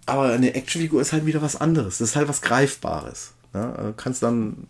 Aber 0.07 0.33
eine 0.33 0.55
Actionfigur 0.55 1.01
ist 1.01 1.13
halt 1.13 1.27
wieder 1.27 1.43
was 1.43 1.61
anderes. 1.61 1.99
Das 1.99 2.11
ist 2.11 2.17
halt 2.17 2.29
was 2.29 2.43
Greifbares. 2.43 3.35
Ne? 3.53 3.75
Also 3.77 3.93
kannst 3.97 4.23
dann 4.23 4.67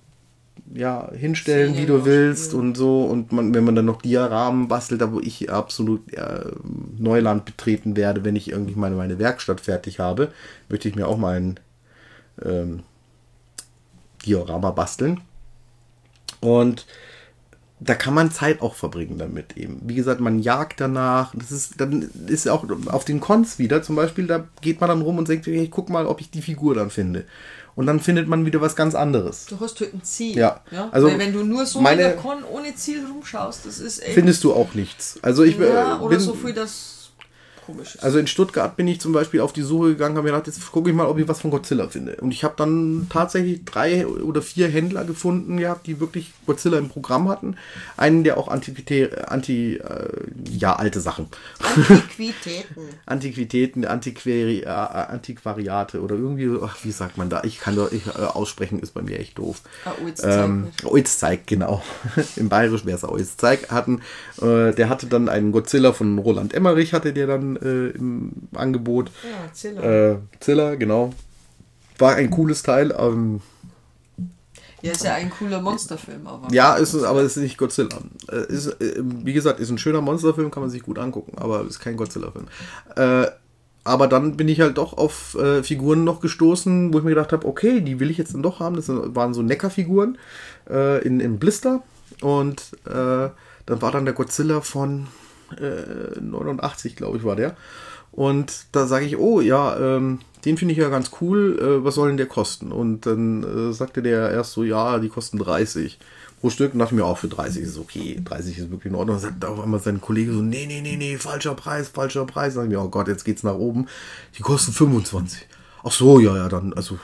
ja 0.74 1.10
hinstellen, 1.12 1.76
wie 1.76 1.86
du 1.86 2.04
willst 2.04 2.54
und 2.54 2.76
so. 2.76 3.04
Und 3.04 3.32
man, 3.32 3.54
wenn 3.54 3.64
man 3.64 3.74
dann 3.74 3.84
noch 3.84 4.02
Diaramen 4.02 4.68
bastelt, 4.68 5.00
da 5.00 5.12
wo 5.12 5.20
ich 5.20 5.50
absolut 5.50 6.12
äh, 6.14 6.50
Neuland 6.98 7.44
betreten 7.44 7.96
werde, 7.96 8.24
wenn 8.24 8.36
ich 8.36 8.50
irgendwie 8.50 8.74
meine, 8.74 8.96
meine 8.96 9.18
Werkstatt 9.18 9.60
fertig 9.60 9.98
habe, 9.98 10.32
möchte 10.68 10.88
ich 10.88 10.96
mir 10.96 11.06
auch 11.06 11.18
mal 11.18 11.36
ein 11.36 11.60
ähm, 12.44 12.82
Diorama 14.24 14.70
basteln. 14.70 15.20
Und 16.40 16.86
da 17.84 17.94
kann 17.94 18.14
man 18.14 18.30
Zeit 18.30 18.62
auch 18.62 18.74
verbringen 18.74 19.18
damit 19.18 19.56
eben. 19.56 19.80
Wie 19.84 19.94
gesagt, 19.94 20.20
man 20.20 20.38
jagt 20.38 20.80
danach. 20.80 21.34
Das 21.34 21.50
ist, 21.50 21.80
dann 21.80 22.10
ist 22.26 22.48
auch 22.48 22.64
auf 22.86 23.04
den 23.04 23.20
Cons 23.20 23.58
wieder 23.58 23.82
zum 23.82 23.96
Beispiel, 23.96 24.26
da 24.26 24.46
geht 24.60 24.80
man 24.80 24.88
dann 24.88 25.02
rum 25.02 25.18
und 25.18 25.26
sagt, 25.26 25.46
ich 25.46 25.70
guck 25.70 25.88
mal, 25.88 26.06
ob 26.06 26.20
ich 26.20 26.30
die 26.30 26.42
Figur 26.42 26.74
dann 26.74 26.90
finde. 26.90 27.24
Und 27.74 27.86
dann 27.86 28.00
findet 28.00 28.28
man 28.28 28.44
wieder 28.44 28.60
was 28.60 28.76
ganz 28.76 28.94
anderes. 28.94 29.46
Du 29.46 29.58
hast 29.60 29.80
halt 29.80 29.94
ein 29.94 30.02
Ziel. 30.02 30.36
Ja. 30.36 30.60
ja? 30.70 30.88
Also 30.92 31.08
Weil 31.08 31.18
wenn 31.18 31.32
du 31.32 31.42
nur 31.42 31.64
so 31.64 31.80
meine, 31.80 32.02
in 32.02 32.08
der 32.08 32.16
Con 32.16 32.44
ohne 32.44 32.74
Ziel 32.74 33.04
rumschaust, 33.06 33.64
das 33.64 33.78
ist 33.78 34.02
echt. 34.02 34.14
Findest 34.14 34.44
du 34.44 34.52
auch 34.52 34.74
nichts. 34.74 35.18
Also 35.22 35.42
ich 35.42 35.58
ja, 35.58 35.94
bin, 35.94 36.02
oder 36.02 36.20
so 36.20 36.34
viel, 36.34 36.52
das 36.52 37.01
komisch 37.66 37.94
ist. 37.94 38.04
Also 38.04 38.18
in 38.18 38.26
Stuttgart 38.26 38.76
bin 38.76 38.88
ich 38.88 39.00
zum 39.00 39.12
Beispiel 39.12 39.40
auf 39.40 39.52
die 39.52 39.62
Suche 39.62 39.88
gegangen, 39.88 40.16
habe 40.16 40.26
mir 40.26 40.32
gedacht, 40.32 40.46
jetzt 40.46 40.72
gucke 40.72 40.90
ich 40.90 40.96
mal, 40.96 41.06
ob 41.06 41.18
ich 41.18 41.28
was 41.28 41.40
von 41.40 41.50
Godzilla 41.50 41.88
finde. 41.88 42.16
Und 42.16 42.32
ich 42.32 42.44
habe 42.44 42.54
dann 42.56 43.06
tatsächlich 43.10 43.64
drei 43.64 44.06
oder 44.06 44.42
vier 44.42 44.68
Händler 44.68 45.04
gefunden 45.04 45.56
gehabt, 45.56 45.86
die 45.86 46.00
wirklich 46.00 46.32
Godzilla 46.46 46.78
im 46.78 46.88
Programm 46.88 47.28
hatten. 47.28 47.56
Einen, 47.96 48.24
der 48.24 48.38
auch 48.38 48.48
Antiquitä 48.48 49.28
anti, 49.28 49.76
äh, 49.76 50.08
ja, 50.50 50.74
alte 50.74 51.00
Sachen. 51.00 51.28
Antiquitäten. 51.60 52.82
Antiquitäten, 53.06 53.84
Antiquari 53.84 54.60
äh, 54.60 54.66
Antiquariate 54.66 56.00
oder 56.00 56.16
irgendwie, 56.16 56.50
ach, 56.62 56.76
wie 56.82 56.92
sagt 56.92 57.18
man 57.18 57.28
da? 57.28 57.42
Ich 57.44 57.60
kann 57.60 57.76
doch, 57.76 57.92
ich, 57.92 58.06
äh, 58.06 58.10
aussprechen 58.10 58.80
ist 58.80 58.94
bei 58.94 59.02
mir 59.02 59.18
echt 59.18 59.38
doof. 59.38 59.62
Ah, 59.84 59.92
ähm, 60.22 60.68
Oitzzeig, 60.84 61.46
genau. 61.46 61.82
Im 62.36 62.48
Bayerisch 62.48 62.84
wäre 62.84 62.96
es 62.96 63.04
Oitzzeig. 63.04 63.70
Hatten, 63.70 64.02
äh, 64.40 64.72
der 64.72 64.88
hatte 64.88 65.06
dann 65.06 65.28
einen 65.28 65.52
Godzilla 65.52 65.92
von 65.92 66.18
Roland 66.18 66.54
Emmerich, 66.54 66.92
hatte 66.92 67.12
der 67.12 67.26
dann 67.26 67.51
äh, 67.56 67.88
im 67.90 68.32
Angebot. 68.54 69.10
Ja, 69.22 69.52
Zilla. 69.52 69.82
Äh, 69.82 70.18
Zilla, 70.40 70.74
genau. 70.74 71.12
War 71.98 72.14
ein 72.16 72.30
cooles 72.30 72.62
Teil. 72.62 72.94
Ähm, 72.98 73.40
ja, 74.82 74.90
ist 74.90 75.04
ja 75.04 75.14
ein 75.14 75.30
cooler 75.30 75.60
Monsterfilm, 75.60 76.26
aber. 76.26 76.52
Ja, 76.52 76.74
ist 76.74 76.92
es, 76.92 77.04
aber 77.04 77.20
es 77.20 77.36
ist 77.36 77.42
nicht 77.42 77.56
Godzilla. 77.56 77.96
Äh, 78.30 78.52
ist, 78.52 78.66
äh, 78.80 78.96
wie 78.98 79.32
gesagt, 79.32 79.60
ist 79.60 79.70
ein 79.70 79.78
schöner 79.78 80.00
Monsterfilm, 80.00 80.50
kann 80.50 80.62
man 80.62 80.70
sich 80.70 80.82
gut 80.82 80.98
angucken, 80.98 81.38
aber 81.38 81.64
ist 81.64 81.78
kein 81.78 81.96
Godzilla-Film. 81.96 82.48
Äh, 82.96 83.30
aber 83.84 84.06
dann 84.08 84.36
bin 84.36 84.48
ich 84.48 84.60
halt 84.60 84.78
doch 84.78 84.96
auf 84.96 85.36
äh, 85.36 85.62
Figuren 85.62 86.04
noch 86.04 86.20
gestoßen, 86.20 86.92
wo 86.92 86.98
ich 86.98 87.04
mir 87.04 87.10
gedacht 87.10 87.32
habe, 87.32 87.46
okay, 87.46 87.80
die 87.80 88.00
will 88.00 88.10
ich 88.10 88.18
jetzt 88.18 88.34
dann 88.34 88.42
doch 88.42 88.60
haben. 88.60 88.76
Das 88.76 88.88
waren 88.88 89.34
so 89.34 89.42
Neckar-Figuren 89.42 90.18
äh, 90.68 91.04
in, 91.04 91.20
in 91.20 91.38
Blister. 91.38 91.82
Und 92.20 92.62
äh, 92.86 93.28
dann 93.66 93.82
war 93.82 93.90
dann 93.92 94.04
der 94.04 94.14
Godzilla 94.14 94.60
von 94.60 95.08
89, 96.20 96.96
glaube 96.96 97.18
ich, 97.18 97.24
war 97.24 97.36
der. 97.36 97.56
Und 98.12 98.66
da 98.72 98.86
sage 98.86 99.06
ich, 99.06 99.16
oh 99.16 99.40
ja, 99.40 99.76
ähm, 99.78 100.20
den 100.44 100.58
finde 100.58 100.72
ich 100.72 100.78
ja 100.78 100.90
ganz 100.90 101.10
cool, 101.20 101.58
äh, 101.58 101.84
was 101.84 101.94
soll 101.94 102.08
denn 102.08 102.18
der 102.18 102.26
kosten? 102.26 102.70
Und 102.70 103.06
dann 103.06 103.42
äh, 103.42 103.72
sagte 103.72 104.02
der 104.02 104.30
erst 104.30 104.52
so, 104.52 104.64
ja, 104.64 104.98
die 104.98 105.08
kosten 105.08 105.38
30 105.38 105.98
pro 106.40 106.50
Stück. 106.50 106.74
Und 106.74 106.80
dachte 106.80 106.94
mir 106.94 107.06
auch, 107.06 107.16
für 107.16 107.28
30 107.28 107.62
ist 107.62 107.78
okay, 107.78 108.20
30 108.22 108.58
ist 108.58 108.70
wirklich 108.70 108.92
in 108.92 108.98
Ordnung. 108.98 109.16
Und 109.16 109.22
sagt 109.22 109.44
auf 109.44 109.60
einmal 109.60 109.80
sein 109.80 110.00
Kollege 110.00 110.32
so, 110.32 110.42
nee, 110.42 110.66
nee, 110.66 110.82
nee, 110.82 110.96
nee, 110.96 111.16
falscher 111.16 111.54
Preis, 111.54 111.88
falscher 111.88 112.26
Preis. 112.26 112.54
Sag 112.54 112.64
ich 112.64 112.70
mir, 112.70 112.82
oh 112.82 112.88
Gott, 112.88 113.08
jetzt 113.08 113.24
geht's 113.24 113.44
nach 113.44 113.54
oben. 113.54 113.86
Die 114.36 114.42
kosten 114.42 114.72
25. 114.72 115.46
Ach 115.84 115.90
so, 115.90 116.20
ja, 116.20 116.36
ja, 116.36 116.48
dann, 116.48 116.72
also. 116.74 116.98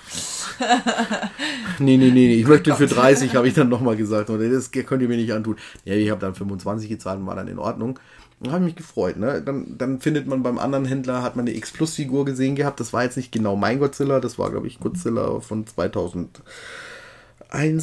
nee, 1.79 1.97
nee, 1.97 2.11
nee, 2.11 2.11
nee, 2.11 2.35
ich 2.35 2.47
möchte 2.47 2.75
für 2.77 2.87
30, 2.87 3.35
habe 3.35 3.49
ich 3.49 3.55
dann 3.55 3.69
nochmal 3.69 3.97
gesagt. 3.97 4.31
Und 4.31 4.41
das 4.41 4.71
könnt 4.71 5.03
ihr 5.03 5.09
mir 5.09 5.17
nicht 5.17 5.33
antun. 5.33 5.57
Ja, 5.85 5.95
ich 5.95 6.11
habe 6.11 6.21
dann 6.21 6.35
25 6.35 6.89
gezahlt 6.89 7.19
und 7.19 7.27
war 7.27 7.35
dann 7.35 7.49
in 7.49 7.59
Ordnung. 7.59 7.99
Habe 8.47 8.59
ich 8.59 8.65
mich 8.65 8.77
gefreut. 8.77 9.17
Ne? 9.17 9.43
Dann, 9.43 9.77
dann 9.77 10.01
findet 10.01 10.29
man 10.29 10.45
beim 10.45 10.59
anderen 10.59 10.85
Händler, 10.85 11.23
hat 11.23 11.35
man 11.35 11.47
eine 11.47 11.57
X-Plus-Figur 11.57 12.25
gesehen 12.25 12.55
gehabt. 12.55 12.79
Das 12.79 12.93
war 12.93 13.03
jetzt 13.03 13.17
nicht 13.17 13.33
genau 13.33 13.57
mein 13.57 13.81
Godzilla, 13.81 14.21
das 14.21 14.39
war, 14.39 14.51
glaube 14.51 14.69
ich, 14.69 14.79
Godzilla 14.79 15.41
von 15.41 15.67
2001 15.67 16.39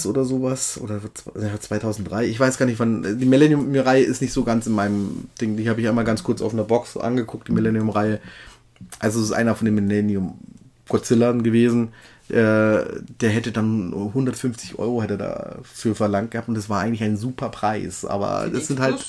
oder 0.05 0.23
sowas. 0.23 0.79
Oder 0.81 1.01
2003. 1.59 2.27
Ich 2.27 2.39
weiß 2.39 2.57
gar 2.57 2.67
nicht, 2.67 2.79
wann. 2.79 3.19
Die 3.19 3.25
Millennium-Reihe 3.25 4.03
ist 4.03 4.21
nicht 4.21 4.31
so 4.31 4.45
ganz 4.45 4.65
in 4.65 4.73
meinem 4.73 5.27
Ding. 5.41 5.57
Die 5.57 5.69
habe 5.69 5.81
ich 5.81 5.89
einmal 5.89 6.05
ganz 6.05 6.23
kurz 6.23 6.41
auf 6.41 6.53
einer 6.53 6.63
Box 6.63 6.95
angeguckt, 6.95 7.49
die 7.49 7.51
Millennium-Reihe. 7.51 8.21
Also 8.99 9.19
es 9.19 9.25
ist 9.25 9.31
einer 9.33 9.55
von 9.55 9.65
den 9.65 9.75
Millennium 9.75 10.39
Godzilla 10.87 11.33
gewesen. 11.33 11.89
Äh, 12.29 12.81
der 13.21 13.29
hätte 13.29 13.51
dann 13.51 13.93
150 13.93 14.79
Euro 14.79 15.03
hätte 15.03 15.17
dafür 15.17 15.93
verlangt 15.93 16.31
gehabt 16.31 16.47
und 16.47 16.55
das 16.55 16.69
war 16.69 16.81
eigentlich 16.81 17.03
ein 17.03 17.17
super 17.17 17.49
Preis. 17.49 18.03
Aber 18.03 18.49
das 18.51 18.67
sind 18.67 18.79
halt 18.79 19.05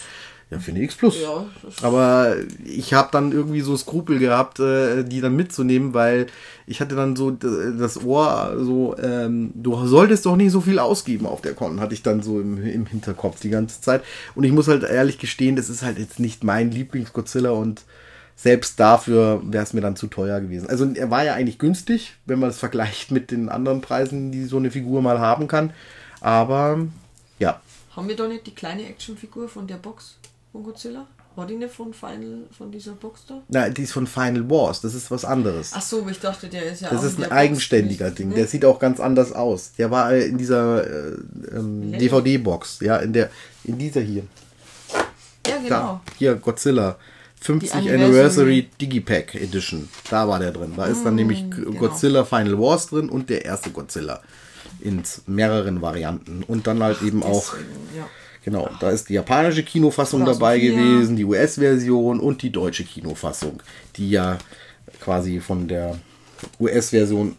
ja, 0.48 0.60
für 0.60 0.70
eine 0.70 0.80
X 0.82 0.94
Plus. 0.94 1.20
Ja, 1.20 1.44
Aber 1.82 2.36
ich 2.64 2.94
habe 2.94 3.08
dann 3.10 3.32
irgendwie 3.32 3.62
so 3.62 3.76
Skrupel 3.76 4.20
gehabt, 4.20 4.60
äh, 4.60 5.02
die 5.02 5.20
dann 5.20 5.34
mitzunehmen, 5.34 5.92
weil 5.92 6.28
ich 6.68 6.80
hatte 6.80 6.94
dann 6.94 7.16
so 7.16 7.32
das 7.32 8.04
Ohr 8.04 8.56
so, 8.60 8.96
ähm, 8.98 9.50
du 9.54 9.86
solltest 9.86 10.24
doch 10.24 10.36
nicht 10.36 10.52
so 10.52 10.60
viel 10.60 10.78
ausgeben 10.78 11.26
auf 11.26 11.40
der 11.40 11.54
Con, 11.54 11.80
hatte 11.80 11.94
ich 11.94 12.02
dann 12.02 12.22
so 12.22 12.40
im, 12.40 12.64
im 12.64 12.86
Hinterkopf 12.86 13.40
die 13.40 13.50
ganze 13.50 13.80
Zeit. 13.80 14.04
Und 14.36 14.44
ich 14.44 14.52
muss 14.52 14.68
halt 14.68 14.84
ehrlich 14.84 15.18
gestehen, 15.18 15.56
das 15.56 15.68
ist 15.68 15.82
halt 15.82 15.98
jetzt 15.98 16.20
nicht 16.20 16.44
mein 16.44 16.70
Lieblings-Godzilla 16.70 17.50
und 17.50 17.82
selbst 18.36 18.78
dafür 18.78 19.42
wäre 19.44 19.64
es 19.64 19.72
mir 19.72 19.80
dann 19.80 19.96
zu 19.96 20.06
teuer 20.06 20.40
gewesen. 20.40 20.68
Also 20.68 20.88
er 20.94 21.10
war 21.10 21.24
ja 21.24 21.34
eigentlich 21.34 21.58
günstig, 21.58 22.14
wenn 22.24 22.38
man 22.38 22.50
es 22.50 22.58
vergleicht 22.58 23.10
mit 23.10 23.32
den 23.32 23.48
anderen 23.48 23.80
Preisen, 23.80 24.30
die 24.30 24.44
so 24.44 24.58
eine 24.58 24.70
Figur 24.70 25.02
mal 25.02 25.18
haben 25.18 25.48
kann. 25.48 25.72
Aber 26.20 26.86
ja. 27.40 27.60
Haben 27.96 28.08
wir 28.08 28.16
doch 28.16 28.28
nicht 28.28 28.46
die 28.46 28.54
kleine 28.54 28.86
Actionfigur 28.86 29.48
von 29.48 29.66
der 29.66 29.76
Box? 29.76 30.18
Von 30.56 30.64
Godzilla? 30.64 31.06
War 31.34 31.46
die 31.46 31.56
nicht 31.56 31.74
von 31.74 31.92
Final, 31.92 32.44
von 32.56 32.72
dieser 32.72 32.92
Box 32.92 33.26
da? 33.28 33.42
Nein, 33.48 33.74
die 33.74 33.82
ist 33.82 33.92
von 33.92 34.06
Final 34.06 34.48
Wars, 34.48 34.80
das 34.80 34.94
ist 34.94 35.10
was 35.10 35.26
anderes. 35.26 35.72
Ach 35.74 35.82
so, 35.82 36.06
ich 36.08 36.18
dachte, 36.18 36.48
der 36.48 36.72
ist 36.72 36.80
ja 36.80 36.88
Das 36.88 37.04
ist 37.04 37.22
ein 37.22 37.30
eigenständiger 37.30 38.06
Box 38.06 38.16
Ding, 38.16 38.34
der 38.34 38.46
sieht 38.46 38.64
auch 38.64 38.78
ganz 38.78 39.00
anders 39.00 39.32
aus. 39.32 39.72
Der 39.76 39.90
war 39.90 40.14
in 40.14 40.38
dieser 40.38 40.86
äh, 40.86 41.16
ähm, 41.52 41.92
DVD-Box, 41.92 42.80
ja, 42.80 42.96
in 42.96 43.12
der, 43.12 43.28
in 43.64 43.76
dieser 43.76 44.00
hier. 44.00 44.22
Ja, 45.46 45.58
genau. 45.58 45.68
Da, 45.68 46.00
hier, 46.18 46.34
Godzilla. 46.36 46.96
50 47.38 47.74
Anniversary. 47.74 48.02
Anniversary 48.02 48.70
Digipack 48.80 49.34
Edition. 49.34 49.90
Da 50.08 50.26
war 50.26 50.38
der 50.38 50.52
drin. 50.52 50.72
Da 50.74 50.86
ist 50.86 51.04
dann 51.04 51.12
mm, 51.12 51.16
nämlich 51.16 51.50
genau. 51.50 51.78
Godzilla 51.78 52.24
Final 52.24 52.58
Wars 52.58 52.86
drin 52.88 53.10
und 53.10 53.28
der 53.28 53.44
erste 53.44 53.70
Godzilla. 53.70 54.22
In 54.80 55.02
mehreren 55.26 55.82
Varianten. 55.82 56.42
Und 56.42 56.66
dann 56.66 56.82
halt 56.82 57.02
eben 57.02 57.20
Deswegen, 57.20 57.36
auch. 57.36 57.54
Ja 57.94 58.08
Genau, 58.46 58.70
da 58.78 58.90
ist 58.90 59.08
die 59.08 59.14
japanische 59.14 59.64
Kinofassung 59.64 60.24
dabei 60.24 60.60
gewesen, 60.60 61.16
die 61.16 61.24
US-Version 61.24 62.20
und 62.20 62.42
die 62.42 62.50
deutsche 62.50 62.84
Kinofassung, 62.84 63.60
die 63.96 64.10
ja 64.10 64.38
quasi 65.00 65.40
von 65.40 65.66
der 65.66 65.98
US-Version 66.60 67.34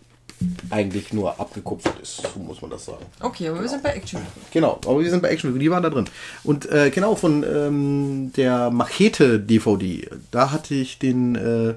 eigentlich 0.69 1.13
nur 1.13 1.39
abgekupfert 1.39 1.97
ist, 2.01 2.17
so 2.17 2.39
muss 2.41 2.61
man 2.61 2.71
das 2.71 2.83
sagen. 2.83 3.05
Okay, 3.21 3.47
aber 3.47 3.61
wir 3.61 3.69
sind 3.69 3.83
bei 3.83 3.91
Action. 3.91 4.21
Genau, 4.51 4.81
aber 4.85 4.99
wir 4.99 5.09
sind 5.09 5.21
bei 5.21 5.29
Action, 5.29 5.57
die 5.57 5.71
waren 5.71 5.81
da 5.81 5.89
drin. 5.89 6.09
Und 6.43 6.69
äh, 6.69 6.89
genau 6.89 7.15
von 7.15 7.41
ähm, 7.41 8.33
der 8.35 8.69
Machete 8.69 9.39
DVD, 9.39 10.09
da 10.31 10.51
hatte 10.51 10.75
ich 10.75 10.99
den 10.99 11.35
äh, 11.35 11.75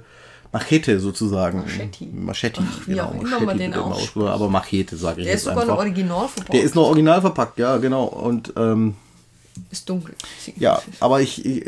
Machete 0.51 0.99
sozusagen. 0.99 1.59
Machete. 1.61 2.05
Machete, 2.07 2.63
Ach, 2.69 2.89
wie 2.89 3.01
auch 3.01 3.15
immer 3.15 3.23
man 3.23 3.45
Machete 3.47 3.59
den 3.59 3.75
ausgesprochen, 3.75 4.27
Aber 4.27 4.49
Machete 4.49 4.97
sage 4.97 5.21
ich 5.21 5.27
Der 5.29 5.37
ist 5.37 5.45
sogar 5.45 5.59
noch 5.67 5.75
einfach. 5.75 5.79
original 5.79 6.27
verpackt. 6.27 6.53
Der 6.53 6.63
ist 6.65 6.75
noch 6.75 6.87
original 6.89 7.21
verpackt, 7.21 7.59
ja, 7.61 7.77
genau. 7.77 8.07
Und 8.07 8.53
ähm, 8.57 8.97
Ist 9.71 9.89
dunkel. 9.89 10.15
ja, 10.57 10.81
aber 11.01 11.21
ich, 11.21 11.45
ich, 11.45 11.65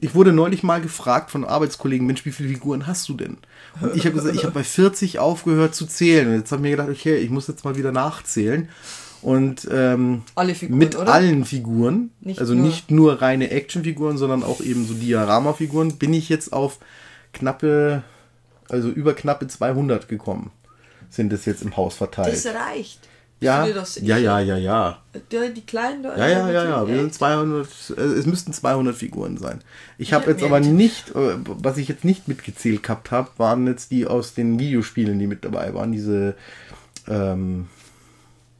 ich 0.00 0.14
wurde 0.14 0.32
neulich 0.32 0.62
mal 0.62 0.80
gefragt 0.80 1.30
von 1.30 1.44
Arbeitskollegen, 1.44 2.06
Mensch, 2.06 2.24
wie 2.24 2.32
viele 2.32 2.48
Figuren 2.48 2.86
hast 2.86 3.08
du 3.08 3.14
denn? 3.14 3.38
Und 3.80 3.94
ich 3.94 4.06
habe 4.06 4.14
gesagt, 4.16 4.34
ich 4.34 4.44
habe 4.44 4.54
bei 4.54 4.64
40 4.64 5.18
aufgehört 5.18 5.74
zu 5.74 5.86
zählen. 5.86 6.28
Und 6.28 6.34
jetzt 6.36 6.52
habe 6.52 6.60
ich 6.60 6.62
mir 6.62 6.70
gedacht, 6.70 6.88
okay, 6.88 7.16
ich 7.16 7.28
muss 7.30 7.46
jetzt 7.48 7.64
mal 7.64 7.76
wieder 7.76 7.92
nachzählen. 7.92 8.68
Und 9.22 9.66
ähm, 9.70 10.22
Alle 10.34 10.54
Figuren, 10.54 10.78
mit 10.78 10.94
oder? 10.96 11.12
allen 11.12 11.44
Figuren, 11.44 12.10
Nicht 12.20 12.38
also 12.40 12.54
nur- 12.54 12.66
nicht 12.66 12.90
nur 12.90 13.20
reine 13.20 13.50
Actionfiguren, 13.50 14.16
sondern 14.18 14.42
auch 14.44 14.60
eben 14.60 14.86
so 14.86 14.94
Diorama-Figuren, 14.94 15.96
bin 15.98 16.14
ich 16.14 16.28
jetzt 16.28 16.52
auf 16.52 16.78
knappe, 17.32 18.02
also 18.68 18.88
über 18.88 19.14
knappe 19.14 19.48
200 19.48 20.08
gekommen. 20.08 20.50
Sind 21.10 21.32
es 21.32 21.44
jetzt 21.44 21.62
im 21.62 21.76
Haus 21.76 21.96
verteilt. 21.96 22.32
Das 22.32 22.46
reicht. 22.46 23.00
Ja, 23.40 23.66
ja, 23.66 24.16
ja, 24.18 24.40
ja, 24.40 24.56
ja. 24.56 25.02
Die, 25.30 25.60
kleinen 25.60 26.02
da. 26.02 26.16
Ja, 26.16 26.26
ja, 26.26 26.50
ja, 26.50 26.64
ja. 26.64 26.88
Wir 26.88 26.96
sind 26.96 27.12
200, 27.14 27.68
äh, 27.96 28.00
es 28.00 28.26
müssten 28.26 28.52
200 28.52 28.96
Figuren 28.96 29.36
sein. 29.36 29.60
Ich 29.98 30.12
habe 30.12 30.30
jetzt 30.30 30.42
aber 30.42 30.60
nicht, 30.60 31.10
äh, 31.10 31.36
was 31.44 31.76
ich 31.76 31.88
jetzt 31.88 32.04
nicht 32.04 32.28
mitgezählt 32.28 32.82
gehabt 32.82 33.10
habe, 33.10 33.30
waren 33.36 33.66
jetzt 33.66 33.90
die 33.90 34.06
aus 34.06 34.34
den 34.34 34.58
Videospielen, 34.58 35.18
die 35.18 35.26
mit 35.26 35.44
dabei 35.44 35.74
waren. 35.74 35.92
Diese, 35.92 36.34
ähm, 37.08 37.66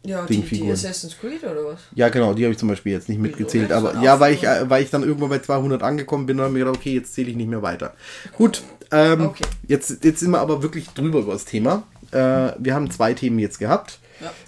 Ja, 0.05 0.27
die, 0.27 0.43
die. 0.43 0.71
Assassin's 0.71 1.17
Creed 1.19 1.43
oder 1.43 1.65
was? 1.65 1.81
ja 1.95 2.09
genau, 2.11 2.35
die 2.35 2.45
habe 2.45 2.53
ich 2.53 2.59
zum 2.59 2.69
Beispiel 2.69 2.93
jetzt 2.93 3.09
nicht 3.09 3.21
mitgezählt. 3.21 3.73
Aber 3.73 4.01
ja, 4.03 4.21
weil 4.21 4.35
ich, 4.35 4.45
äh, 4.45 4.69
weil 4.69 4.83
ich 4.83 4.91
dann 4.91 5.03
irgendwann 5.03 5.31
bei 5.31 5.39
200 5.39 5.83
angekommen 5.83 6.27
bin 6.27 6.39
und 6.39 6.45
hab 6.45 6.53
mir 6.53 6.61
gedacht, 6.61 6.77
okay, 6.77 6.95
jetzt 6.95 7.15
zähle 7.15 7.31
ich 7.31 7.37
nicht 7.37 7.49
mehr 7.49 7.63
weiter. 7.63 7.95
Gut, 8.37 8.63
ähm, 8.93 9.23
Okay. 9.27 9.45
jetzt, 9.69 10.05
jetzt 10.05 10.21
sind 10.21 10.31
wir 10.31 10.41
aber 10.41 10.63
wirklich 10.63 10.89
drüber 10.91 11.21
über 11.21 11.33
das 11.33 11.45
Thema. 11.47 11.83
Äh, 12.13 12.53
wir 12.59 12.75
haben 12.75 12.91
zwei 12.91 13.15
Themen 13.15 13.39
jetzt 13.39 13.59
gehabt. 13.59 14.01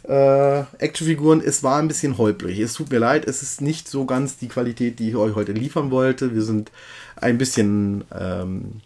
Äh, 0.04 0.64
Actionfiguren, 0.78 1.40
es 1.40 1.62
war 1.62 1.78
ein 1.78 1.88
bisschen 1.88 2.18
holprig. 2.18 2.58
Es 2.58 2.74
tut 2.74 2.90
mir 2.90 2.98
leid, 2.98 3.26
es 3.26 3.42
ist 3.42 3.60
nicht 3.60 3.88
so 3.88 4.04
ganz 4.04 4.38
die 4.38 4.48
Qualität, 4.48 4.98
die 4.98 5.10
ich 5.10 5.16
euch 5.16 5.34
heute 5.34 5.52
liefern 5.52 5.90
wollte. 5.90 6.34
Wir 6.34 6.42
sind 6.42 6.70
ein 7.16 7.38
bisschen, 7.38 8.04
ähm, 8.18 8.80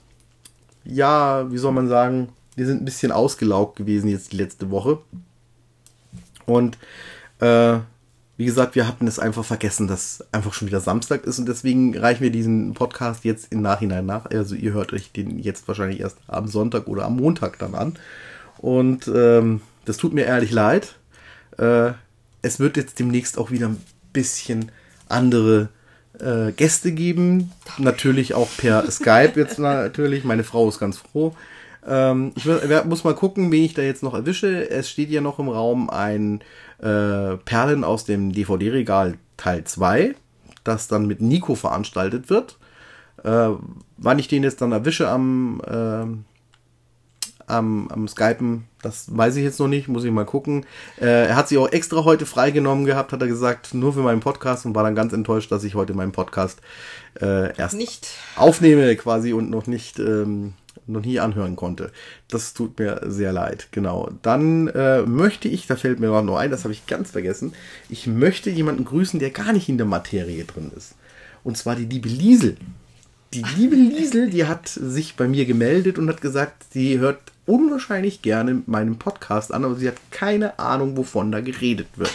ja, 0.84 1.50
wie 1.50 1.58
soll 1.58 1.72
man 1.72 1.88
sagen, 1.88 2.30
wir 2.56 2.66
sind 2.66 2.82
ein 2.82 2.84
bisschen 2.84 3.12
ausgelaugt 3.12 3.76
gewesen 3.76 4.08
jetzt 4.08 4.32
die 4.32 4.36
letzte 4.36 4.70
Woche. 4.70 4.98
Und 6.46 6.76
äh, 7.40 7.78
wie 8.36 8.46
gesagt, 8.46 8.74
wir 8.74 8.88
hatten 8.88 9.06
es 9.06 9.18
einfach 9.18 9.44
vergessen, 9.44 9.86
dass 9.86 10.24
einfach 10.32 10.52
schon 10.52 10.66
wieder 10.66 10.80
Samstag 10.80 11.24
ist 11.24 11.38
und 11.38 11.46
deswegen 11.46 11.96
reichen 11.96 12.22
wir 12.22 12.30
diesen 12.30 12.74
Podcast 12.74 13.24
jetzt 13.24 13.52
im 13.52 13.62
Nachhinein 13.62 14.06
nach. 14.06 14.26
Also 14.26 14.54
ihr 14.54 14.72
hört 14.72 14.92
euch 14.92 15.12
den 15.12 15.38
jetzt 15.38 15.68
wahrscheinlich 15.68 16.00
erst 16.00 16.18
am 16.26 16.48
Sonntag 16.48 16.88
oder 16.88 17.04
am 17.04 17.16
Montag 17.16 17.58
dann 17.58 17.74
an. 17.74 17.98
Und 18.58 19.10
ähm, 19.14 19.60
das 19.84 19.96
tut 19.96 20.12
mir 20.12 20.24
ehrlich 20.24 20.50
leid. 20.50 20.96
Äh, 21.58 21.92
es 22.42 22.58
wird 22.58 22.76
jetzt 22.76 22.98
demnächst 22.98 23.38
auch 23.38 23.50
wieder 23.50 23.68
ein 23.68 23.82
bisschen 24.12 24.70
andere 25.08 25.68
äh, 26.18 26.52
Gäste 26.52 26.92
geben. 26.92 27.52
Natürlich 27.78 28.34
auch 28.34 28.48
per 28.56 28.90
Skype 28.90 29.32
jetzt 29.36 29.58
natürlich. 29.58 30.24
Meine 30.24 30.44
Frau 30.44 30.68
ist 30.68 30.78
ganz 30.78 30.98
froh. 30.98 31.34
Ähm, 31.86 32.32
ich 32.36 32.44
muss 32.84 33.04
mal 33.04 33.14
gucken, 33.14 33.50
wen 33.50 33.64
ich 33.64 33.74
da 33.74 33.82
jetzt 33.82 34.02
noch 34.02 34.14
erwische. 34.14 34.70
Es 34.70 34.88
steht 34.88 35.10
ja 35.10 35.20
noch 35.20 35.38
im 35.38 35.48
Raum 35.48 35.90
ein 35.90 36.40
äh, 36.78 37.36
Perlen 37.38 37.84
aus 37.84 38.04
dem 38.04 38.32
DVD-Regal 38.32 39.14
Teil 39.36 39.64
2, 39.64 40.14
das 40.64 40.88
dann 40.88 41.06
mit 41.06 41.20
Nico 41.20 41.54
veranstaltet 41.54 42.30
wird. 42.30 42.58
Äh, 43.24 43.50
wann 43.96 44.18
ich 44.18 44.28
den 44.28 44.42
jetzt 44.42 44.60
dann 44.60 44.72
erwische 44.72 45.08
am, 45.08 45.60
ähm, 45.68 46.24
am, 47.46 47.88
am 47.88 48.08
Skypen, 48.08 48.64
das 48.82 49.16
weiß 49.16 49.36
ich 49.36 49.44
jetzt 49.44 49.60
noch 49.60 49.68
nicht, 49.68 49.88
muss 49.88 50.04
ich 50.04 50.10
mal 50.10 50.24
gucken. 50.24 50.66
Äh, 51.00 51.28
er 51.28 51.36
hat 51.36 51.48
sich 51.48 51.58
auch 51.58 51.70
extra 51.70 52.04
heute 52.04 52.26
freigenommen 52.26 52.84
gehabt, 52.84 53.12
hat 53.12 53.22
er 53.22 53.28
gesagt, 53.28 53.74
nur 53.74 53.92
für 53.92 54.00
meinen 54.00 54.20
Podcast 54.20 54.66
und 54.66 54.74
war 54.74 54.82
dann 54.82 54.94
ganz 54.94 55.12
enttäuscht, 55.12 55.50
dass 55.50 55.64
ich 55.64 55.74
heute 55.74 55.94
meinen 55.94 56.12
Podcast 56.12 56.60
äh, 57.20 57.56
erst 57.56 57.76
Nicht. 57.76 58.08
aufnehme 58.36 58.94
quasi 58.96 59.32
und 59.32 59.50
noch 59.50 59.66
nicht 59.66 59.98
ähm, 59.98 60.54
noch 60.86 61.04
nie 61.04 61.20
anhören 61.20 61.56
konnte. 61.56 61.92
Das 62.28 62.54
tut 62.54 62.78
mir 62.78 63.00
sehr 63.06 63.32
leid. 63.32 63.68
Genau. 63.70 64.10
Dann 64.22 64.68
äh, 64.68 65.02
möchte 65.02 65.48
ich, 65.48 65.66
da 65.66 65.76
fällt 65.76 66.00
mir 66.00 66.08
gerade 66.08 66.26
noch 66.26 66.36
ein, 66.36 66.50
das 66.50 66.64
habe 66.64 66.72
ich 66.72 66.86
ganz 66.86 67.10
vergessen. 67.10 67.52
Ich 67.88 68.06
möchte 68.06 68.50
jemanden 68.50 68.84
grüßen, 68.84 69.20
der 69.20 69.30
gar 69.30 69.52
nicht 69.52 69.68
in 69.68 69.78
der 69.78 69.86
Materie 69.86 70.44
drin 70.44 70.72
ist. 70.76 70.94
Und 71.44 71.56
zwar 71.56 71.76
die 71.76 71.84
liebe 71.84 72.08
Liesel. 72.08 72.56
Die 73.34 73.44
liebe 73.56 73.76
Liesel, 73.76 74.28
die 74.28 74.44
hat 74.44 74.68
sich 74.68 75.16
bei 75.16 75.26
mir 75.26 75.46
gemeldet 75.46 75.98
und 75.98 76.08
hat 76.08 76.20
gesagt, 76.20 76.66
sie 76.70 76.98
hört 76.98 77.31
unwahrscheinlich 77.46 78.22
gerne 78.22 78.62
meinen 78.66 78.98
Podcast 78.98 79.52
an, 79.52 79.64
aber 79.64 79.74
sie 79.74 79.88
hat 79.88 79.96
keine 80.10 80.58
Ahnung, 80.58 80.96
wovon 80.96 81.32
da 81.32 81.40
geredet 81.40 81.88
wird. 81.96 82.12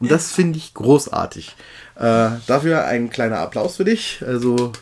Und 0.00 0.10
das 0.10 0.32
finde 0.32 0.58
ich 0.58 0.74
großartig. 0.74 1.56
Äh, 1.94 2.30
dafür 2.46 2.84
ein 2.84 3.10
kleiner 3.10 3.38
Applaus 3.38 3.76
für 3.76 3.84
dich. 3.84 4.22
Also 4.26 4.72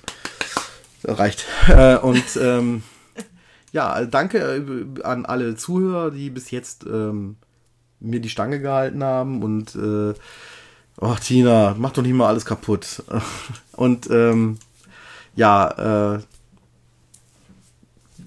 reicht. 1.05 1.45
Äh, 1.68 1.97
und 1.97 2.24
ähm, 2.41 2.82
ja, 3.72 4.05
danke 4.05 4.39
äh, 4.39 5.03
an 5.03 5.26
alle 5.26 5.57
Zuhörer, 5.57 6.11
die 6.11 6.30
bis 6.30 6.51
jetzt 6.51 6.85
ähm, 6.87 7.37
mir 8.01 8.20
die 8.20 8.28
Stange 8.28 8.61
gehalten 8.61 9.03
haben 9.03 9.43
und 9.43 9.74
äh, 9.74 10.14
oh 11.01 11.16
Tina, 11.20 11.74
mach 11.78 11.93
doch 11.93 12.03
nicht 12.03 12.14
mal 12.14 12.28
alles 12.28 12.45
kaputt. 12.45 13.03
Und 13.72 14.09
ähm, 14.11 14.59
ja, 15.35 16.14
äh, 16.14 16.20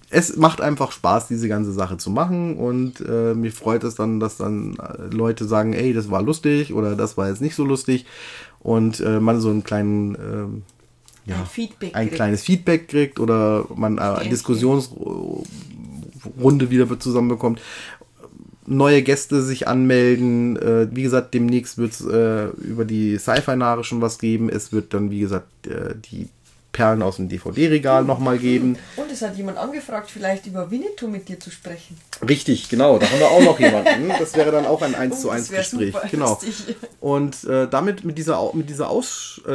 es 0.10 0.38
macht 0.38 0.62
einfach 0.62 0.91
Spaß, 0.91 1.28
diese 1.28 1.49
ganze 1.49 1.74
Sache 1.74 1.97
zu 1.97 2.10
machen 2.10 2.58
und 2.58 3.01
äh, 3.01 3.34
mir 3.34 3.51
freut 3.51 3.84
es 3.84 3.95
dann, 3.95 4.20
dass 4.20 4.38
dann 4.38 4.78
äh, 4.78 5.14
Leute 5.14 5.45
sagen, 5.45 5.74
ey, 5.74 5.93
das 5.93 6.10
war 6.10 6.22
lustig 6.22 6.74
oder 6.74 6.95
das 6.95 7.18
war 7.18 7.28
jetzt 7.28 7.41
nicht 7.41 7.55
so 7.55 7.66
lustig 7.66 8.05
und 8.60 9.01
äh, 9.01 9.20
man 9.20 9.41
so 9.41 9.49
einen 9.49 9.64
kleinen 9.64 10.16
ähm, 10.16 10.64
ja, 11.26 11.45
Ein 11.82 11.93
ein 11.93 12.12
kleines 12.12 12.43
Feedback 12.43 12.88
kriegt 12.88 13.20
oder 13.20 13.66
man 13.76 13.97
äh. 13.97 14.30
Diskussionsrunde 14.30 16.70
wieder 16.70 16.99
zusammenbekommt. 16.99 17.62
Neue 18.66 19.01
Gäste 19.01 19.41
sich 19.41 19.68
anmelden. 19.68 20.58
Äh, 20.58 20.88
wie 20.91 21.03
gesagt, 21.03 21.34
demnächst 21.34 21.78
wird 21.78 21.91
es 21.91 22.05
äh, 22.05 22.47
über 22.62 22.86
die 22.86 23.18
Sci-Fi-Nare 23.18 23.84
schon 23.84 24.01
was 24.01 24.20
geben. 24.20 24.49
Es 24.49 24.72
wird 24.72 24.93
dann, 24.93 25.12
wie 25.12 25.20
gesagt, 25.20 25.68
äh, 25.68 25.95
die 26.10 26.30
Perlen 26.72 27.01
aus 27.01 27.15
dem 27.15 27.28
DVD-Regal 27.28 28.03
nochmal 28.03 28.38
geben. 28.38 28.78
Und 28.97 29.11
es 29.11 29.22
hat 29.24 29.36
jemand 29.36 29.57
angefragt, 29.57 30.11
vielleicht 30.11 30.45
über 30.45 30.70
Winnetou 30.70 31.07
mit 31.07 31.28
dir 31.28 31.39
zu 31.39 31.49
sprechen. 31.49 31.97
Richtig, 32.28 32.70
genau. 32.70 32.99
Da 32.99 33.09
haben 33.09 33.20
wir 33.20 33.30
auch 33.32 33.41
noch 33.41 33.59
jemanden. 33.59 34.11
Das 34.20 34.36
wäre 34.36 34.51
dann 34.51 34.65
auch 34.65 34.82
ein 34.84 34.93
1 34.93 35.22
zu 35.22 35.30
Oh, 35.30 35.32
das 35.32 35.49
1 35.49 35.51
wär 35.51 35.59
Gespräch. 35.59 35.93
super 35.93 36.07
Genau. 36.11 36.30
lustig. 36.30 36.76
Und 36.99 37.43
äh, 37.45 37.68
damit 37.68 38.03
mit 38.03 38.18
dieser 38.18 38.53
mit 38.53 38.70
dieser 38.70 38.89
Aus 38.89 39.41
äh, 39.47 39.51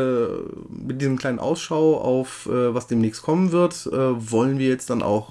mit 0.68 1.00
diesem 1.00 1.16
kleinen 1.18 1.38
Ausschau 1.38 1.96
auf 2.00 2.46
äh, 2.46 2.74
was 2.74 2.86
demnächst 2.88 3.22
kommen 3.22 3.52
wird, 3.52 3.86
äh, 3.86 3.92
wollen 4.32 4.58
wir 4.58 4.68
jetzt 4.68 4.90
dann 4.90 5.02
auch 5.02 5.28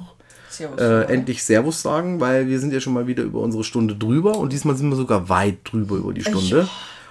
Servus. 0.49 0.79
äh, 0.79 1.03
endlich 1.13 1.43
Servus 1.43 1.81
sagen, 1.81 2.19
weil 2.19 2.47
wir 2.47 2.59
sind 2.59 2.71
ja 2.73 2.79
schon 2.79 2.93
mal 2.93 3.07
wieder 3.07 3.23
über 3.23 3.39
unsere 3.41 3.63
Stunde 3.63 3.95
drüber 3.95 4.37
und 4.37 4.53
diesmal 4.53 4.75
sind 4.77 4.89
wir 4.89 4.95
sogar 4.95 5.27
weit 5.29 5.57
drüber 5.65 5.95
über 5.95 6.13
die 6.13 6.23
Stunde. 6.23 6.69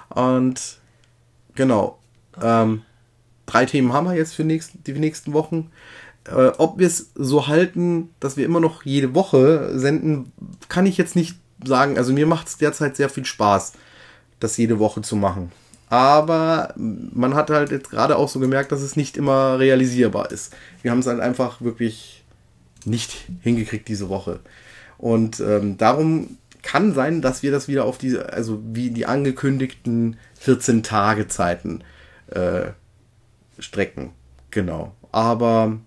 Und 0.08 0.60
genau. 1.54 1.98
Ähm, 2.42 2.82
drei 3.50 3.66
Themen 3.66 3.92
haben 3.92 4.06
wir 4.06 4.14
jetzt 4.14 4.34
für 4.34 4.44
nächst, 4.44 4.72
die 4.86 4.92
nächsten 4.92 5.32
Wochen. 5.32 5.70
Äh, 6.26 6.52
ob 6.58 6.78
wir 6.78 6.86
es 6.86 7.10
so 7.14 7.46
halten, 7.46 8.10
dass 8.20 8.36
wir 8.36 8.44
immer 8.44 8.60
noch 8.60 8.84
jede 8.84 9.14
Woche 9.14 9.78
senden, 9.78 10.32
kann 10.68 10.86
ich 10.86 10.98
jetzt 10.98 11.16
nicht 11.16 11.36
sagen. 11.64 11.98
Also 11.98 12.12
mir 12.12 12.26
macht 12.26 12.48
es 12.48 12.58
derzeit 12.58 12.96
sehr 12.96 13.08
viel 13.08 13.24
Spaß, 13.24 13.72
das 14.38 14.56
jede 14.56 14.78
Woche 14.78 15.02
zu 15.02 15.16
machen. 15.16 15.52
Aber 15.88 16.72
man 16.76 17.34
hat 17.34 17.50
halt 17.50 17.72
jetzt 17.72 17.90
gerade 17.90 18.16
auch 18.16 18.28
so 18.28 18.38
gemerkt, 18.38 18.70
dass 18.70 18.80
es 18.80 18.94
nicht 18.94 19.16
immer 19.16 19.58
realisierbar 19.58 20.30
ist. 20.30 20.54
Wir 20.82 20.92
haben 20.92 21.00
es 21.00 21.06
halt 21.06 21.20
einfach 21.20 21.60
wirklich 21.60 22.24
nicht 22.84 23.26
hingekriegt 23.40 23.88
diese 23.88 24.08
Woche. 24.08 24.38
Und 24.98 25.40
ähm, 25.40 25.78
darum 25.78 26.36
kann 26.62 26.94
sein, 26.94 27.22
dass 27.22 27.42
wir 27.42 27.50
das 27.50 27.66
wieder 27.66 27.84
auf 27.86 27.98
diese, 27.98 28.32
also 28.32 28.62
wie 28.72 28.90
die 28.90 29.06
angekündigten 29.06 30.16
14 30.38 30.82
Tage 30.82 31.26
Zeiten 31.26 31.82
äh, 32.28 32.68
strecken. 33.60 34.10
Genau. 34.50 34.94
Aber 35.12 35.78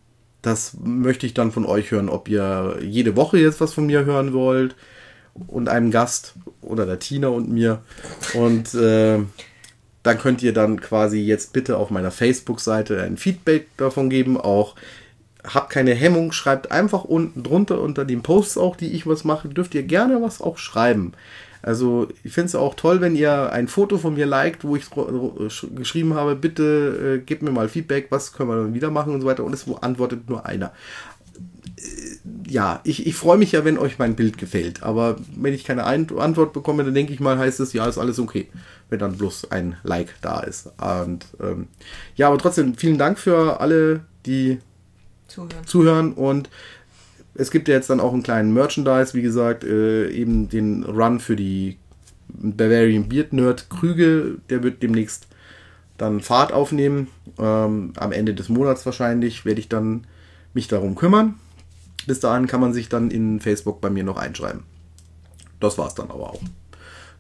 das 0.42 0.78
möchte 0.84 1.26
ich 1.26 1.34
dann 1.34 1.52
von 1.52 1.66
euch 1.66 1.92
hören, 1.92 2.10
ob 2.10 2.28
ihr 2.28 2.78
jede 2.82 3.16
Woche 3.16 3.38
jetzt 3.38 3.62
was 3.62 3.74
von 3.74 3.86
mir 3.86 4.06
hören 4.06 4.34
wollt 4.34 4.76
und 5.48 5.70
einem 5.70 5.92
Gast 5.92 6.34
oder 6.62 6.86
der 6.86 7.00
Tina 7.00 7.30
und 7.30 7.50
mir. 7.50 7.82
Und 8.34 8.74
äh, 8.76 9.20
dann 10.04 10.18
könnt 10.18 10.44
ihr 10.44 10.54
dann 10.54 10.82
quasi 10.82 11.20
jetzt 11.20 11.54
bitte 11.54 11.78
auf 11.78 11.90
meiner 11.90 12.12
Facebook-Seite 12.12 13.02
ein 13.02 13.18
Feedback 13.18 13.68
davon 13.78 14.10
geben, 14.10 14.40
auch 14.40 14.76
habt 15.46 15.70
keine 15.70 15.94
Hemmung, 15.94 16.32
schreibt 16.32 16.72
einfach 16.72 17.04
unten 17.04 17.44
drunter 17.44 17.82
unter 17.82 18.06
den 18.06 18.22
Posts 18.22 18.58
auch, 18.58 18.76
die 18.76 18.92
ich 18.92 19.08
was 19.08 19.24
mache, 19.24 19.50
dürft 19.50 19.76
ihr 19.76 19.84
gerne 19.84 20.22
was 20.22 20.42
auch 20.42 20.58
schreiben. 20.58 21.14
Also 21.64 22.10
ich 22.24 22.34
finde 22.34 22.48
es 22.48 22.56
auch 22.56 22.76
toll, 22.76 23.00
wenn 23.00 23.16
ihr 23.16 23.52
ein 23.52 23.70
Foto 23.70 23.98
von 23.98 24.16
mir 24.16 24.26
liked, 24.26 24.66
wo 24.66 24.76
ich 24.76 24.86
geschrieben 25.74 26.14
habe, 26.14 26.36
bitte 26.36 27.20
äh, 27.22 27.26
gebt 27.26 27.42
mir 27.42 27.52
mal 27.52 27.70
Feedback, 27.70 28.08
was 28.10 28.34
können 28.34 28.50
wir 28.50 28.58
dann 28.58 28.74
wieder 28.74 28.92
machen 28.92 29.14
und 29.14 29.22
so 29.22 29.28
weiter. 29.28 29.46
Und 29.46 29.54
es 29.54 29.66
antwortet 29.82 30.30
nur 30.30 30.46
einer. 30.46 30.74
Äh, 31.78 32.52
ja, 32.52 32.82
ich, 32.84 33.08
ich 33.08 33.16
freue 33.16 33.38
mich 33.38 33.54
ja, 33.54 33.64
wenn 33.64 33.78
euch 33.78 33.98
mein 33.98 34.16
Bild 34.16 34.38
gefällt. 34.38 34.84
Aber 34.84 35.16
wenn 35.36 35.54
ich 35.54 35.64
keine 35.64 35.86
ein 35.86 36.08
Antwort 36.18 36.52
bekomme, 36.52 36.84
dann 36.84 36.94
denke 36.94 37.14
ich 37.14 37.22
mal, 37.22 37.38
heißt 37.38 37.62
es, 37.62 37.72
ja, 37.72 37.88
ist 37.88 37.98
alles 37.98 38.20
okay. 38.20 38.50
Wenn 38.90 39.00
dann 39.00 39.18
bloß 39.18 39.50
ein 39.52 39.78
Like 39.84 40.14
da 40.22 40.42
ist. 40.42 40.70
Und 40.78 41.26
ähm, 41.42 41.68
ja, 42.16 42.28
aber 42.28 42.38
trotzdem, 42.40 42.76
vielen 42.76 42.98
Dank 42.98 43.18
für 43.18 43.62
alle, 43.62 44.02
die 44.26 44.60
zuhören. 45.28 45.66
zuhören 45.66 46.14
und 46.14 46.50
es 47.36 47.52
gibt 47.52 47.68
ja 47.68 47.76
jetzt 47.76 47.90
dann 47.90 48.00
auch 48.00 48.14
einen 48.14 48.24
kleinen 48.24 48.54
Merchandise, 48.54 49.14
wie 49.14 49.22
gesagt, 49.22 49.64
äh, 49.64 50.10
eben 50.10 50.50
den 50.50 50.84
Run 50.84 51.20
für 51.20 51.36
die 51.36 51.78
Bavarian 52.28 53.10
Beard 53.10 53.34
Nerd 53.34 53.70
Krüge, 53.70 54.38
der 54.50 54.64
wird 54.64 54.82
demnächst 54.84 55.28
dann 55.98 56.22
Fahrt 56.22 56.52
aufnehmen. 56.52 57.08
Ähm, 57.38 57.94
am 57.96 58.12
Ende 58.12 58.34
des 58.34 58.50
Monats 58.50 58.86
wahrscheinlich 58.86 59.46
werde 59.46 59.60
ich 59.60 59.70
dann 59.70 60.06
mich 60.54 60.68
darum 60.68 60.96
kümmern. 60.96 61.36
Bis 62.06 62.20
dahin 62.20 62.48
kann 62.48 62.62
man 62.62 62.74
sich 62.74 62.90
dann 62.90 63.12
in 63.12 63.40
Facebook 63.40 63.82
bei 63.82 63.90
mir 63.90 64.04
noch 64.04 64.18
einschreiben. 64.18 64.64
Das 65.60 65.78
war 65.78 65.88
es 65.88 65.96
dann 65.96 66.10
aber 66.10 66.32
auch. 66.32 66.42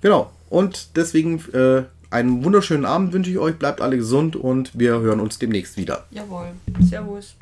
Genau. 0.01 0.31
Und 0.49 0.97
deswegen 0.97 1.39
äh, 1.53 1.83
einen 2.09 2.43
wunderschönen 2.43 2.85
Abend 2.85 3.13
wünsche 3.13 3.31
ich 3.31 3.39
euch. 3.39 3.55
Bleibt 3.55 3.81
alle 3.81 3.97
gesund 3.97 4.35
und 4.35 4.77
wir 4.77 4.99
hören 4.99 5.19
uns 5.19 5.39
demnächst 5.39 5.77
wieder. 5.77 6.05
Jawohl. 6.11 6.47
Servus. 6.81 7.35